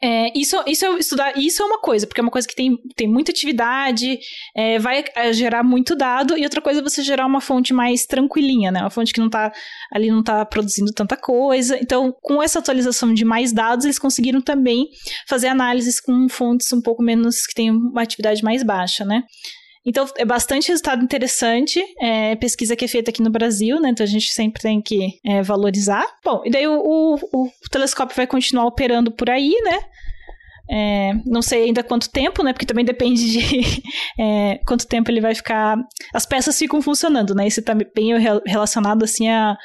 é, 0.00 0.36
isso, 0.38 0.56
isso 0.66 0.86
é 0.86 0.98
estudar, 0.98 1.36
isso 1.36 1.62
é 1.62 1.66
uma 1.66 1.80
coisa, 1.80 2.06
porque 2.06 2.20
é 2.20 2.22
uma 2.22 2.30
coisa 2.30 2.46
que 2.46 2.54
tem, 2.54 2.76
tem 2.94 3.08
muita 3.08 3.32
atividade, 3.32 4.18
é, 4.54 4.78
vai 4.78 5.04
é, 5.14 5.32
gerar 5.32 5.64
muito 5.64 5.96
dado, 5.96 6.38
e 6.38 6.44
outra 6.44 6.60
coisa 6.60 6.80
é 6.80 6.82
você 6.82 7.02
gerar 7.02 7.26
uma 7.26 7.40
fonte 7.40 7.74
mais 7.74 8.06
tranquilinha, 8.06 8.70
né? 8.70 8.80
Uma 8.80 8.90
fonte 8.90 9.12
que 9.12 9.20
não 9.20 9.28
tá 9.28 9.52
ali 9.92 10.08
não 10.08 10.22
tá 10.22 10.44
produzindo 10.44 10.92
tanta 10.92 11.16
coisa. 11.16 11.76
Então, 11.80 12.14
com 12.22 12.40
essa 12.40 12.60
atualização 12.60 13.12
de 13.12 13.24
mais 13.24 13.52
dados, 13.52 13.84
eles 13.84 13.98
conseguiram 13.98 14.40
também 14.40 14.88
fazer 15.26 15.48
análises 15.48 16.00
com 16.00 16.28
fontes 16.28 16.72
um 16.72 16.80
pouco 16.80 17.02
menos 17.02 17.44
que 17.44 17.54
têm 17.54 17.70
uma 17.70 18.02
atividade 18.02 18.42
mais 18.44 18.62
baixa, 18.62 19.04
né? 19.04 19.24
Então, 19.84 20.06
é 20.16 20.24
bastante 20.24 20.68
resultado 20.68 21.02
interessante. 21.02 21.82
É, 22.00 22.36
pesquisa 22.36 22.76
que 22.76 22.84
é 22.84 22.88
feita 22.88 23.10
aqui 23.10 23.20
no 23.20 23.30
Brasil, 23.30 23.80
né? 23.80 23.90
Então, 23.90 24.04
a 24.04 24.08
gente 24.08 24.32
sempre 24.32 24.62
tem 24.62 24.80
que 24.80 25.18
é, 25.24 25.42
valorizar. 25.42 26.06
Bom, 26.24 26.42
e 26.44 26.50
daí 26.50 26.66
o, 26.66 26.74
o, 26.74 27.14
o, 27.32 27.50
telescópio 27.70 28.16
vai 28.16 28.26
continuar 28.26 28.66
operando 28.66 29.10
por 29.10 29.28
aí, 29.28 29.54
né? 29.64 29.80
É, 30.70 31.12
não 31.26 31.42
sei 31.42 31.64
ainda 31.64 31.82
quanto 31.82 32.08
tempo, 32.10 32.44
né? 32.44 32.52
Porque 32.52 32.64
também 32.64 32.84
depende 32.84 33.32
de 33.32 33.82
é, 34.18 34.60
quanto 34.64 34.86
tempo 34.86 35.10
ele 35.10 35.20
vai 35.20 35.34
ficar. 35.34 35.76
As 36.14 36.24
peças 36.24 36.56
ficam 36.56 36.80
funcionando, 36.80 37.34
né? 37.34 37.46
Isso 37.48 37.60
tá 37.60 37.74
bem 37.74 38.16
relacionado 38.46 39.02
assim 39.02 39.28
a. 39.28 39.56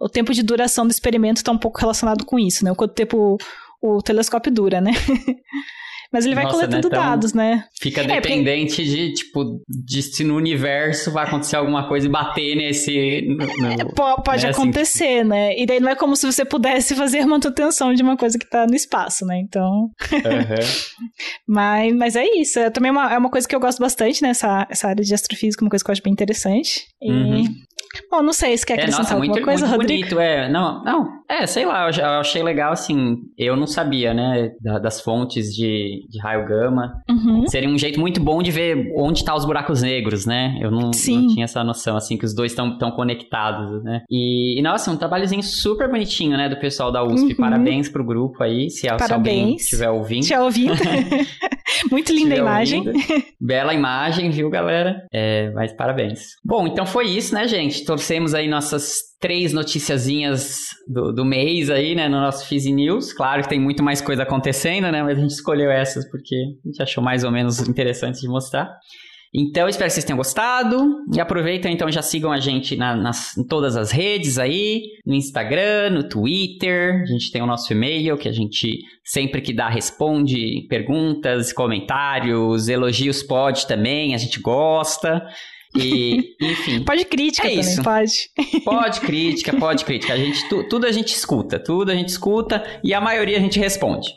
O 0.00 0.08
tempo 0.08 0.32
de 0.32 0.42
duração 0.42 0.86
do 0.86 0.90
experimento 0.90 1.38
está 1.38 1.52
um 1.52 1.58
pouco 1.58 1.78
relacionado 1.78 2.24
com 2.24 2.38
isso, 2.38 2.64
né? 2.64 2.72
O 2.72 2.74
quanto 2.74 2.94
tempo 2.94 3.36
o 3.82 4.02
telescópio 4.02 4.50
dura, 4.50 4.80
né? 4.80 4.92
Mas 6.12 6.26
ele 6.26 6.34
vai 6.34 6.42
Nossa, 6.44 6.56
coletando 6.56 6.88
né? 6.88 6.96
então, 6.96 7.10
dados, 7.10 7.32
né? 7.32 7.64
Fica 7.80 8.02
dependente 8.02 8.82
é, 8.82 8.84
porque... 8.84 8.84
de, 8.84 9.14
tipo, 9.14 9.62
de 9.68 10.02
se 10.02 10.24
no 10.24 10.34
universo 10.34 11.12
vai 11.12 11.24
acontecer 11.24 11.54
alguma 11.54 11.88
coisa 11.88 12.06
e 12.06 12.10
bater 12.10 12.56
nesse. 12.56 13.22
No, 13.28 13.46
no, 13.46 13.72
é, 13.72 13.84
pode 14.24 14.44
né? 14.44 14.50
acontecer, 14.50 15.20
assim. 15.20 15.28
né? 15.28 15.56
E 15.56 15.64
daí 15.66 15.78
não 15.78 15.88
é 15.88 15.94
como 15.94 16.16
se 16.16 16.26
você 16.26 16.44
pudesse 16.44 16.96
fazer 16.96 17.24
manutenção 17.26 17.94
de 17.94 18.02
uma 18.02 18.16
coisa 18.16 18.36
que 18.36 18.48
tá 18.48 18.66
no 18.66 18.74
espaço, 18.74 19.24
né? 19.24 19.38
Então. 19.38 19.70
Uhum. 19.70 19.90
mas, 21.46 21.94
mas 21.94 22.16
é 22.16 22.24
isso. 22.24 22.58
É 22.58 22.70
também 22.70 22.90
uma, 22.90 23.12
é 23.12 23.16
uma 23.16 23.30
coisa 23.30 23.46
que 23.46 23.54
eu 23.54 23.60
gosto 23.60 23.78
bastante, 23.78 24.20
né? 24.20 24.30
Essa, 24.30 24.66
essa 24.68 24.88
área 24.88 25.04
de 25.04 25.14
astrofísica, 25.14 25.64
uma 25.64 25.70
coisa 25.70 25.84
que 25.84 25.90
eu 25.90 25.92
acho 25.92 26.02
bem 26.02 26.12
interessante. 26.12 26.86
E. 27.00 27.10
Uhum. 27.10 27.44
Bom, 28.10 28.22
não 28.22 28.32
sei 28.32 28.56
se 28.56 28.64
quer 28.64 28.74
acrescentar 28.74 29.00
é, 29.00 29.02
nossa, 29.02 29.14
alguma 29.14 29.32
muito, 29.32 29.44
coisa, 29.44 29.66
muito 29.66 29.80
Rodrigo. 29.80 30.02
bonito, 30.02 30.20
é. 30.20 30.48
Não, 30.48 30.82
não, 30.84 31.08
é, 31.30 31.46
sei 31.46 31.64
lá, 31.64 31.88
eu, 31.88 32.04
achei 32.20 32.42
legal, 32.42 32.72
assim, 32.72 33.18
eu 33.38 33.54
não 33.54 33.66
sabia, 33.66 34.12
né, 34.12 34.50
das 34.82 35.00
fontes 35.00 35.54
de, 35.54 36.04
de 36.10 36.18
raio 36.20 36.44
gama. 36.44 36.92
Uhum. 37.08 37.46
Seria 37.46 37.68
um 37.68 37.78
jeito 37.78 38.00
muito 38.00 38.20
bom 38.20 38.42
de 38.42 38.50
ver 38.50 38.92
onde 38.96 39.24
tá 39.24 39.34
os 39.36 39.44
buracos 39.44 39.80
negros, 39.80 40.26
né? 40.26 40.58
Eu 40.60 40.72
não, 40.72 40.80
não 40.80 40.90
tinha 40.90 41.44
essa 41.44 41.62
noção, 41.62 41.96
assim, 41.96 42.18
que 42.18 42.24
os 42.24 42.34
dois 42.34 42.50
estão 42.50 42.76
tão 42.76 42.90
conectados, 42.90 43.80
né? 43.84 44.02
E, 44.10 44.58
e, 44.58 44.62
nossa, 44.62 44.90
um 44.90 44.96
trabalhozinho 44.96 45.42
super 45.42 45.88
bonitinho, 45.88 46.36
né, 46.36 46.48
do 46.48 46.58
pessoal 46.58 46.90
da 46.90 47.04
USP. 47.04 47.30
Uhum. 47.30 47.36
Parabéns 47.36 47.88
pro 47.88 48.04
grupo 48.04 48.42
aí, 48.42 48.68
se, 48.68 48.80
se 48.80 49.12
alguém 49.12 49.54
estiver 49.54 49.90
ouvindo. 49.90 50.22
Estiver 50.22 50.40
ouvindo. 50.40 50.74
Muito 51.90 52.12
linda 52.12 52.34
a 52.34 52.38
imagem. 52.38 52.88
Ouvindo. 52.88 53.24
Bela 53.40 53.72
imagem, 53.72 54.30
viu, 54.30 54.50
galera? 54.50 55.06
É, 55.12 55.50
mas 55.50 55.72
parabéns. 55.72 56.20
Bom, 56.44 56.66
então 56.66 56.84
foi 56.84 57.06
isso, 57.06 57.34
né, 57.34 57.46
gente? 57.46 57.84
Torcemos 57.84 58.34
aí 58.34 58.48
nossas 58.48 59.10
três 59.20 59.52
noticiazinhas 59.52 60.60
do, 60.88 61.12
do 61.12 61.19
mês 61.24 61.70
aí, 61.70 61.94
né, 61.94 62.08
no 62.08 62.20
nosso 62.20 62.46
Fizzy 62.46 62.72
News. 62.72 63.12
Claro 63.12 63.42
que 63.42 63.48
tem 63.48 63.60
muito 63.60 63.82
mais 63.82 64.00
coisa 64.00 64.22
acontecendo, 64.22 64.90
né, 64.90 65.02
mas 65.02 65.18
a 65.18 65.20
gente 65.20 65.32
escolheu 65.32 65.70
essas 65.70 66.08
porque 66.10 66.34
a 66.64 66.68
gente 66.68 66.82
achou 66.82 67.02
mais 67.02 67.24
ou 67.24 67.30
menos 67.30 67.60
interessante 67.68 68.20
de 68.20 68.28
mostrar. 68.28 68.70
Então, 69.32 69.68
espero 69.68 69.88
que 69.88 69.94
vocês 69.94 70.04
tenham 70.04 70.16
gostado. 70.16 71.04
E 71.14 71.20
aproveitem, 71.20 71.72
então, 71.72 71.90
já 71.90 72.02
sigam 72.02 72.32
a 72.32 72.40
gente 72.40 72.74
na, 72.76 72.96
nas, 72.96 73.36
em 73.38 73.46
todas 73.46 73.76
as 73.76 73.92
redes 73.92 74.38
aí, 74.38 74.82
no 75.06 75.14
Instagram, 75.14 75.90
no 75.90 76.08
Twitter. 76.08 77.02
A 77.02 77.06
gente 77.06 77.30
tem 77.30 77.40
o 77.40 77.46
nosso 77.46 77.72
e-mail, 77.72 78.18
que 78.18 78.28
a 78.28 78.32
gente 78.32 78.78
sempre 79.04 79.40
que 79.40 79.52
dá 79.52 79.68
responde 79.68 80.66
perguntas, 80.68 81.52
comentários, 81.52 82.68
elogios 82.68 83.22
pode 83.22 83.68
também, 83.68 84.14
a 84.14 84.18
gente 84.18 84.40
gosta. 84.40 85.24
E, 85.74 86.34
enfim. 86.40 86.82
Pode 86.84 87.04
crítica 87.04 87.46
é 87.46 87.50
também, 87.50 87.60
isso. 87.60 87.82
pode. 87.82 88.30
Pode 88.64 89.00
crítica, 89.00 89.52
pode 89.56 89.84
crítica. 89.84 90.12
A 90.12 90.16
gente, 90.16 90.48
tu, 90.48 90.64
tudo 90.64 90.86
a 90.86 90.92
gente 90.92 91.14
escuta, 91.14 91.58
tudo 91.58 91.90
a 91.90 91.94
gente 91.94 92.08
escuta 92.08 92.64
e 92.82 92.92
a 92.92 93.00
maioria 93.00 93.36
a 93.36 93.40
gente 93.40 93.58
responde. 93.58 94.08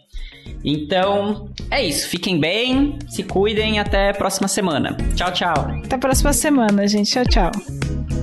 Então, 0.63 1.49
é 1.69 1.85
isso. 1.85 2.07
Fiquem 2.07 2.39
bem, 2.39 2.97
se 3.09 3.23
cuidem 3.23 3.79
até 3.79 4.09
a 4.09 4.13
próxima 4.13 4.47
semana. 4.47 4.97
Tchau, 5.15 5.31
tchau. 5.31 5.67
Até 5.83 5.95
a 5.95 5.99
próxima 5.99 6.33
semana, 6.33 6.87
gente. 6.87 7.11
Tchau, 7.11 7.25
tchau. 7.25 8.22